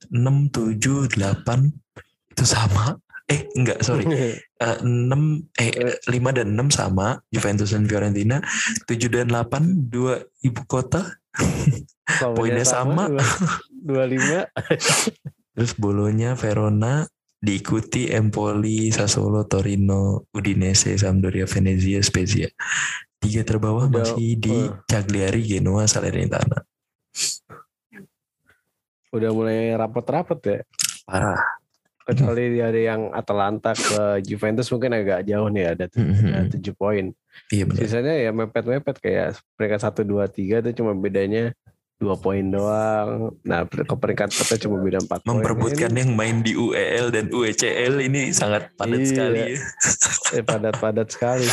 6 0.08 0.16
7 0.16 1.12
8 1.12 2.07
itu 2.38 2.46
sama 2.46 3.02
eh 3.26 3.50
enggak 3.58 3.82
sorry 3.82 4.06
Eh, 4.58 4.78
6 4.82 5.54
eh 5.54 6.02
5 6.06 6.38
dan 6.38 6.50
6 6.54 6.74
sama 6.74 7.22
Juventus 7.30 7.70
dan 7.70 7.86
Fiorentina 7.86 8.42
7 8.90 9.06
dan 9.06 9.30
8 9.30 9.90
dua 9.90 10.18
ibu 10.42 10.62
kota 10.66 11.18
Poinnya 12.34 12.64
sama. 12.64 13.12
Dua 13.70 14.04
lima. 14.08 14.48
Terus 15.54 15.72
Bolonya, 15.74 16.38
Verona, 16.38 17.04
diikuti 17.42 18.08
Empoli, 18.10 18.94
Sassuolo, 18.94 19.44
Torino, 19.44 20.26
Udinese, 20.30 20.94
Sampdoria, 20.96 21.44
Venezia, 21.50 22.00
Spezia. 22.00 22.48
Tiga 23.18 23.42
terbawah 23.42 23.90
Udah, 23.90 24.06
masih 24.06 24.38
di 24.38 24.54
eh. 24.54 24.70
Cagliari, 24.86 25.42
Genoa, 25.42 25.90
Salernitana. 25.90 26.62
Udah 29.10 29.30
mulai 29.34 29.74
rapet-rapet 29.74 30.38
ya. 30.46 30.58
Parah. 31.02 31.42
Kecuali 32.08 32.56
ada 32.56 32.72
yang 32.74 33.12
Atalanta 33.12 33.76
ke 33.76 34.24
Juventus 34.24 34.64
mungkin 34.68 34.96
agak 34.96 35.22
jauh 35.22 35.46
nih 35.46 35.64
ada 35.68 35.84
Mhm. 35.92 36.28
ada 36.32 36.46
tujuh 36.50 36.72
poin. 36.72 37.12
Iya 37.48 37.64
benar. 37.64 37.78
Sisanya 37.78 38.14
ya 38.16 38.30
mepet-mepet 38.32 38.96
kayak 38.96 39.26
peringkat 39.54 39.80
satu 39.82 40.00
dua 40.02 40.24
tiga 40.24 40.58
tuh 40.58 40.72
cuma 40.72 40.92
bedanya 40.92 41.52
dua 41.94 42.16
poin 42.16 42.40
doang. 42.42 43.36
Nah 43.42 43.62
ke 43.66 43.92
peringkat 43.92 44.32
kita 44.32 44.56
cuma 44.58 44.78
beda 44.78 44.98
empat 44.98 45.20
poin. 45.20 45.36
Memperebutkan 45.36 45.90
Ini, 45.90 46.00
yang 46.00 46.12
main 46.14 46.40
di 46.40 46.54
UEL 46.54 47.10
dan 47.10 47.28
UECL 47.28 48.00
ini 48.00 48.32
sangat 48.32 48.72
padat 48.72 48.98
Iya. 48.98 49.06
sekali. 49.06 49.38
ya. 49.44 49.56
padat-padat 50.48 51.08
sekali. 51.10 51.48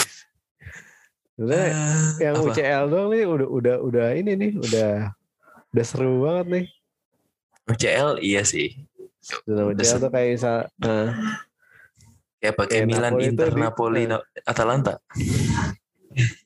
Sebenarnya 1.36 1.70
Ah, 1.70 2.10
yang 2.22 2.34
apa? 2.34 2.44
UCL 2.48 2.84
doang 2.88 3.08
nih 3.12 3.24
udah 3.28 3.48
udah 3.50 3.76
udah 3.84 4.08
ini 4.15 4.32
nih 4.34 4.52
udah 4.56 4.91
udah 5.70 5.84
seru 5.84 6.24
banget 6.24 6.46
nih. 6.48 6.65
UCL 7.68 8.24
iya 8.24 8.41
sih. 8.41 8.72
Seru. 9.26 9.74
tuh 9.74 10.12
kayak 10.14 10.30
misal, 10.38 10.58
nah, 10.78 11.10
Kayak 12.38 12.56
pakai 12.62 12.78
Kayak 12.78 12.88
Milan, 12.94 13.10
Napoli 13.10 13.26
Inter, 13.26 13.50
di- 13.50 13.58
Napoli, 13.58 14.02
eh. 14.06 14.08
Na- 14.14 14.26
Atalanta. 14.46 14.94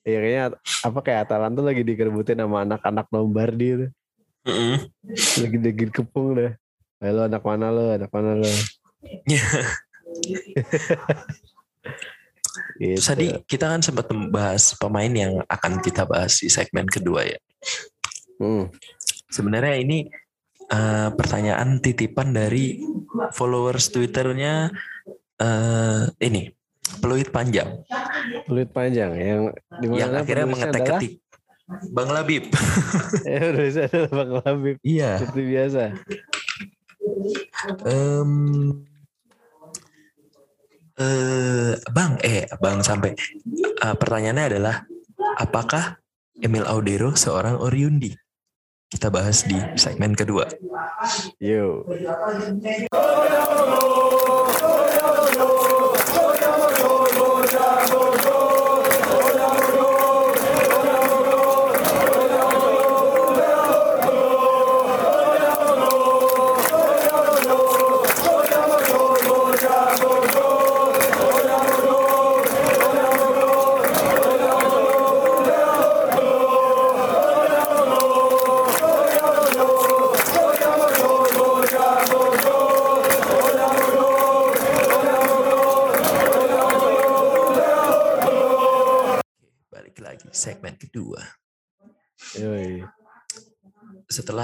ya 0.07 0.17
kayaknya 0.23 0.43
apa 0.87 0.99
kayak 1.03 1.19
Atalanta 1.27 1.61
lagi 1.61 1.83
dikerbutin 1.83 2.39
sama 2.39 2.63
anak-anak 2.63 3.05
Lombardi 3.11 3.67
itu. 3.75 3.87
Mm-mm. 4.47 4.75
Lagi 5.43 5.57
dikepung 5.59 6.39
deh. 6.39 6.55
Ayo 7.03 7.11
lo 7.15 7.21
anak 7.27 7.43
mana 7.43 7.67
lo, 7.67 7.91
anak 7.91 8.11
mana 8.15 8.39
lo. 8.39 8.47
Gitu. 12.79 12.95
Tadi 13.03 13.27
kita 13.43 13.67
kan 13.75 13.83
sempat 13.83 14.07
membahas 14.07 14.71
pemain 14.79 15.11
yang 15.11 15.43
akan 15.51 15.83
kita 15.83 16.07
bahas 16.07 16.39
di 16.39 16.47
segmen 16.47 16.87
kedua 16.87 17.27
ya. 17.27 17.39
Hmm. 18.39 18.71
Sebenarnya 19.27 19.75
ini 19.83 20.07
eh, 20.69 21.09
pertanyaan 21.13 21.81
titipan 21.81 22.33
dari 22.33 22.79
followers 23.33 23.89
Twitternya 23.91 24.69
eh, 25.41 26.03
ini 26.23 26.49
peluit 27.01 27.29
panjang 27.29 27.85
Peluit 28.49 28.69
panjang 28.73 29.11
yang 29.13 29.41
di 29.77 29.85
mana 29.89 29.99
yang 30.01 30.11
akhirnya 30.17 30.47
mengetek-ketik 30.49 31.21
Bang 31.93 32.09
Labib. 32.09 32.49
Ya 33.29 33.53
adalah 33.53 34.09
Bang 34.09 34.31
Labib 34.41 34.77
Iya. 34.81 35.21
seperti 35.21 35.41
biasa. 35.45 35.83
Em, 37.85 38.31
eh, 40.97 41.73
bang, 41.93 42.13
eh 42.25 42.49
Bang 42.57 42.81
sampai 42.81 43.13
eh, 43.53 43.95
pertanyaannya 44.01 44.45
adalah 44.49 44.81
apakah 45.37 46.01
Emil 46.41 46.65
Audero 46.65 47.13
seorang 47.13 47.59
Oriundi? 47.59 48.17
Kita 48.89 49.13
bahas 49.13 49.45
di 49.45 49.53
segmen 49.77 50.17
kedua. 50.17 50.49
Yo. 51.37 51.85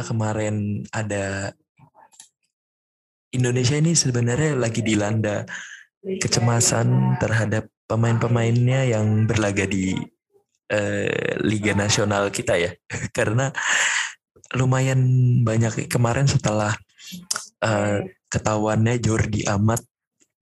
Kemarin 0.05 0.85
ada 0.93 1.49
Indonesia 3.33 3.75
ini 3.75 3.97
sebenarnya 3.97 4.55
lagi 4.55 4.79
dilanda 4.85 5.43
kecemasan 6.05 7.17
terhadap 7.17 7.67
pemain-pemainnya 7.89 8.95
yang 8.95 9.25
berlaga 9.25 9.65
di 9.65 9.97
eh, 10.69 11.35
Liga 11.41 11.73
Nasional 11.73 12.29
kita 12.29 12.55
ya. 12.55 12.71
Karena 13.17 13.49
lumayan 14.55 15.01
banyak 15.43 15.89
kemarin 15.89 16.29
setelah 16.29 16.77
eh, 17.65 18.05
ketahuannya 18.29 19.01
Jordi 19.01 19.43
Amat 19.49 19.81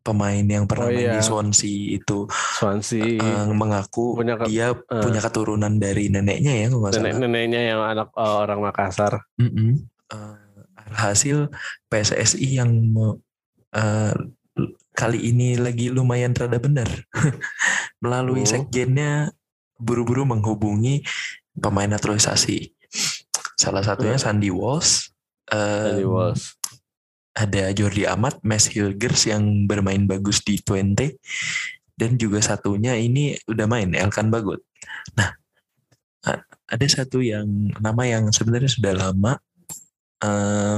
pemain 0.03 0.43
yang 0.43 0.67
pernah 0.67 0.87
Oh, 0.87 0.91
main 0.91 1.07
di 1.09 1.15
iya. 1.15 1.23
Swansea 1.23 1.95
itu 1.95 2.27
Swansea 2.29 3.07
eh, 3.07 3.47
mengaku 3.49 4.13
Punya 4.13 4.35
ke- 4.35 4.45
dia 4.45 4.75
eh. 4.75 4.99
punya 4.99 5.17
keturunan 5.17 5.71
dari 5.73 6.07
neneknya 6.07 6.53
ya 6.53 6.67
kalau 6.67 6.83
salah. 6.85 7.07
nenek-neneknya 7.07 7.61
yang 7.65 7.81
anak 7.81 8.11
eh, 8.11 8.35
orang 8.37 8.59
Makassar. 8.61 9.13
Mm-mm. 9.37 9.79
Eh, 10.11 10.35
hasil 10.93 11.47
PSSI 11.87 12.47
yang 12.53 12.69
eh, 13.71 14.13
kali 14.93 15.19
ini 15.25 15.55
lagi 15.55 15.87
lumayan 15.87 16.31
rada 16.31 16.59
benar 16.59 16.85
melalui 18.03 18.43
Hmm. 18.43 18.51
sekjennya 18.53 19.31
buru-buru 19.75 20.23
menghubungi 20.23 21.01
pemain 21.55 21.87
naturalisasi 21.87 22.75
salah 23.55 23.81
satunya. 23.81 24.19
Sandy 24.19 24.49
Walsh 24.49 25.09
Danny 25.45 26.03
Walsh. 26.03 26.59
Ada 27.33 27.73
Jordi 27.73 28.05
Amat, 28.05 28.41
Mes 28.45 28.69
Hilgers 28.69 29.25
yang 29.25 29.65
bermain 29.65 30.05
bagus 30.05 30.45
di 30.45 30.61
Twente 30.61 31.17
dan 31.97 32.17
juga 32.17 32.41
satunya 32.41 32.93
ini 32.97 33.33
udah 33.49 33.65
main 33.65 33.89
Elkan 33.93 34.29
Bagot. 34.29 34.61
Nah, 35.17 35.33
ada 36.69 36.85
satu 36.87 37.19
yang 37.19 37.73
nama 37.77 38.03
yang 38.07 38.29
sebenarnya 38.31 38.71
sudah 38.71 38.93
lama 38.95 39.37
eh, 40.23 40.77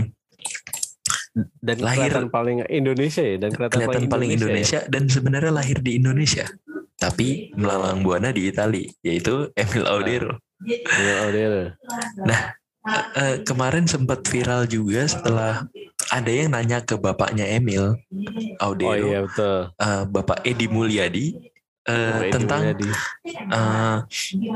Dan 1.60 1.78
Lahir- 1.84 2.16
kelihatan 2.16 2.32
paling 2.32 2.64
Indonesia 2.72 3.20
ya 3.20 3.36
dan 3.36 3.52
kelihatan, 3.52 3.76
kelihatan 3.76 4.04
paling 4.08 4.30
ya. 4.32 4.36
Indonesia 4.40 4.80
dan 4.88 5.04
sebenarnya 5.12 5.52
lahir 5.52 5.84
di 5.84 6.00
Indonesia 6.00 6.48
tapi 6.96 7.52
melalang 7.60 8.00
buana 8.08 8.32
di 8.32 8.48
Italia 8.48 8.88
yaitu 9.04 9.52
Emil 9.52 9.84
Audero. 9.84 10.40
Iya, 10.64 11.28
Audero. 11.28 11.76
Eh, 13.16 13.42
kemarin 13.42 13.86
sempat 13.86 14.22
viral 14.24 14.70
juga 14.70 15.02
setelah 15.04 15.66
ada 16.08 16.30
yang 16.30 16.54
nanya 16.54 16.80
ke 16.80 16.94
bapaknya 16.94 17.50
Emil 17.50 17.98
Oh 18.56 18.72
Audero, 18.72 19.08
iya 19.10 19.20
betul. 19.26 19.74
eh, 19.74 20.04
Bapak 20.06 20.40
Edi 20.44 20.66
Mulyadi 20.68 21.26
eh, 21.82 21.98
Bapak 22.06 22.22
Edi 22.22 22.32
tentang 22.32 22.62
Mulyadi. 22.62 22.90
eh, 23.50 23.98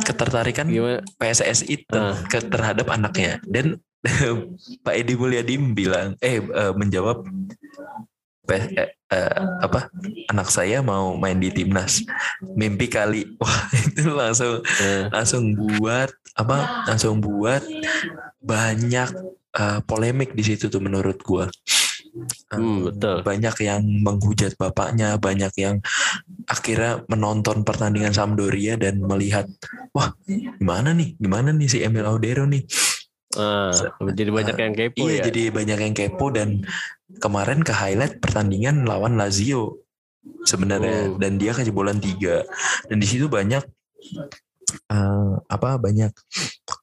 ketertarikan 0.03 0.67
gimana? 0.67 1.01
PSSI 1.17 1.75
ter- 1.81 1.97
Ah. 1.97 2.13
ke- 2.23 2.45
terhadap 2.45 2.85
anaknya 2.87 3.41
dan 3.43 3.81
Pak 4.85 4.93
Edi 4.93 5.13
Mulyadi 5.13 5.57
bilang 5.73 6.13
eh 6.19 6.37
eh, 6.37 6.73
menjawab 6.73 7.25
eh, 8.57 8.89
eh, 9.13 9.41
apa? 9.61 9.91
Anak 10.31 10.49
saya 10.49 10.81
mau 10.81 11.13
main 11.15 11.37
di 11.37 11.53
timnas. 11.53 12.01
Mimpi 12.41 12.89
kali. 12.89 13.25
Wah 13.41 13.61
itu 13.75 14.09
langsung 14.09 14.63
Eh, 14.81 15.05
langsung 15.13 15.53
buat 15.53 16.09
apa? 16.33 16.85
Langsung 16.89 17.21
buat 17.21 17.61
banyak 18.39 19.09
eh, 19.55 19.79
polemik 19.85 20.33
di 20.33 20.43
situ 20.45 20.67
tuh 20.67 20.81
menurut 20.81 21.19
gua. 21.21 21.45
Eh, 21.45 22.57
Hmm, 22.57 22.89
betul. 22.89 23.21
banyak 23.21 23.55
yang 23.61 23.85
menghujat 23.85 24.57
bapaknya 24.57 25.15
banyak 25.21 25.53
yang 25.61 25.77
akhirnya 26.49 27.05
menonton 27.05 27.61
pertandingan 27.61 28.11
Sampdoria 28.11 28.75
dan 28.81 28.97
melihat 29.05 29.45
wah 29.93 30.17
gimana 30.27 30.91
nih? 30.97 31.13
Gimana 31.21 31.53
nih 31.53 31.69
si 31.69 31.77
Emil 31.85 32.03
Audero 32.09 32.49
nih? 32.49 32.65
Ah, 33.37 33.69
jadi 34.09 34.33
banyak 34.33 34.57
yang 34.57 34.73
kepo 34.73 35.05
iya 35.05 35.21
ya. 35.21 35.29
jadi 35.29 35.53
banyak 35.53 35.79
yang 35.85 35.93
kepo 35.93 36.33
dan 36.33 36.65
kemarin 37.17 37.65
ke 37.65 37.73
highlight 37.73 38.21
pertandingan 38.21 38.85
lawan 38.85 39.17
Lazio 39.17 39.81
sebenarnya 40.45 41.09
Oh. 41.09 41.17
dan 41.17 41.41
dia 41.41 41.57
kejebolan 41.57 41.97
tiga 41.97 42.45
dan 42.85 42.97
di 43.01 43.07
situ 43.09 43.25
banyak 43.25 43.65
eh, 44.93 45.33
apa 45.49 45.81
banyak 45.81 46.11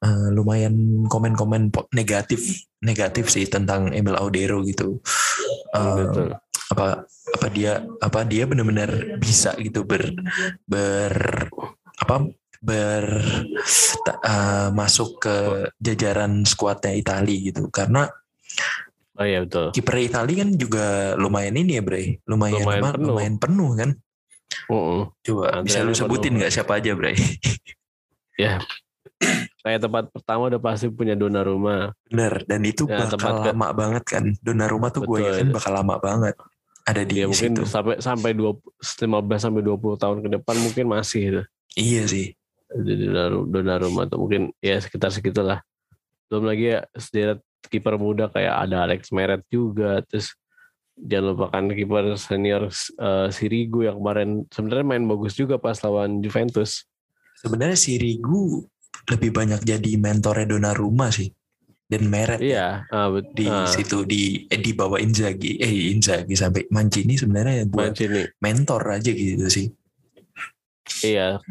eh, 0.03 0.29
lumayan 0.35 1.07
komen-komen 1.07 1.71
negatif 1.95 2.67
negatif 2.83 3.31
sih 3.31 3.47
tentang 3.47 3.95
Emil 3.95 4.19
Audero 4.19 4.61
gitu 4.67 4.99
Eh, 5.77 5.95
Betul. 6.09 6.33
apa 6.73 7.05
apa 7.07 7.47
dia 7.53 7.85
apa 8.01 8.25
dia 8.25 8.49
benar-benar 8.49 9.21
bisa 9.21 9.53
gitu 9.61 9.85
ber 9.87 10.11
ber 10.67 11.13
apa 12.01 12.27
ber 12.65 13.05
eh, 14.25 14.69
masuk 14.73 15.21
ke 15.23 15.37
jajaran 15.79 16.43
skuadnya 16.49 16.97
Itali 16.97 17.53
gitu 17.53 17.69
karena 17.71 18.09
Oh 19.17 19.25
iya 19.25 19.41
betul. 19.41 19.73
kiper 19.73 19.97
Itali 19.99 20.33
kan 20.37 20.49
juga 20.53 20.85
lumayan 21.15 21.57
ini 21.57 21.77
ya 21.77 21.83
Bre 21.83 22.21
lumayan 22.25 22.61
Lumayan 22.61 22.83
penuh. 22.91 23.07
lumayan 23.09 23.37
penuh 23.37 23.71
kan 23.75 23.91
Mm-mm. 24.67 25.01
coba 25.21 25.61
bisa 25.61 25.81
lu 25.81 25.93
sebutin 25.93 26.37
nggak 26.37 26.51
siapa 26.51 26.77
aja 26.77 26.93
Bre 26.93 27.17
Kayak 29.59 29.81
tempat 29.83 30.05
pertama 30.13 30.47
udah 30.47 30.61
pasti 30.61 30.87
punya 30.87 31.13
Donnarumma. 31.13 31.91
bener 32.07 32.45
dan 32.45 32.61
itu 32.63 32.85
Ya, 32.85 33.01
bakal 33.01 33.09
tempat 33.11 33.33
ke- 33.35 33.47
lama 33.51 33.69
banget 33.73 34.05
kan 34.07 34.25
Donnarumma 34.39 34.89
tuh 34.89 35.03
gue 35.03 35.19
yakin 35.23 35.49
bakal 35.51 35.73
lama 35.75 35.97
banget 35.97 36.35
ada 36.85 37.03
di 37.03 37.19
Ya 37.19 37.27
mungkin 37.27 37.51
situ 37.51 37.63
sampai 37.67 37.99
sampai 37.99 38.31
20, 38.31 38.63
15 38.79 39.03
sampai 39.41 39.59
20 39.61 39.75
tahun 39.97 40.19
ke 40.21 40.29
depan 40.31 40.57
mungkin 40.61 40.85
masih 40.87 41.23
itu. 41.25 41.43
iya 41.75 42.05
sih 42.05 42.31
Jadi 42.69 42.93
Donnaru- 43.05 43.49
Donnarumma 43.49 44.05
atau 44.05 44.19
mungkin 44.21 44.51
ya 44.61 44.77
sekitar 44.77 45.09
segitulah. 45.09 45.63
Belum 46.27 46.45
lagi 46.45 46.67
ya 46.69 46.83
sederet 46.93 47.43
kiper 47.67 47.97
muda 47.97 48.29
kayak 48.29 48.69
ada 48.69 48.85
Alex 48.85 49.11
Meret 49.11 49.43
juga 49.49 50.01
terus 50.05 50.33
jangan 50.97 51.27
lupakan 51.33 51.65
kiper 51.71 52.05
senior 52.15 52.63
eh, 52.73 53.29
Sirigu 53.29 53.85
yang 53.85 53.99
kemarin 53.99 54.31
sebenarnya 54.49 54.87
main 54.87 55.05
bagus 55.05 55.35
juga 55.35 55.57
pas 55.57 55.77
lawan 55.81 56.21
Juventus. 56.21 56.87
sebenarnya 57.37 57.77
si 57.77 58.01
Rigu 58.01 58.65
lebih 59.13 59.29
banyak 59.29 59.61
jadi 59.61 59.93
mentornya 60.01 60.49
Donnarumma 60.49 61.13
sih 61.13 61.29
dan 61.87 62.09
Meret 62.09 62.41
Iya, 62.41 62.89
ah, 62.89 63.13
bet- 63.13 63.31
di 63.31 63.45
ah, 63.45 63.69
situ 63.69 64.03
di 64.03 64.49
eh, 64.49 64.57
di 64.57 64.73
bawah 64.73 64.97
Inzaghi 64.97 65.61
eh 65.61 65.93
Inzaghi 65.93 66.33
sampai 66.33 66.65
Mancini 66.73 67.15
sebenarnya 67.15 67.69
buat 67.69 67.93
Mancini. 67.93 68.25
mentor 68.41 68.83
aja 68.89 69.11
gitu 69.13 69.47
sih 69.47 69.69
Iya. 71.03 71.43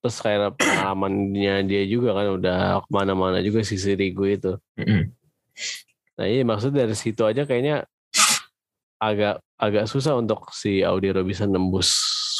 Terus 0.00 0.16
kayak 0.18 0.56
pengalamannya 0.56 1.64
dia 1.68 1.82
juga 1.84 2.16
kan 2.16 2.26
udah 2.32 2.56
ke 2.80 2.88
mana-mana 2.88 3.38
juga 3.40 3.60
si 3.60 3.76
Sirigu 3.76 4.24
itu. 4.24 4.56
Mm-mm. 4.76 5.12
Nah 6.20 6.26
iya 6.28 6.44
maksud 6.44 6.76
dari 6.76 6.92
situ 6.92 7.24
aja 7.24 7.48
kayaknya 7.48 7.88
agak 9.00 9.40
agak 9.56 9.84
susah 9.88 10.20
untuk 10.20 10.52
si 10.52 10.84
Audero 10.84 11.24
bisa 11.24 11.48
nembus 11.48 11.88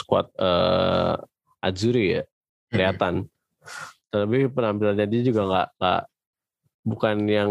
squad 0.00 0.28
eh 0.36 1.16
Azzurri 1.60 2.20
ya 2.20 2.22
kelihatan. 2.72 3.28
Tapi 4.08 4.48
penampilannya 4.48 5.06
dia 5.06 5.22
juga 5.22 5.44
nggak 5.44 5.68
nggak 5.76 6.02
bukan 6.80 7.16
yang 7.28 7.50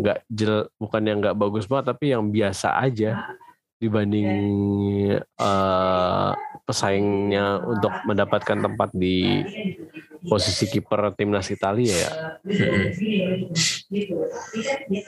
nggak 0.00 0.18
jel 0.32 0.64
bukan 0.80 1.02
yang 1.04 1.18
nggak 1.20 1.36
bagus 1.36 1.68
banget 1.68 1.92
tapi 1.92 2.16
yang 2.16 2.32
biasa 2.32 2.80
aja 2.80 3.36
dibanding 3.76 4.32
eh, 5.20 6.30
pesaingnya 6.64 7.60
untuk 7.64 7.92
mendapatkan 8.08 8.58
tempat 8.60 8.88
di 8.96 9.44
posisi 10.22 10.66
kiper 10.66 11.14
timnas 11.14 11.48
Italia 11.48 11.94
ya. 11.94 12.10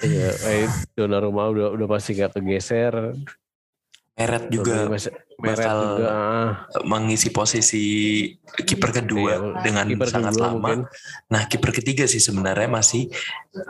Iya, 0.02 0.30
eh, 0.48 0.66
Donnarumma 0.92 1.48
udah 1.48 1.66
udah 1.72 1.86
pasti 1.86 2.14
nggak 2.14 2.32
kegeser. 2.34 2.94
Meret 4.12 4.52
juga 4.52 4.92
Meret 4.92 5.16
bakal 5.40 5.78
juga. 5.96 6.08
ah. 6.12 6.50
mengisi 6.84 7.32
posisi 7.32 7.84
kiper 8.60 8.92
kedua 8.92 9.30
Iya, 9.32 9.64
dengan 9.64 9.88
kiper 9.88 10.04
sangat 10.06 10.36
kedua 10.36 10.44
lama. 10.46 10.54
mungkin. 10.54 10.80
Nah, 11.32 11.42
kiper 11.48 11.72
ketiga 11.72 12.04
sih 12.04 12.20
sebenarnya 12.20 12.68
masih 12.68 13.08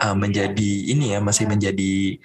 uh, 0.03 0.19
menjadi 0.19 0.73
ini 0.91 1.15
ya, 1.15 1.23
masih 1.23 1.47
menjadi 1.47 2.19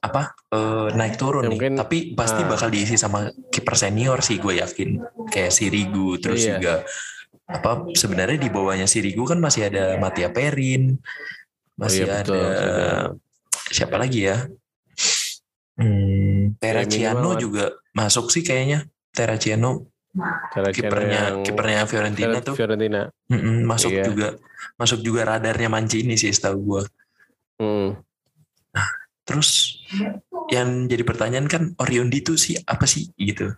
apa? 0.00 0.32
uh, 0.50 0.88
naik 0.96 1.20
turun 1.20 1.44
Ya, 1.44 1.46
nih. 1.46 1.52
mungkin, 1.52 1.72
Tapi 1.76 1.98
pasti 2.16 2.40
ah. 2.42 2.48
bakal 2.48 2.72
diisi 2.72 2.96
sama 2.96 3.28
kiper 3.52 3.76
senior 3.76 4.24
sih 4.24 4.40
gue 4.40 4.56
yakin. 4.56 4.96
Kayak 5.28 5.52
Sirigu 5.52 6.16
terus 6.16 6.40
Iya. 6.40 6.56
juga 6.56 6.74
apa 7.50 7.90
sebenarnya 7.92 8.38
di 8.38 8.48
bawahnya 8.48 8.86
Sirigu 8.86 9.26
kan 9.26 9.38
masih 9.38 9.66
ada 9.66 9.98
Mattia 9.98 10.30
Perin. 10.30 10.96
Masih 11.74 12.04
Oh 12.04 12.08
iya, 12.08 12.16
betul. 12.22 12.36
ada 12.36 12.48
Ada- 12.60 13.10
siapa 13.70 13.96
lagi 13.96 14.20
ya? 14.26 14.36
Hmm, 15.80 16.54
Terraciano 16.60 17.32
minimal- 17.32 17.40
juga 17.40 17.64
masuk 17.92 18.28
sih 18.28 18.44
kayaknya. 18.44 18.84
Terraciano 19.10 19.88
kipernya 20.74 21.38
yang- 21.38 21.42
kipernya 21.46 21.86
Fiorentina 21.86 22.36
Fior- 22.36 22.44
tuh 22.44 22.54
Fiorentina. 22.54 23.00
Mm-mm, 23.30 23.64
masuk 23.64 23.90
Iya. 23.90 24.04
juga 24.04 24.28
masuk 24.76 25.00
juga 25.00 25.24
radarnya 25.24 25.70
Mancini 25.70 26.18
sih 26.18 26.28
setahu 26.30 26.58
gua. 26.60 26.82
Hmm. 27.56 27.96
Terus 29.24 29.78
yang 30.50 30.90
jadi 30.90 31.06
pertanyaan 31.06 31.46
kan 31.46 31.62
Orion 31.78 32.10
itu 32.10 32.34
sih 32.34 32.58
apa 32.66 32.84
sih 32.84 33.08
gitu. 33.14 33.54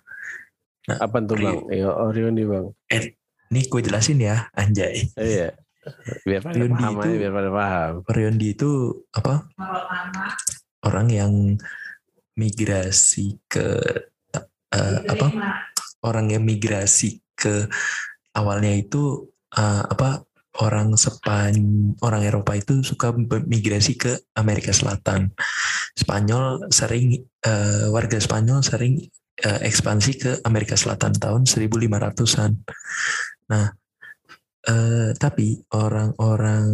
Apa 0.86 1.24
tuh 1.24 1.40
bang? 1.40 1.58
Ya 1.72 1.88
Orion 1.90 2.36
di 2.36 2.44
bang. 2.44 2.68
Nih 3.52 3.68
gue 3.68 3.80
jelasin 3.84 4.18
ya 4.18 4.48
Anjay. 4.56 5.12
Iya. 5.20 5.52
Biar 6.22 6.40
pada 6.40 6.56
Riondi 6.56 6.78
paham 6.78 6.94
itu- 6.94 7.02
aja, 7.04 7.16
biar 7.20 7.32
pada 7.34 7.50
paham. 7.50 7.92
Riondi 8.08 8.46
itu 8.54 8.70
apa? 9.12 9.34
Orang 10.82 11.08
yang 11.10 11.32
migrasi 12.38 13.38
ke 13.50 13.66
eh, 14.72 14.98
apa? 15.04 15.26
Orang 16.02 16.30
yang 16.32 16.42
migrasi 16.42 17.20
ke 17.36 17.66
awalnya 18.32 18.72
itu 18.72 19.28
eh, 19.52 19.84
apa? 19.84 20.24
Orang 20.52 21.00
Sepan 21.00 21.56
orang 22.04 22.28
Eropa 22.28 22.52
itu 22.52 22.84
suka 22.84 23.08
migrasi 23.48 23.96
ke 23.96 24.20
Amerika 24.36 24.68
Selatan. 24.68 25.32
Spanyol 25.96 26.68
sering 26.68 27.24
eh, 27.40 27.88
warga 27.88 28.20
Spanyol 28.20 28.60
sering 28.60 29.00
eh, 29.40 29.60
ekspansi 29.64 30.12
ke 30.20 30.30
Amerika 30.44 30.76
Selatan 30.76 31.16
tahun 31.16 31.48
1500-an. 31.48 32.52
Nah, 33.52 33.68
eh, 34.64 35.10
tapi 35.20 35.60
orang-orang 35.76 36.68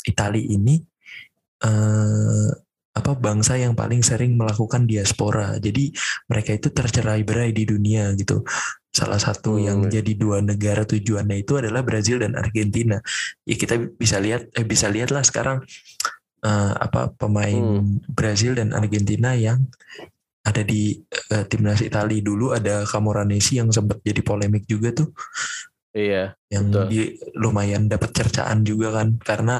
Itali 0.00 0.48
ini 0.56 0.80
eh, 1.60 2.50
apa 2.90 3.12
bangsa 3.14 3.54
yang 3.54 3.78
paling 3.78 4.02
sering 4.02 4.34
melakukan 4.34 4.88
diaspora. 4.88 5.60
Jadi 5.60 5.94
mereka 6.26 6.56
itu 6.56 6.72
tercerai-berai 6.72 7.54
di 7.54 7.64
dunia 7.68 8.10
gitu. 8.16 8.42
Salah 8.90 9.20
satu 9.22 9.54
Hmm. 9.54 9.62
yang 9.62 9.78
jadi 9.86 10.12
dua 10.18 10.42
negara 10.42 10.82
tujuannya 10.82 11.46
itu 11.46 11.60
adalah 11.60 11.86
Brazil 11.86 12.18
dan 12.24 12.34
Argentina. 12.34 12.98
Ya 13.46 13.54
kita 13.54 13.78
bisa 13.94 14.18
lihat 14.18 14.50
eh, 14.56 14.66
bisa 14.66 14.90
lihatlah 14.90 15.22
sekarang 15.22 15.62
eh, 16.42 16.72
apa 16.74 17.14
pemain 17.14 17.84
Brazil 18.10 18.58
dan 18.58 18.74
Argentina 18.74 19.36
yang 19.38 19.70
ada 20.40 20.64
di 20.64 20.96
eh, 21.30 21.44
timnas 21.46 21.84
Italia 21.84 22.18
dulu 22.24 22.56
ada 22.56 22.82
Camoranesi 22.88 23.60
yang 23.60 23.68
sempat 23.70 24.00
jadi 24.00 24.24
polemik 24.24 24.64
juga 24.64 24.90
tuh 24.96 25.12
Iya, 25.90 26.38
yang 26.48 26.70
Betul. 26.70 26.86
di, 26.86 26.98
lumayan 27.34 27.90
dapat 27.90 28.14
cercaan 28.14 28.62
juga 28.62 28.94
kan 28.94 29.18
karena 29.18 29.58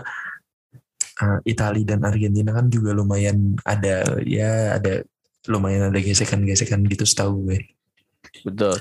uh, 1.18 1.38
Italia 1.42 1.82
dan 1.94 2.06
Argentina 2.06 2.54
kan 2.54 2.70
juga 2.70 2.94
lumayan 2.94 3.58
ada 3.66 4.18
ya 4.22 4.78
ada 4.78 5.02
lumayan 5.50 5.90
ada 5.90 5.98
gesekan-gesekan 5.98 6.86
gitu 6.86 7.02
setahu 7.02 7.50
gue. 7.50 7.58
betul. 8.46 8.78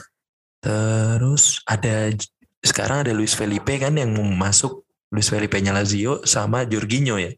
Terus 0.61 1.63
ada 1.65 2.11
sekarang 2.59 3.07
ada 3.07 3.15
Luis 3.15 3.33
Felipe 3.33 3.71
kan 3.79 3.95
yang 3.95 4.11
masuk 4.35 4.83
Luis 5.09 5.31
Felipe 5.31 5.57
nya 5.57 5.73
Lazio 5.73 6.21
sama 6.27 6.67
Jorginho 6.69 7.17
ya. 7.17 7.33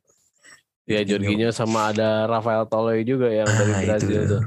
Ya 0.90 1.08
Jorginho 1.08 1.54
sama 1.56 1.94
ada 1.96 2.28
Rafael 2.28 2.68
Toloi 2.68 3.06
juga 3.08 3.32
yang 3.32 3.48
Ah, 3.48 3.56
dari 3.56 3.72
itu. 3.72 3.86
Brazil 3.88 4.22
tuh. 4.28 4.44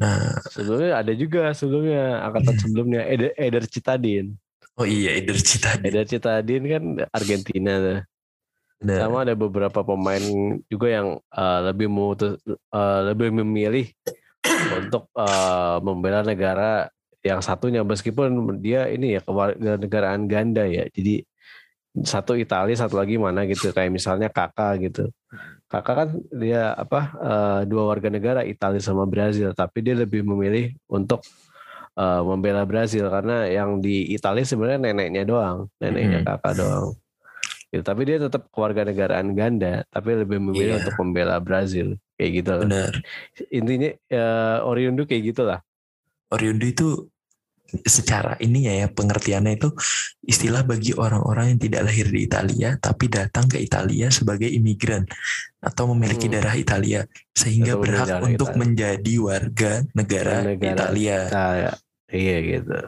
Nah, 0.00 0.34
Sebelumnya 0.50 0.92
ada 0.98 1.12
juga 1.14 1.42
sebelumnya 1.54 2.24
angkatan 2.26 2.54
Iya. 2.56 2.60
sebelumnya 2.66 3.00
Eder, 3.06 3.30
Eder 3.38 3.64
Citadin. 3.70 4.34
Oh 4.78 4.86
iya 4.86 5.18
Eder 5.18 5.38
Citadin. 5.38 5.84
Eder 5.84 6.06
Citadin 6.08 6.62
kan 6.68 6.82
Argentina. 7.12 8.02
Nah, 8.82 8.98
Sama 8.98 9.22
ada 9.22 9.38
beberapa 9.38 9.86
pemain 9.86 10.22
juga 10.66 10.90
yang 10.90 11.22
uh, 11.30 11.60
lebih 11.70 11.86
memutus, 11.86 12.42
uh, 12.74 13.00
lebih 13.14 13.30
memilih 13.30 13.86
untuk 14.74 15.06
uh, 15.14 15.78
membela 15.78 16.26
negara 16.26 16.90
yang 17.22 17.38
satunya 17.38 17.86
meskipun 17.86 18.58
dia 18.58 18.90
ini 18.90 19.14
ya 19.14 19.20
kewarganegaraan 19.22 20.26
ganda 20.26 20.66
ya. 20.66 20.90
Jadi 20.90 21.22
satu 22.02 22.34
Italia, 22.34 22.74
satu 22.74 22.98
lagi 22.98 23.20
mana 23.20 23.46
gitu 23.46 23.70
kayak 23.70 23.92
misalnya 23.94 24.26
kakak 24.32 24.82
gitu. 24.90 25.04
Kakak 25.70 25.94
kan 25.94 26.08
dia 26.34 26.74
apa 26.74 27.00
uh, 27.22 27.60
dua 27.68 27.86
warga 27.86 28.10
negara 28.10 28.42
Italia 28.42 28.82
sama 28.82 29.06
Brazil, 29.06 29.54
tapi 29.54 29.84
dia 29.84 29.94
lebih 29.94 30.26
memilih 30.26 30.74
untuk 30.90 31.22
uh, 31.96 32.22
membela 32.24 32.62
Brazil 32.64 33.08
karena 33.08 33.48
yang 33.48 33.80
di 33.80 34.12
Italia 34.12 34.44
sebenarnya 34.44 34.80
neneknya 34.92 35.24
doang, 35.24 35.68
neneknya 35.80 36.20
Mhm. 36.22 36.26
kakak 36.28 36.54
doang. 36.58 36.86
Gitu, 37.72 37.82
tapi 37.82 38.04
dia 38.04 38.20
tetap 38.20 38.52
kewarganegaraan 38.52 39.32
ganda, 39.32 39.80
tapi 39.88 40.12
lebih 40.12 40.36
memilih 40.40 40.76
Iya. 40.76 40.80
untuk 40.84 40.94
membela 41.00 41.40
Brazil 41.40 41.96
kayak 42.20 42.30
gitu. 42.44 42.54
benar. 42.68 42.92
Intinya 43.48 43.90
uh, 44.12 44.68
Oriundo 44.68 45.08
kayak 45.08 45.32
gitulah. 45.32 45.60
Oriundo 46.28 46.64
itu 46.64 47.11
secara 47.88 48.36
ini 48.44 48.68
ya 48.68 48.88
pengertiannya 48.92 49.56
itu 49.56 49.72
istilah 50.20 50.60
bagi 50.60 50.92
orang-orang 50.92 51.56
yang 51.56 51.60
tidak 51.60 51.82
lahir 51.88 52.06
di 52.12 52.28
Italia 52.28 52.76
tapi 52.76 53.08
datang 53.08 53.48
ke 53.48 53.56
Italia 53.56 54.12
sebagai 54.12 54.48
imigran 54.48 55.08
atau 55.62 55.88
memiliki 55.96 56.28
Hmm. 56.28 56.36
darah 56.36 56.56
Italia 56.58 57.00
sehingga 57.32 57.80
berhak 57.80 58.20
untuk 58.20 58.52
Italia. 58.52 58.60
menjadi 58.60 59.14
warga 59.22 59.72
negara, 59.96 60.36
Negara 60.44 60.68
Italia. 60.76 61.18
Nah, 61.32 61.52
ya. 61.56 61.72
iya 62.12 62.36
gitu. 62.44 62.78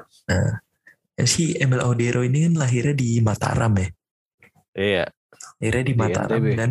Ya, 1.14 1.24
si 1.24 1.54
Emil 1.56 1.80
Audero 1.80 2.20
ini 2.26 2.50
kan 2.50 2.54
lahirnya 2.60 2.92
di 2.92 3.22
Mataram 3.24 3.72
ya. 3.78 3.88
Iya. 4.74 5.04
Lahirnya 5.62 5.84
di 5.86 5.94
Mataram 5.94 6.42
dan 6.52 6.70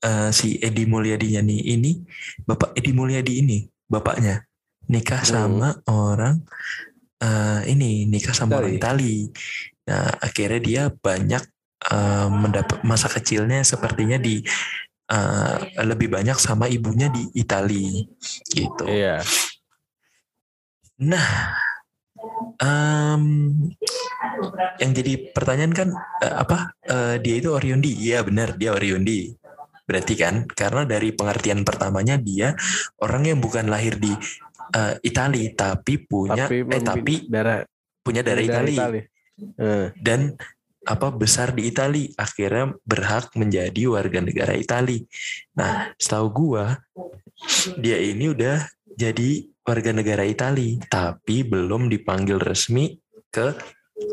eh, 0.00 0.30
si 0.32 0.56
Edi 0.62 0.84
Mulyadi 0.86 1.34
nih 1.42 1.60
ini 1.76 1.98
bapak 2.46 2.72
Edi 2.78 2.92
Mulyadi 2.94 3.32
ini 3.42 3.58
bapaknya 3.90 4.46
nikah 4.88 5.24
Hmm. 5.24 5.32
sama 5.32 5.68
orang 5.90 6.44
eh, 7.20 7.60
ini 7.70 8.08
nikah 8.08 8.34
sama 8.34 8.62
orang 8.62 8.74
Itali. 8.78 9.28
Nah 9.90 10.08
akhirnya 10.18 10.60
dia 10.60 10.82
banyak 10.90 11.42
eh, 11.92 12.28
mendapat 12.30 12.82
masa 12.82 13.12
kecilnya 13.12 13.62
sepertinya 13.62 14.16
di 14.16 14.40
eh, 15.10 15.56
lebih 15.84 16.08
banyak 16.08 16.36
sama 16.40 16.66
ibunya 16.70 17.12
di 17.12 17.28
Itali 17.36 18.06
gitu. 18.50 18.84
Iya. 18.88 19.20
Nah, 20.94 21.58
em, 22.62 23.24
yang 24.78 24.92
jadi 24.94 25.34
pertanyaan 25.34 25.74
kan 25.74 25.88
eh, 26.22 26.34
apa? 26.38 26.72
Eh, 26.86 27.16
dia 27.20 27.34
itu 27.42 27.50
Oriundi? 27.50 27.92
Iya 27.98 28.22
benar, 28.22 28.54
dia 28.54 28.72
Oriundi. 28.72 29.34
Berarti 29.84 30.14
kan 30.16 30.48
karena 30.48 30.88
dari 30.88 31.12
pengertian 31.12 31.60
pertamanya 31.66 32.16
dia 32.16 32.56
orang 33.04 33.28
yang 33.28 33.38
bukan 33.42 33.68
lahir 33.68 34.00
di 34.00 34.16
eh, 34.72 34.94
Itali 35.04 35.52
tapi 35.52 36.00
punya 36.04 36.48
Tapi, 36.48 36.56
eh 36.64 36.82
tapi 36.82 37.14
darah 37.28 37.60
punya 38.00 38.24
darah 38.24 38.40
Itali 38.40 38.76
Eh, 39.34 39.90
dan 39.98 40.38
apa 40.84 41.10
besar 41.10 41.56
di 41.56 41.66
Itali 41.66 42.12
akhirnya 42.14 42.76
berhak 42.86 43.34
menjadi 43.34 43.90
warga 43.90 44.20
negara 44.22 44.54
Itali. 44.54 45.02
Nah, 45.58 45.90
setahu 45.98 46.26
gua 46.30 46.78
dia 47.80 47.98
ini 47.98 48.30
udah 48.30 48.62
jadi 48.94 49.48
warga 49.64 49.90
negara 49.90 50.22
Itali 50.22 50.78
tapi 50.86 51.42
belum 51.42 51.90
dipanggil 51.90 52.38
resmi 52.38 52.94
ke 53.32 53.58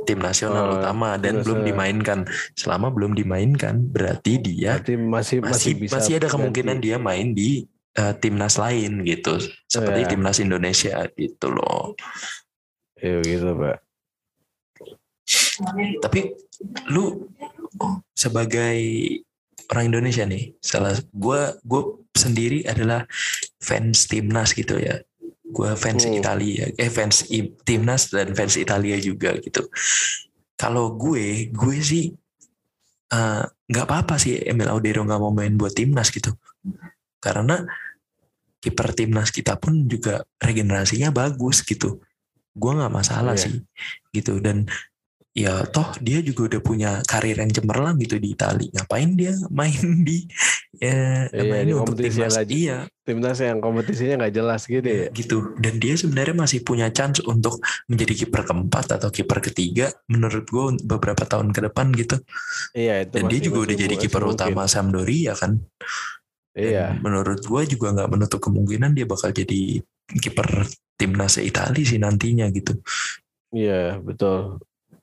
tim 0.10 0.18
nasional 0.18 0.74
Oh, 0.74 0.76
utama 0.82 1.22
dan 1.22 1.45
belum 1.45 1.68
dimainkan. 1.70 2.26
Selama 2.58 2.89
belum 2.89 3.14
dimainkan 3.14 3.78
berarti 3.91 4.41
dia 4.41 4.82
berarti 4.82 4.95
masih 4.97 5.38
masih 5.38 5.38
masih 5.43 5.72
bisa 5.78 5.93
masih 6.02 6.14
ada 6.18 6.26
ganti. 6.26 6.34
kemungkinan 6.34 6.78
dia 6.82 6.97
main 6.97 7.36
di 7.36 7.68
eh, 7.92 8.14
timnas 8.18 8.56
lain 8.56 9.04
gitu. 9.04 9.36
Seperti 9.68 10.06
Iya. 10.06 10.10
timnas 10.10 10.38
Indonesia 10.39 10.96
gitu 11.12 11.48
loh. 11.52 11.96
Iya 12.96 13.20
gitu, 13.26 13.50
Pak. 13.56 13.78
Tapi 16.02 16.20
lu 16.92 17.32
sebagai 18.12 18.78
orang 19.72 19.86
Indonesia 19.88 20.28
nih, 20.28 20.52
salah 20.60 20.94
gua 21.16 21.56
gue 21.64 22.04
sendiri 22.12 22.68
adalah 22.68 23.08
fans 23.58 24.06
timnas 24.06 24.52
gitu 24.52 24.76
ya. 24.78 25.00
Gue 25.52 25.76
fans 25.76 26.04
Hmm. 26.08 26.16
Italia, 26.16 26.68
eh 26.76 26.92
fans 26.92 27.28
I- 27.32 27.56
timnas 27.64 28.12
dan 28.12 28.36
fans 28.36 28.56
Italia 28.56 28.96
juga 29.00 29.36
gitu. 29.39 29.68
Kalau 30.56 30.96
gue, 30.96 31.50
gue 31.50 31.78
sih 31.82 32.12
eh, 33.12 33.44
nggak 33.44 33.86
apa-apa 33.88 34.16
sih 34.16 34.39
Emil 34.39 34.72
Audero 34.72 35.04
nggak 35.04 35.20
mau 35.20 35.32
main 35.32 35.56
buat 35.56 35.76
timnas 35.76 36.12
gitu. 36.12 36.32
Karena 37.22 37.61
kiper 38.57 38.91
timnas 38.91 39.30
kita 39.30 39.55
pun 39.55 39.86
juga 39.86 40.22
regenerasinya 40.38 41.09
bagus 41.09 41.61
gitu. 41.61 42.01
Gue 42.51 42.72
nggak 42.74 42.91
masalah 42.91 43.34
Iya. 43.34 43.43
sih 43.47 43.53
gitu 44.11 44.38
dan 44.38 44.67
ya 45.32 45.63
toh 45.63 45.95
dia 45.97 46.19
juga 46.19 46.51
udah 46.51 46.59
punya 46.59 46.91
karir 47.01 47.39
yang 47.39 47.47
cemerlang 47.47 47.95
gitu 47.95 48.19
di 48.19 48.36
Itali 48.36 48.67
ngapain 48.67 49.15
dia 49.15 49.32
main 49.55 49.72
di 50.03 50.28
ya 50.76 51.24
Iya, 51.32 51.47
main 51.47 51.63
di 51.63 51.72
untuk 51.72 51.95
kompetisi 51.95 52.19
timnas 52.19 52.36
yang 52.36 52.49
iya 52.51 52.78
Timnas 53.01 53.39
yang 53.39 53.57
kompetisinya 53.57 54.15
nggak 54.19 54.36
jelas 54.36 54.61
gitu 54.67 54.84
ya. 54.84 55.07
gitu 55.09 55.55
dan 55.55 55.80
dia 55.80 55.95
sebenarnya 55.95 56.36
masih 56.36 56.59
punya 56.61 56.91
chance 56.91 57.24
untuk 57.24 57.63
menjadi 57.88 58.13
kiper 58.19 58.43
keempat 58.43 58.91
atau 58.91 59.07
kiper 59.07 59.39
ketiga 59.41 59.88
menurut 60.05 60.43
gue 60.45 60.65
beberapa 60.84 61.24
tahun 61.24 61.49
ke 61.49 61.63
depan 61.63 61.95
gitu 61.95 62.19
Iya 62.76 63.07
itu. 63.07 63.15
dan 63.15 63.24
dia 63.24 63.32
masih- 63.32 63.45
juga 63.47 63.57
udah 63.57 63.67
masih- 63.72 63.82
jadi 63.82 63.95
masih 63.95 64.03
kiper 64.05 64.24
utama 64.28 64.63
Sampdoria 64.67 65.34
kan 65.34 65.63
Dan 66.52 66.68
Iya. 66.68 66.88
menurut 66.99 67.39
gue 67.39 67.62
juga 67.66 67.95
nggak 67.95 68.10
menutup 68.10 68.39
kemungkinan 68.39 68.91
dia 68.91 69.08
bakal 69.08 69.32
jadi 69.32 69.80
kiper 70.12 70.68
timnas 70.95 71.39
Italia 71.39 71.82
sih 71.82 71.95
nantinya 71.95 72.52
gitu 72.52 72.76
Iya 73.52 73.99
betul. 73.99 74.60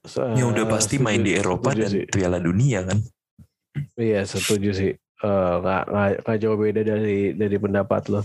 Ya 0.09 0.45
udah 0.45 0.65
pasti 0.67 0.97
setuju- 0.97 1.05
main 1.05 1.21
di 1.21 1.33
Eropa 1.33 1.73
dan 1.73 1.89
sih. 1.89 2.05
Piala 2.05 2.37
Dunia 2.39 2.81
kan 2.83 2.99
Iya 3.95 4.25
setuju 4.25 4.71
sih. 4.73 4.93
Eh, 4.97 5.53
nggak 5.59 5.83
nggak 5.87 6.09
nggak 6.23 6.39
jauh 6.39 6.57
beda 6.57 6.81
dari 6.81 7.33
dari 7.33 7.57
pendapat 7.57 8.03
lo. 8.09 8.21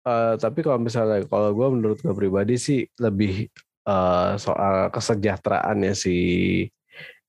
Eh, 0.00 0.34
tapi 0.36 0.60
kalau 0.60 0.78
misalnya 0.78 1.20
kalau 1.24 1.52
gue 1.52 1.68
menurut 1.70 1.98
gue 1.98 2.12
pribadi 2.12 2.56
sih 2.56 2.80
lebih 2.96 3.48
eh, 3.82 4.30
soal 4.36 4.88
kesejahteraannya 4.88 5.92
si 5.92 6.16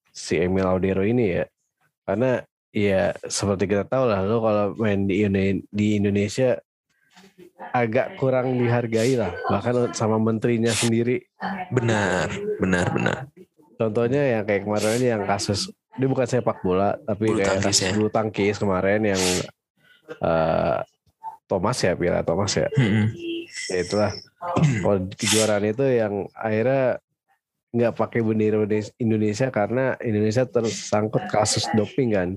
si 0.08 0.34
Emil 0.36 0.64
Audero 0.64 1.02
ini 1.02 1.40
ya. 1.40 1.44
Karena 2.04 2.40
ya 2.72 3.12
seperti 3.28 3.68
kita 3.68 3.84
tahu 3.84 4.08
lah 4.08 4.24
lo 4.24 4.40
kalau 4.40 4.66
main 4.80 5.04
di 5.04 5.28
di 5.68 5.88
Indonesia 6.00 6.56
agak 7.72 8.16
kurang 8.18 8.56
dihargai 8.58 9.20
lah 9.20 9.32
bahkan 9.52 9.92
sama 9.92 10.18
menterinya 10.18 10.72
sendiri 10.72 11.28
benar 11.70 12.32
benar 12.58 12.88
benar 12.96 13.20
contohnya 13.76 14.40
yang 14.40 14.44
kayak 14.48 14.64
kemarin 14.66 15.00
yang 15.04 15.22
kasus 15.28 15.72
dia 16.00 16.08
bukan 16.08 16.28
sepak 16.28 16.64
bola 16.64 16.96
tapi 17.04 17.28
Bulu 17.28 17.38
kayak 17.44 17.60
tangkis 17.60 17.68
kasus 17.68 17.84
ya. 17.84 17.92
bulu 17.94 18.10
tangkis 18.10 18.56
kemarin 18.58 19.02
yang 19.04 19.22
eh, 20.24 20.78
Thomas 21.52 21.78
ya 21.84 21.92
Piala 22.00 22.24
Thomas 22.24 22.56
ya 22.56 22.68
Mm-mm. 22.72 23.12
ya 23.68 23.78
itulah 23.84 24.12
kalau 24.82 25.00
kejuaraan 25.12 25.66
itu 25.68 25.86
yang 25.86 26.14
akhirnya 26.32 27.04
nggak 27.72 27.96
pakai 27.96 28.20
bendera 28.20 28.68
Indonesia 29.00 29.48
karena 29.48 29.96
Indonesia 30.04 30.44
tersangkut 30.44 31.24
kasus 31.32 31.64
doping 31.72 32.12
kan. 32.12 32.30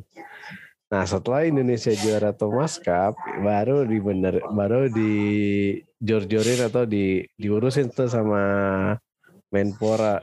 Nah 0.95 1.03
setelah 1.03 1.43
Indonesia 1.43 1.91
juara 1.91 2.31
Thomas 2.31 2.79
Cup 2.79 3.19
baru 3.43 3.83
di 3.83 3.99
bener 3.99 4.39
baru 4.55 4.87
di 4.87 5.13
jor-jorin 5.99 6.71
atau 6.71 6.87
di 6.87 7.27
diurusin 7.35 7.91
tuh 7.91 8.07
sama 8.07 8.43
Menpora 9.51 10.23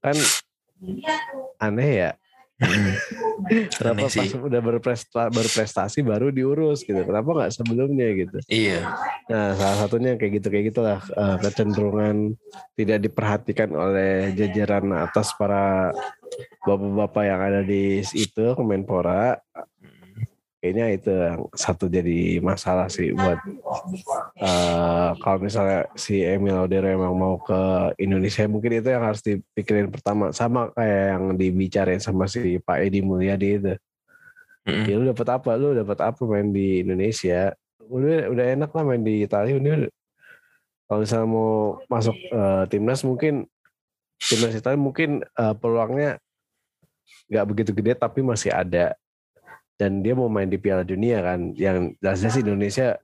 kan 0.00 0.16
aneh 1.60 1.90
ya 1.92 2.10
Kenapa 3.80 4.06
Aneh 4.06 4.12
sih. 4.12 4.28
pas 4.30 4.32
udah 4.36 4.60
berprestasi, 4.60 5.30
berprestasi 5.32 5.98
baru 6.04 6.28
diurus 6.28 6.84
gitu? 6.84 7.00
Kenapa 7.02 7.28
nggak 7.32 7.52
sebelumnya 7.56 8.08
gitu? 8.12 8.38
Iya. 8.46 8.84
Nah, 9.32 9.56
salah 9.56 9.76
satunya 9.86 10.14
kayak 10.20 10.32
gitu 10.38 10.46
kayak 10.52 10.64
gitulah 10.70 11.00
eh, 11.00 11.36
kecenderungan 11.40 12.36
tidak 12.76 12.98
diperhatikan 13.00 13.72
oleh 13.72 14.36
jajaran 14.36 14.92
atas 14.92 15.32
para 15.40 15.90
bapak-bapak 16.62 17.22
yang 17.24 17.40
ada 17.40 17.60
di 17.64 18.04
itu 18.14 18.44
Kemenpora. 18.54 19.40
Kayaknya 20.60 20.86
itu 20.92 21.08
yang 21.08 21.40
satu 21.56 21.88
jadi 21.88 22.36
masalah 22.44 22.92
sih 22.92 23.16
buat 23.16 23.40
eh, 24.36 25.10
kalau 25.16 25.38
misalnya 25.40 25.88
si 25.96 26.20
Emil 26.20 26.52
Audero 26.52 26.84
emang 26.84 27.16
mau 27.16 27.40
ke 27.40 27.56
Indonesia 27.96 28.44
mungkin 28.44 28.84
itu 28.84 28.92
yang 28.92 29.00
harus 29.00 29.24
dipikirin 29.24 29.88
pertama 29.88 30.36
sama 30.36 30.68
kayak 30.76 31.16
yang 31.16 31.24
dibicarain 31.32 31.96
sama 31.96 32.28
si 32.28 32.60
Pak 32.60 32.76
Edi 32.76 33.00
Mulyadi 33.00 33.48
itu. 33.56 33.74
Mm-mm. 34.68 34.84
Ya 34.84 34.94
lu 35.00 35.08
dapat 35.08 35.28
apa? 35.32 35.50
Lu 35.56 35.72
dapat 35.72 35.98
apa 36.04 36.20
main 36.28 36.52
di 36.52 36.84
Indonesia? 36.84 37.56
Udah 37.88 38.28
udah 38.28 38.44
enak 38.52 38.70
lah 38.76 38.84
main 38.84 39.00
di 39.00 39.24
Italia. 39.24 39.56
Udah 39.56 39.88
kalau 40.84 41.00
misalnya 41.00 41.28
mau 41.32 41.80
masuk 41.88 42.16
eh, 42.20 42.64
timnas 42.68 43.00
mungkin 43.00 43.48
timnas 44.20 44.52
Italia 44.52 44.76
mungkin 44.76 45.24
eh, 45.24 45.54
peluangnya 45.56 46.20
nggak 47.32 47.46
begitu 47.48 47.70
gede 47.72 47.96
tapi 47.96 48.20
masih 48.20 48.52
ada. 48.52 48.92
Dan 49.80 50.04
dia 50.04 50.12
mau 50.12 50.28
main 50.28 50.44
di 50.44 50.60
Piala 50.60 50.84
Dunia 50.84 51.24
kan, 51.24 51.56
yang 51.56 51.96
jelasnya 52.04 52.28
sih 52.28 52.44
Indonesia 52.44 53.00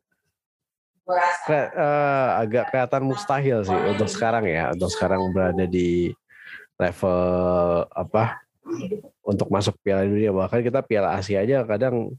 kayak, 1.49 1.71
eh, 1.73 2.29
agak 2.45 2.65
kelihatan 2.69 3.03
mustahil 3.09 3.65
sih 3.65 3.81
untuk 3.97 4.13
sekarang 4.13 4.45
ya, 4.45 4.77
untuk 4.77 4.93
sekarang 4.93 5.33
berada 5.33 5.65
di 5.65 6.13
level 6.77 7.89
apa 7.97 8.45
untuk 9.25 9.49
masuk 9.49 9.81
Piala 9.81 10.05
Dunia 10.05 10.29
bahkan 10.37 10.61
kita 10.61 10.85
Piala 10.85 11.17
Asia 11.17 11.41
aja 11.41 11.65
kadang 11.65 12.13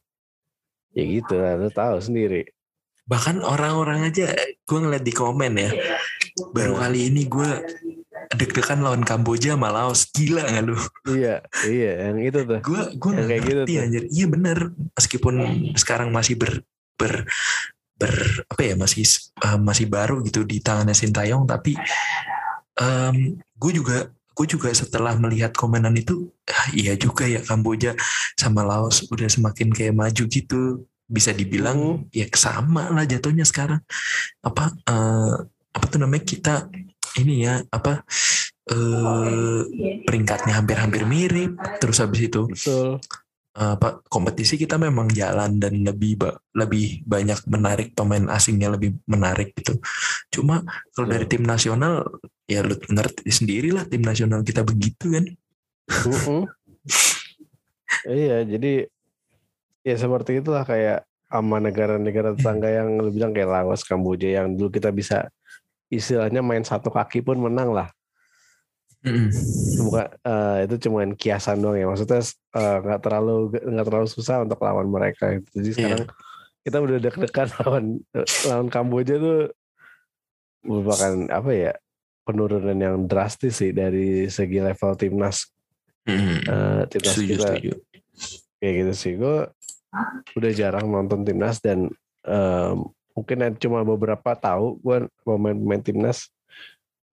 ya 0.97 1.03
gitu 1.05 1.37
lah 1.37 1.59
lu 1.61 1.69
tahu 1.69 2.01
sendiri 2.01 2.49
Bahkan 3.07 3.39
orang-orang 3.39 4.11
aja 4.11 4.35
gue 4.67 4.79
ngeliat 4.83 4.99
di 4.99 5.15
komen 5.15 5.55
ya. 5.55 5.71
Baru 6.51 6.75
kali 6.75 7.07
ini 7.07 7.23
gue 7.23 7.51
deg-degan 8.35 8.83
lawan 8.83 9.03
Kamboja 9.07 9.55
sama 9.55 9.71
Laos. 9.71 10.09
Gila 10.11 10.43
gak 10.43 10.63
lu? 10.67 10.75
iya 11.07 11.39
iya 11.63 12.11
yang 12.11 12.19
itu 12.19 12.43
tuh 12.43 12.59
Gue 12.59 12.81
gue 12.99 13.11
kayak 13.15 13.41
gitu 13.47 13.61
tuh. 13.63 13.79
anjir. 13.79 14.03
Iya 14.11 14.25
bener. 14.27 14.57
Meskipun 14.97 15.35
sekarang 15.79 16.11
masih 16.11 16.35
ber 16.35 16.65
ber 16.97 17.23
ber 17.97 18.13
apa 18.49 18.61
ya 18.61 18.75
masih 18.77 19.05
eh, 19.41 19.57
masih 19.57 19.89
baru 19.89 20.21
gitu 20.21 20.45
di 20.45 20.61
tangannya 20.61 20.93
Sintayong 20.93 21.49
tapi 21.49 21.73
gue 23.57 23.71
juga 23.73 24.13
gue 24.37 24.45
juga 24.45 24.69
setelah 24.69 25.17
melihat 25.17 25.49
komenan 25.57 25.97
itu 25.97 26.29
ah, 26.45 26.69
iya 26.77 26.93
juga 26.93 27.25
ya 27.25 27.41
Kamboja 27.41 27.97
sama 28.37 28.61
Laos 28.61 29.09
udah 29.09 29.25
semakin 29.25 29.73
kayak 29.73 29.97
maju 29.97 30.23
gitu 30.29 30.85
bisa 31.09 31.33
dibilang 31.33 32.05
ya 32.13 32.29
sama 32.37 32.93
lah 32.93 33.07
jatuhnya 33.09 33.49
sekarang 33.49 33.81
apa 34.45 34.77
eh, 34.85 35.35
apa 35.73 35.85
tuh 35.89 35.97
namanya 35.97 36.21
kita 36.21 36.69
ini 37.19 37.45
ya 37.45 37.61
apa 37.73 38.03
eh 38.67 39.59
peringkatnya 40.03 40.59
hampir-hampir 40.59 41.07
mirip 41.07 41.55
terus 41.79 42.03
habis 42.03 42.27
itu 42.27 42.45
betul 42.51 42.99
eh, 43.57 43.71
apa 43.73 44.03
kompetisi 44.05 44.59
kita 44.59 44.77
memang 44.77 45.07
jalan 45.09 45.57
dan 45.57 45.81
lebih 45.81 46.19
ba- 46.19 46.37
lebih 46.53 47.01
banyak 47.07 47.39
menarik 47.47 47.95
pemain 47.97 48.27
asingnya 48.29 48.69
lebih 48.75 48.93
menarik 49.09 49.55
gitu. 49.57 49.81
Cuma 50.29 50.61
kalau 50.93 51.07
dari 51.09 51.25
tim 51.25 51.41
nasional 51.41 52.05
ya 52.45 52.61
lu 52.61 52.77
ngerti 52.77 53.25
sendiri 53.33 53.73
lah 53.73 53.87
tim 53.89 54.05
nasional 54.05 54.45
kita 54.45 54.61
begitu 54.61 55.15
kan. 55.15 55.25
Mm-mm. 55.87 56.41
iya 58.19 58.43
jadi 58.43 58.85
ya 59.87 59.95
seperti 59.95 60.43
itulah 60.43 60.67
kayak 60.67 61.07
sama 61.27 61.59
negara-negara 61.59 62.35
tetangga 62.35 62.71
yang 62.71 62.99
lu 63.03 63.11
bilang 63.11 63.35
kayak 63.35 63.51
Laos 63.51 63.83
Kamboja 63.83 64.39
yang 64.43 64.55
dulu 64.55 64.71
kita 64.71 64.91
bisa 64.95 65.27
istilahnya 65.87 66.43
main 66.43 66.63
satu 66.63 66.91
kaki 66.91 67.23
pun 67.23 67.39
menang 67.39 67.71
lah. 67.71 67.89
Bukan 69.77 70.07
eh, 70.25 70.57
itu 70.67 70.75
cuman 70.89 71.15
kiasan 71.15 71.63
doang 71.63 71.77
ya. 71.79 71.87
Maksudnya 71.87 72.21
eh, 72.57 72.77
nggak 72.83 73.01
terlalu 73.03 73.55
nggak 73.55 73.85
terlalu 73.87 74.07
susah 74.09 74.43
untuk 74.43 74.59
lawan 74.59 74.87
mereka 74.89 75.37
jadi 75.53 75.69
sekarang 75.71 76.03
kita 76.67 76.77
udah 76.83 76.97
deg-degan 76.99 77.47
lawan 77.63 77.85
lawan 78.43 78.67
Kamboja 78.67 79.15
tuh 79.15 79.55
merupakan 80.67 81.13
apa 81.31 81.51
ya 81.55 81.73
penurunan 82.27 82.75
yang 82.75 83.07
drastis 83.07 83.63
sih 83.63 83.71
dari 83.71 84.27
segi 84.27 84.59
level 84.59 84.91
timnas. 84.99 85.47
Mm-mm. 86.03 86.43
eh, 86.43 86.81
timnas 86.91 87.15
Setuju, 87.15 87.31
kita 87.31 87.47
setuju. 87.55 87.71
kayak 88.59 88.73
gitu 88.83 88.93
sih. 88.95 89.13
Gue 89.15 89.47
udah 90.35 90.51
jarang 90.51 90.91
nonton 90.91 91.23
timnas 91.23 91.63
dan 91.63 91.87
eh, 92.27 92.75
mungkin 93.17 93.57
cuma 93.57 93.81
beberapa 93.81 94.31
tahu 94.31 94.77
gue 94.77 94.97
pemain-pemain 95.25 95.81
timnas 95.81 96.29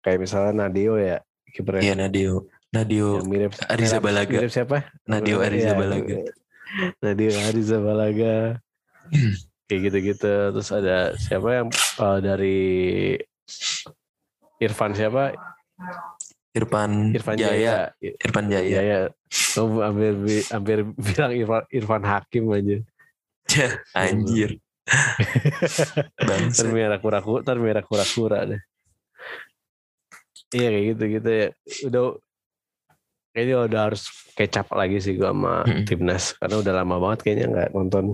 kayak 0.00 0.24
misalnya 0.24 0.64
Nadio 0.64 0.96
ya 0.96 1.20
kipernya 1.46 1.84
Iya 1.84 1.94
Nadio. 1.94 2.32
Nadio 2.70 3.20
mirip 3.22 3.52
Ariza 3.66 3.98
mirip- 3.98 4.04
Balaga. 4.06 4.36
mirip 4.38 4.48
siapa 4.48 4.88
Nadio 5.04 5.36
Ariza 5.38 5.66
Iya, 5.66 5.76
Balaga. 5.76 6.16
Nadio 6.98 7.30
Ariza 7.42 7.76
Balaga 7.78 8.34
Hmm. 9.10 9.34
kayak 9.66 9.80
gitu-gitu 9.84 10.32
terus 10.50 10.70
ada 10.70 11.12
siapa 11.16 11.48
yang 11.52 11.68
eh, 11.98 12.18
dari 12.20 12.58
Irfan 14.58 14.92
siapa 14.92 15.34
Irfan, 16.50 17.10
Irfan 17.10 17.36
Jaya. 17.36 17.90
Jaya 17.94 18.10
Irfan 18.18 18.46
Jaya. 18.46 18.70
Jaya 18.72 18.98
Kamu 19.30 19.78
hampir 19.80 20.14
hampir 20.46 20.78
bilang 21.06 21.32
Irfan, 21.32 21.62
Irfan 21.68 22.02
Hakim 22.02 22.44
aja 22.50 22.76
Anjir. 23.98 24.58
Termerah 26.54 26.98
kura-kura 26.98 27.40
termerah 27.42 27.84
kura-kura 27.84 28.38
deh 28.46 28.60
iya 30.50 30.68
kayak 30.74 30.84
gitu 30.94 31.02
gitu 31.18 31.28
ya 31.30 31.48
udah 31.86 32.02
kayaknya 33.30 33.56
udah 33.70 33.80
harus 33.86 34.02
kecap 34.34 34.66
lagi 34.74 34.98
sih 34.98 35.14
gua 35.14 35.30
sama 35.30 35.54
Mm-mm. 35.62 35.86
timnas 35.86 36.34
karena 36.34 36.56
udah 36.58 36.72
lama 36.74 36.96
banget 36.98 37.18
kayaknya 37.22 37.46
nggak 37.54 37.68
nonton 37.72 38.04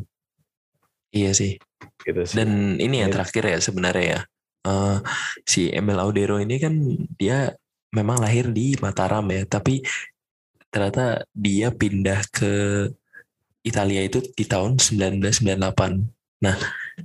Iya 1.14 1.32
sih. 1.32 1.56
gitu 2.04 2.20
sih 2.28 2.36
Dan 2.36 2.76
ini 2.76 3.00
yang 3.00 3.08
Iya. 3.08 3.16
terakhir 3.16 3.44
ya 3.48 3.58
sebenarnya 3.62 4.04
ya. 4.04 4.20
Eh, 4.68 4.96
si 5.48 5.70
Emil 5.72 5.96
Audero 5.96 6.36
ini 6.36 6.60
kan 6.60 6.74
dia 7.16 7.54
memang 7.94 8.20
lahir 8.20 8.50
di 8.52 8.76
Mataram 8.76 9.24
ya, 9.32 9.46
tapi 9.48 9.80
ternyata 10.68 11.24
dia 11.32 11.72
pindah 11.72 12.20
ke 12.28 12.52
Italia 13.64 14.02
itu 14.04 14.20
di 14.34 14.44
tahun 14.44 14.76
1998. 14.76 16.04
Nah, 16.42 16.56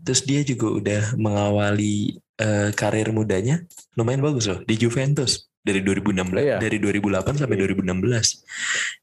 terus 0.03 0.27
dia 0.27 0.43
juga 0.43 0.67
udah 0.75 1.01
mengawali 1.15 2.19
eh, 2.41 2.69
karir 2.75 3.13
mudanya 3.15 3.63
lumayan 3.95 4.19
bagus 4.25 4.49
loh 4.49 4.59
di 4.65 4.75
Juventus 4.75 5.51
dari 5.61 5.85
2016 5.85 6.41
Iya. 6.41 6.57
dari 6.57 6.77
2008 6.81 7.37
sampai 7.37 7.55
2016. 7.55 8.41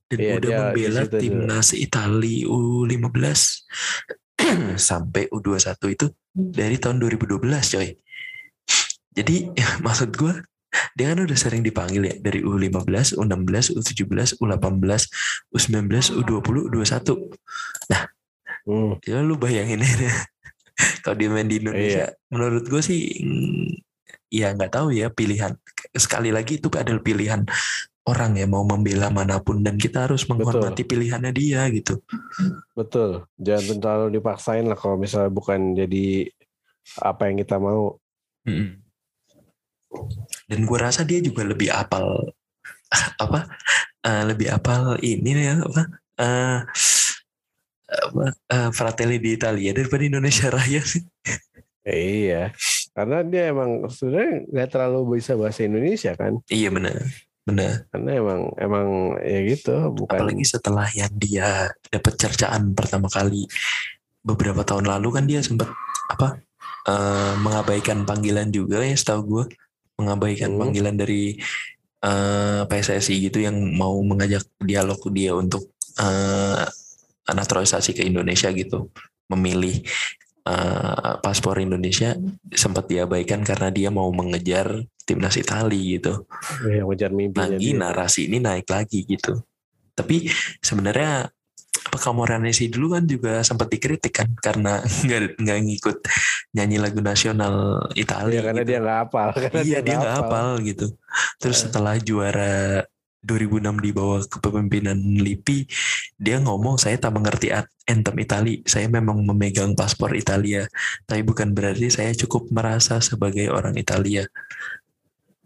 Dan 0.08 0.18
Iya, 0.18 0.32
udah 0.40 0.48
dia 0.48 0.56
di 0.56 0.60
membela 0.60 1.02
timnas 1.06 1.68
Italia 1.76 2.48
U15 2.48 3.26
sampai 4.90 5.22
U21 5.30 5.80
itu 5.94 6.06
dari 6.34 6.76
tahun 6.80 6.98
2012 6.98 7.74
coy. 7.78 7.88
Jadi 9.14 9.36
maksud 9.86 10.10
gue 10.18 10.34
dia 10.94 11.16
kan 11.16 11.24
udah 11.24 11.38
sering 11.38 11.64
dipanggil 11.64 12.04
ya 12.04 12.14
dari 12.20 12.44
U15, 12.44 13.16
U16, 13.16 13.72
U17, 13.72 14.36
U18, 14.36 15.00
U19, 15.56 15.88
U20, 16.20 16.56
U21. 16.68 17.08
Hmm, 18.68 19.00
Ya 19.08 19.24
lu 19.24 19.40
bayangin 19.40 19.80
aja 19.80 20.12
kalau 21.02 21.16
dia 21.16 21.32
main 21.32 21.48
di 21.48 21.56
Indonesia, 21.56 22.12
menurut 22.28 22.68
gue 22.68 22.82
sih 22.84 23.00
ya 24.28 24.52
nggak 24.52 24.76
tahu 24.76 24.92
ya 24.92 25.08
pilihan. 25.08 25.56
Sekali 25.96 26.28
lagi 26.28 26.60
itu 26.60 26.68
adalah 26.76 27.00
pilihan 27.00 27.48
orang 28.08 28.40
ya 28.40 28.48
mau 28.48 28.64
membela 28.64 29.12
mana 29.12 29.36
pun 29.40 29.60
dan 29.60 29.76
kita 29.76 30.08
harus 30.08 30.24
menghormati 30.28 30.84
pilihannya 30.84 31.32
dia 31.32 31.68
gitu. 31.72 32.00
Betul. 32.72 33.28
Jangan 33.36 33.76
terlalu 33.80 34.20
dipaksain 34.20 34.64
lah 34.64 34.76
kalau 34.76 34.96
misalnya 34.96 35.28
bukan 35.28 35.76
jadi 35.76 36.28
apa 37.04 37.28
yang 37.28 37.36
kita 37.44 37.56
mau. 37.60 38.00
Mm-mm. 38.48 38.80
Dan 40.48 40.60
gue 40.64 40.78
rasa 40.78 41.04
dia 41.04 41.20
juga 41.20 41.44
lebih 41.44 41.68
apal 41.72 42.32
apa 43.24 43.48
uh, 44.04 44.22
lebih 44.28 44.52
apal 44.52 44.96
ini 45.00 45.36
ya 45.36 45.56
apa 45.60 45.82
uh, 46.20 46.58
apa 47.88 48.24
uh, 48.52 48.70
Fratelli 48.70 49.16
di 49.16 49.34
Italia 49.34 49.72
daripada 49.72 50.04
Indonesia 50.04 50.52
Raya 50.54 50.82
sih. 50.84 51.02
iya, 51.88 52.52
karena 52.92 53.24
dia 53.24 53.48
emang 53.48 53.88
sebenarnya 53.88 54.44
nggak 54.44 54.68
terlalu 54.68 55.00
bisa 55.16 55.32
bahasa 55.40 55.64
Indonesia 55.64 56.12
kan. 56.12 56.36
Iya 56.52 56.68
benar, 56.68 57.00
benar. 57.48 57.88
Karena 57.88 58.10
emang 58.12 58.40
emang 58.60 58.88
ya 59.24 59.40
gitu, 59.48 59.72
bukan. 59.96 60.20
Apalagi 60.20 60.44
setelah 60.44 60.84
yang 60.92 61.12
dia 61.16 61.72
dapat 61.88 62.14
cercaan 62.20 62.76
pertama 62.76 63.08
kali 63.08 63.48
beberapa 64.20 64.60
tahun 64.60 64.84
lalu 64.84 65.08
kan 65.16 65.24
dia 65.24 65.40
sempat 65.40 65.72
apa 66.12 66.44
uh, 66.88 67.32
mengabaikan 67.40 68.04
panggilan 68.04 68.52
juga 68.52 68.84
ya 68.84 68.92
setahu 68.92 69.22
gue 69.24 69.44
mengabaikan 69.98 70.54
hmm. 70.54 70.60
panggilan 70.60 70.94
dari 71.00 71.40
uh, 72.04 72.68
PSSI 72.68 73.30
gitu 73.30 73.42
yang 73.42 73.56
mau 73.74 73.98
mengajak 74.04 74.46
dialog 74.62 75.00
dia 75.10 75.32
untuk 75.34 75.72
uh, 75.98 76.64
naturalisasi 77.34 77.96
ke 77.96 78.02
Indonesia 78.04 78.48
gitu 78.52 78.88
memilih 79.28 79.84
uh, 80.48 81.20
paspor 81.20 81.60
Indonesia 81.60 82.16
sempat 82.52 82.88
diabaikan 82.88 83.44
karena 83.44 83.68
dia 83.68 83.88
mau 83.92 84.08
mengejar 84.08 84.80
timnas 85.04 85.36
Italia 85.36 86.00
gitu. 86.00 86.28
Ya, 86.68 86.84
mengejar. 86.84 87.10
Lagi 87.12 87.68
narasi 87.76 88.28
ini 88.28 88.40
naik 88.40 88.68
lagi 88.68 89.04
gitu. 89.04 89.40
Tapi 89.92 90.28
sebenarnya 90.60 91.28
apa 91.88 91.96
Camoranesi 91.96 92.68
dulu 92.68 93.00
kan 93.00 93.08
juga 93.08 93.40
sempat 93.40 93.72
dikritik 93.72 94.12
kan 94.12 94.28
karena 94.36 94.84
nggak 95.08 95.40
nggak 95.40 95.58
ngikut 95.64 95.96
nyanyi 96.52 96.76
lagu 96.76 97.00
nasional 97.00 97.88
Italia. 97.96 98.40
Ya, 98.40 98.42
karena 98.44 98.62
gitu. 98.64 98.68
dia 98.68 98.78
nggak 98.84 98.98
hafal. 99.08 99.28
Iya 99.64 99.78
dia 99.80 99.94
nggak 99.96 100.16
hafal 100.20 100.48
gitu. 100.64 100.86
Terus 101.40 101.58
nah. 101.58 101.62
setelah 101.68 101.94
juara 102.00 102.84
2006 103.28 103.84
di 103.84 103.90
bawah 103.92 104.24
kepemimpinan 104.24 104.96
Lippi, 104.96 105.68
dia 106.16 106.40
ngomong 106.40 106.80
saya 106.80 106.96
tak 106.96 107.12
mengerti 107.12 107.52
anthem 107.84 108.16
Itali. 108.16 108.64
Saya 108.64 108.88
memang 108.88 109.20
memegang 109.20 109.76
paspor 109.76 110.16
Italia, 110.16 110.64
tapi 111.04 111.20
bukan 111.20 111.52
berarti 111.52 111.92
saya 111.92 112.16
cukup 112.16 112.48
merasa 112.48 113.04
sebagai 113.04 113.52
orang 113.52 113.76
Italia. 113.76 114.24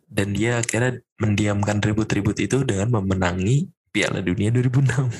Dan 0.06 0.38
dia 0.38 0.62
akhirnya 0.62 1.02
mendiamkan 1.18 1.82
ribut-ribut 1.82 2.38
itu 2.38 2.62
dengan 2.62 3.02
memenangi 3.02 3.66
Piala 3.90 4.22
Dunia 4.22 4.54
2006. 4.54 5.18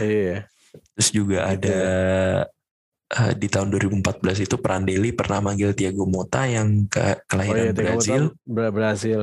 Iya. 0.00 0.48
Terus 0.96 1.08
juga 1.12 1.48
ada 1.48 1.80
uh, 3.12 3.32
di 3.36 3.48
tahun 3.48 3.72
2014 3.72 4.44
itu 4.48 4.56
Prandelli 4.60 5.12
pernah 5.12 5.40
manggil 5.40 5.72
Thiago 5.72 6.08
Motta 6.08 6.48
yang 6.48 6.88
ke 6.88 7.24
kelahiran 7.28 7.60
oh, 7.60 7.66
iya, 7.68 7.72
Brazil. 7.72 8.22
Brazil 8.44 9.20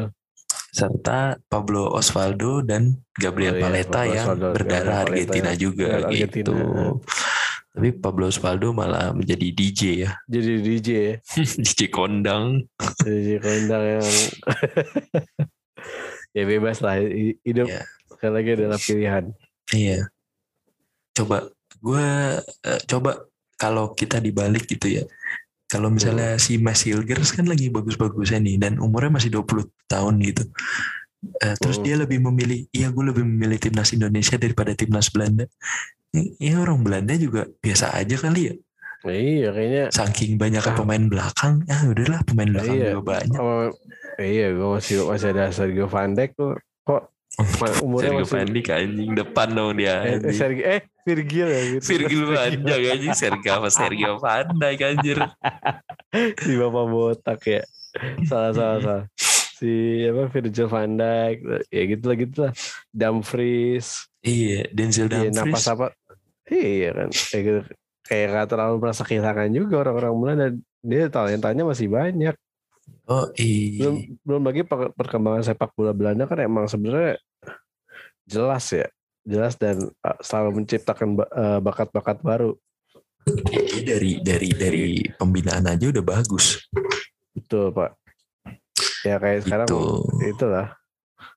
serta 0.74 1.38
Pablo 1.45 1.93
Osvaldo 1.93 2.65
dan 2.65 2.97
Gabriel 3.13 3.53
oh, 3.53 3.57
iya, 3.61 3.63
Paleta 3.69 3.93
Pablo 4.01 4.09
yang 4.09 4.26
Osvaldo, 4.26 4.47
berdarah 4.57 4.82
Gabriel 4.82 5.05
Argentina 5.05 5.49
Paleta, 5.53 5.61
juga 5.61 5.86
ya, 5.86 5.97
Argentina. 6.01 6.34
gitu. 6.34 6.55
Tapi 7.74 7.89
Pablo 7.97 8.24
Osvaldo 8.30 8.67
malah 8.74 9.05
menjadi 9.13 9.47
DJ 9.53 9.82
ya. 10.01 10.11
Jadi 10.26 10.51
DJ 10.65 10.89
ya. 10.89 11.15
DJ 11.69 11.80
kondang. 11.93 12.65
DJ 13.05 13.30
kondang 13.38 13.84
yang 13.86 14.07
ya 16.38 16.43
bebas 16.49 16.82
lah 16.82 16.97
hidup 17.45 17.69
yeah. 17.69 17.86
sekali 18.09 18.34
lagi 18.34 18.49
adalah 18.57 18.80
pilihan. 18.82 19.24
Iya. 19.69 19.99
Coba 21.13 21.53
gue 21.78 22.07
uh, 22.41 22.82
coba 22.89 23.30
kalau 23.61 23.93
kita 23.93 24.17
dibalik 24.17 24.65
gitu 24.65 24.89
ya 24.89 25.03
kalau 25.74 25.89
misalnya 25.89 26.38
si 26.38 26.61
Mas 26.61 26.86
Hilgers 26.86 27.34
kan 27.34 27.49
lagi 27.49 27.74
bagus-bagusnya 27.74 28.38
nih 28.38 28.61
dan 28.61 28.78
umurnya 28.78 29.17
masih 29.17 29.34
20 29.34 29.65
tahun 29.89 30.21
gitu. 30.21 30.45
Uh, 31.41 31.55
terus 31.57 31.82
oh. 31.82 31.84
dia 31.84 31.97
lebih 31.97 32.21
memilih, 32.21 32.69
iya 32.69 32.93
gue 32.93 33.03
lebih 33.09 33.26
memilih 33.26 33.57
timnas 33.57 33.89
Indonesia 33.89 34.38
daripada 34.38 34.78
timnas 34.78 35.09
Belanda. 35.09 35.49
Iya 36.13 36.61
orang 36.61 36.86
Belanda 36.86 37.17
juga 37.17 37.49
biasa 37.57 37.97
aja 37.97 38.13
kali 38.21 38.53
ya. 38.53 38.55
Iya 39.09 39.49
kayaknya. 39.49 39.84
Saking 39.89 40.38
banyak 40.38 40.61
ah. 40.61 40.76
pemain 40.78 41.03
belakang, 41.09 41.65
ya 41.65 41.89
udahlah 41.89 42.21
pemain 42.21 42.49
belakang 42.53 42.78
iya. 42.78 42.86
juga 42.93 43.01
banyak. 43.17 43.39
Oh, 43.41 43.67
iya 44.21 44.47
gue 44.53 44.67
masih 44.78 45.09
masih 45.09 45.28
ada 45.34 45.49
Sergio 45.49 45.89
Van 45.89 46.13
Dijk 46.13 46.38
tuh. 46.38 46.53
Kok 46.86 47.01
umurnya 47.86 48.21
Sergio 48.25 48.53
masih... 48.53 48.73
Anjing 48.77 49.11
depan 49.17 49.47
dong 49.49 49.71
dia. 49.77 49.95
Eh, 50.05 50.21
eh, 50.21 50.34
Sergio, 50.34 50.63
eh 50.69 50.81
Virgil 51.03 51.47
ya 51.49 51.61
gitu. 51.75 51.84
Virgil 51.84 52.21
Dijk 52.63 52.86
anjing 52.95 53.15
Sergio 53.15 53.51
apa 53.59 53.69
Sergio 53.73 54.11
Dijk 54.55 54.79
anjir. 54.88 55.17
si 56.43 56.51
bapak 56.55 56.86
botak 56.88 57.41
ya. 57.43 57.61
Salah 58.23 58.51
salah 58.55 58.79
salah. 58.79 59.05
Si 59.59 60.03
apa 60.07 60.31
Virgil 60.31 60.67
Van 60.71 60.91
Dijk 60.95 61.38
ya 61.67 61.81
gitu 61.89 62.03
lah 62.07 62.17
gitu 62.17 62.36
lah. 62.47 62.53
Dumfries. 62.93 64.07
Iya, 64.23 64.71
Denzel 64.71 65.11
iya, 65.11 65.27
Dumfries. 65.27 65.36
Iya, 65.36 65.43
napas 65.43 65.65
apa? 65.67 65.88
Iya 66.47 66.89
kan. 66.95 67.09
Kayak 67.11 67.43
gitu. 67.43 67.61
Kayak 68.03 68.27
gak 68.36 68.47
terlalu 68.51 68.75
merasa 68.84 69.01
kehilangan 69.07 69.49
juga 69.55 69.75
orang-orang 69.88 70.13
mulai 70.15 70.36
dan 70.36 70.53
dia 70.84 71.07
talentanya 71.07 71.63
masih 71.63 71.88
banyak. 71.88 72.36
Oh 73.07 73.27
iya. 73.36 73.91
Belum 73.91 73.97
belum 74.23 74.43
lagi 74.47 74.61
perkembangan 74.95 75.43
sepak 75.43 75.75
bola 75.75 75.91
Belanda 75.91 76.23
kan 76.23 76.39
emang 76.39 76.71
sebenarnya 76.71 77.19
jelas 78.23 78.65
ya, 78.71 78.88
jelas 79.27 79.59
dan 79.59 79.91
uh, 80.03 80.17
selalu 80.23 80.63
menciptakan 80.63 81.19
uh, 81.19 81.59
bakat-bakat 81.59 82.23
baru. 82.23 82.55
Jadi 83.23 83.79
dari 83.84 84.11
dari 84.19 84.49
dari 84.51 84.86
pembinaan 85.15 85.67
aja 85.67 85.91
udah 85.91 86.03
bagus. 86.03 86.63
Betul 87.36 87.71
pak. 87.75 87.95
Ya 89.03 89.19
kayak 89.19 89.43
gitu. 89.43 89.45
sekarang 89.47 89.67
itulah. 90.23 90.67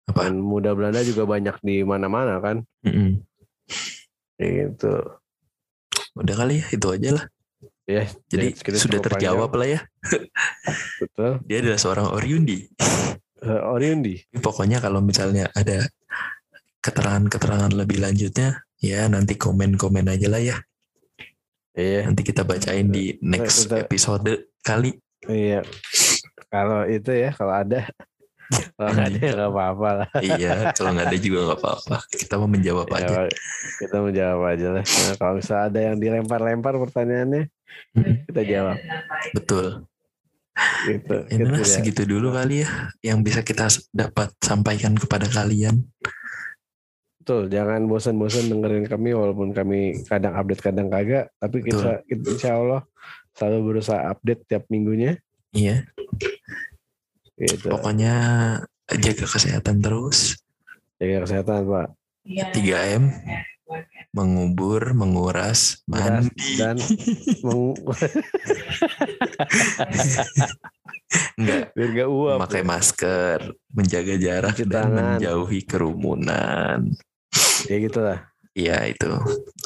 Apa? 0.07 0.31
Dan 0.31 0.39
muda 0.39 0.71
Belanda 0.75 1.03
juga 1.03 1.27
banyak 1.27 1.59
di 1.67 1.83
mana-mana 1.83 2.39
kan. 2.39 2.63
Mm 2.87 2.93
-hmm. 2.95 3.11
Gitu. 4.39 4.95
Udah 6.15 6.35
kali 6.39 6.63
ya 6.63 6.67
itu 6.71 6.87
aja 6.91 7.11
lah. 7.23 7.25
Ya, 7.87 8.03
jadi 8.27 8.51
sudah 8.59 8.99
terjawab 8.99 9.55
panjang. 9.55 9.61
lah 9.63 9.69
ya. 9.71 9.81
Betul. 10.99 11.33
Dia 11.47 11.57
adalah 11.63 11.79
seorang 11.79 12.07
Oriundi. 12.19 12.67
Uh, 13.39 13.63
Oriundi. 13.71 14.27
Pokoknya 14.43 14.83
kalau 14.83 14.99
misalnya 14.99 15.47
ada 15.55 15.87
keterangan-keterangan 16.83 17.71
lebih 17.79 18.03
lanjutnya, 18.03 18.67
ya 18.83 19.07
nanti 19.07 19.39
komen-komen 19.39 20.11
aja 20.11 20.27
lah 20.27 20.43
ya. 20.43 20.59
Iya. 21.79 22.11
Nanti 22.11 22.27
kita 22.27 22.43
bacain 22.43 22.91
di 22.91 23.15
next 23.23 23.71
Betul. 23.71 23.79
episode 23.87 24.33
kali. 24.67 24.91
Iya. 25.31 25.63
Kalau 26.51 26.91
itu 26.91 27.15
ya, 27.15 27.31
kalau 27.39 27.55
ada. 27.55 27.87
Kalau 28.79 28.91
nggak 28.95 29.09
ada 29.11 29.19
ya 29.19 29.33
nggak 29.35 29.51
apa-apa 29.51 29.89
lah. 29.91 30.09
iya, 30.23 30.53
kalau 30.71 30.91
nggak 30.95 31.07
ada 31.11 31.19
juga 31.19 31.39
nggak 31.51 31.61
apa-apa. 31.63 31.97
Kita 32.15 32.35
mau 32.39 32.47
menjawab 32.51 32.87
ya, 32.91 32.99
aja. 32.99 33.17
Kita 33.83 33.97
menjawab 33.99 34.41
aja 34.55 34.69
lah. 34.75 34.85
Nah, 34.87 35.15
kalau 35.19 35.33
misalnya 35.39 35.65
ada 35.67 35.81
yang 35.83 35.97
dilempar-lempar 35.99 36.75
pertanyaannya, 36.79 37.43
kita 38.31 38.43
jawab. 38.45 38.79
Betul. 39.33 39.67
Gitu. 40.89 41.17
Ya, 41.29 41.37
gitu 41.37 41.53
ya. 41.53 41.69
segitu 41.69 42.03
dulu 42.09 42.33
kali 42.33 42.65
ya 42.65 42.89
yang 43.05 43.21
bisa 43.21 43.45
kita 43.45 43.69
dapat 43.93 44.33
sampaikan 44.41 44.97
kepada 44.97 45.29
kalian. 45.29 45.85
Betul, 47.21 47.51
jangan 47.51 47.91
bosan-bosan 47.91 48.49
dengerin 48.49 48.87
kami 48.87 49.11
walaupun 49.11 49.51
kami 49.51 50.01
kadang 50.07 50.39
update 50.39 50.63
kadang 50.63 50.87
kagak, 50.87 51.27
tapi 51.43 51.59
kita, 51.67 52.07
kita 52.07 52.23
insya 52.39 52.55
Allah 52.55 52.87
selalu 53.35 53.59
berusaha 53.75 53.99
update 53.99 54.47
tiap 54.47 54.65
minggunya. 54.71 55.19
Iya. 55.51 55.91
Gitu. 57.35 57.67
Pokoknya 57.67 58.15
jaga 58.89 59.27
kesehatan 59.27 59.83
terus. 59.83 60.39
Jaga 61.03 61.27
kesehatan, 61.27 61.67
Pak. 61.67 61.89
3M 62.27 63.03
mengubur, 64.17 64.97
menguras, 64.97 65.85
mandi 65.85 66.57
dan 66.57 66.81
meng... 67.45 67.77
Enggak. 71.37 71.71
Biar 71.77 71.89
gak 71.93 72.09
uap. 72.11 72.37
Memakai 72.41 72.63
ya. 72.65 72.67
masker, 72.67 73.39
menjaga 73.71 74.15
jarak 74.17 74.57
Cuci 74.57 74.65
dan 74.67 74.73
tangan. 74.73 75.21
menjauhi 75.21 75.61
kerumunan. 75.69 76.79
Ya 77.69 77.77
gitulah. 77.79 78.19
Iya 78.57 78.89
itu. 78.89 79.13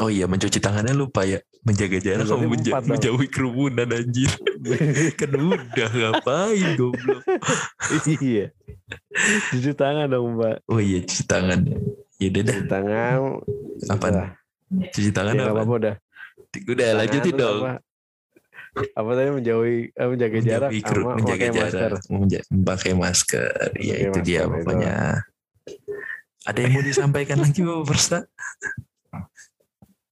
Oh 0.03 0.11
iya 0.11 0.27
mencuci 0.27 0.59
tangannya 0.59 0.99
lupa 0.99 1.23
ya. 1.23 1.39
Menjaga 1.63 2.03
jarak 2.03 2.27
kamu 2.27 2.47
menja 2.51 2.71
menjauhi 2.83 3.29
kerumunan 3.31 3.87
anjir. 3.87 4.35
kan 5.21 5.31
udah 5.31 5.91
ngapain 5.95 6.75
goblok. 6.75 7.23
iya. 8.19 8.51
Cuci 9.55 9.73
tangan 9.79 10.11
dong 10.11 10.35
mbak. 10.35 10.67
Oh 10.67 10.83
iya 10.83 11.07
cuci 11.07 11.23
tangan. 11.31 11.71
Ya 12.19 12.29
udah 12.35 12.43
Cuci 12.51 12.67
tangan. 12.67 13.19
Apa? 13.95 14.40
Cuci 14.71 15.11
tangan 15.11 15.35
ya, 15.35 15.51
apa? 15.51 15.63
apa 15.67 15.73
udah. 15.75 15.95
Udah 16.71 16.89
lanjutin 16.95 17.35
dong. 17.35 17.61
Apa? 17.67 17.83
apa 18.71 19.11
tadi 19.19 19.31
menjauhi 19.35 19.91
eh, 19.91 20.09
menjaga 20.09 20.39
jarak 20.47 20.71
sama 20.87 21.19
menjaga 21.19 21.47
jarak 21.51 22.03
masker. 22.07 22.43
memakai 22.55 22.95
masker 22.95 23.51
ya 23.83 23.95
itu 23.99 24.19
dia 24.23 24.47
pokoknya 24.47 25.27
Ada 26.47 26.59
yang 26.65 26.73
mau 26.79 26.85
disampaikan 26.87 27.37
lagi 27.45 27.61
Bapak 27.67 27.85
Persa? 27.91 28.19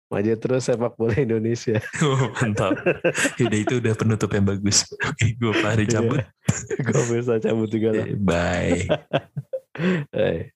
Maju 0.10 0.34
terus 0.38 0.66
sepak 0.66 0.94
bola 0.98 1.18
Indonesia. 1.18 1.82
Oh, 2.06 2.30
mantap. 2.38 2.78
Yaudah 3.42 3.60
itu 3.60 3.74
udah 3.78 3.94
penutup 3.94 4.30
yang 4.34 4.46
bagus. 4.46 4.86
Oke, 5.02 5.34
gue 5.38 5.54
Fahri 5.60 5.86
cabut. 5.90 6.22
Gue 6.86 7.04
bisa 7.10 7.42
cabut 7.42 7.70
juga 7.70 7.90
lah. 7.94 8.08
Bye. 8.18 8.86
Eh. 10.14 10.54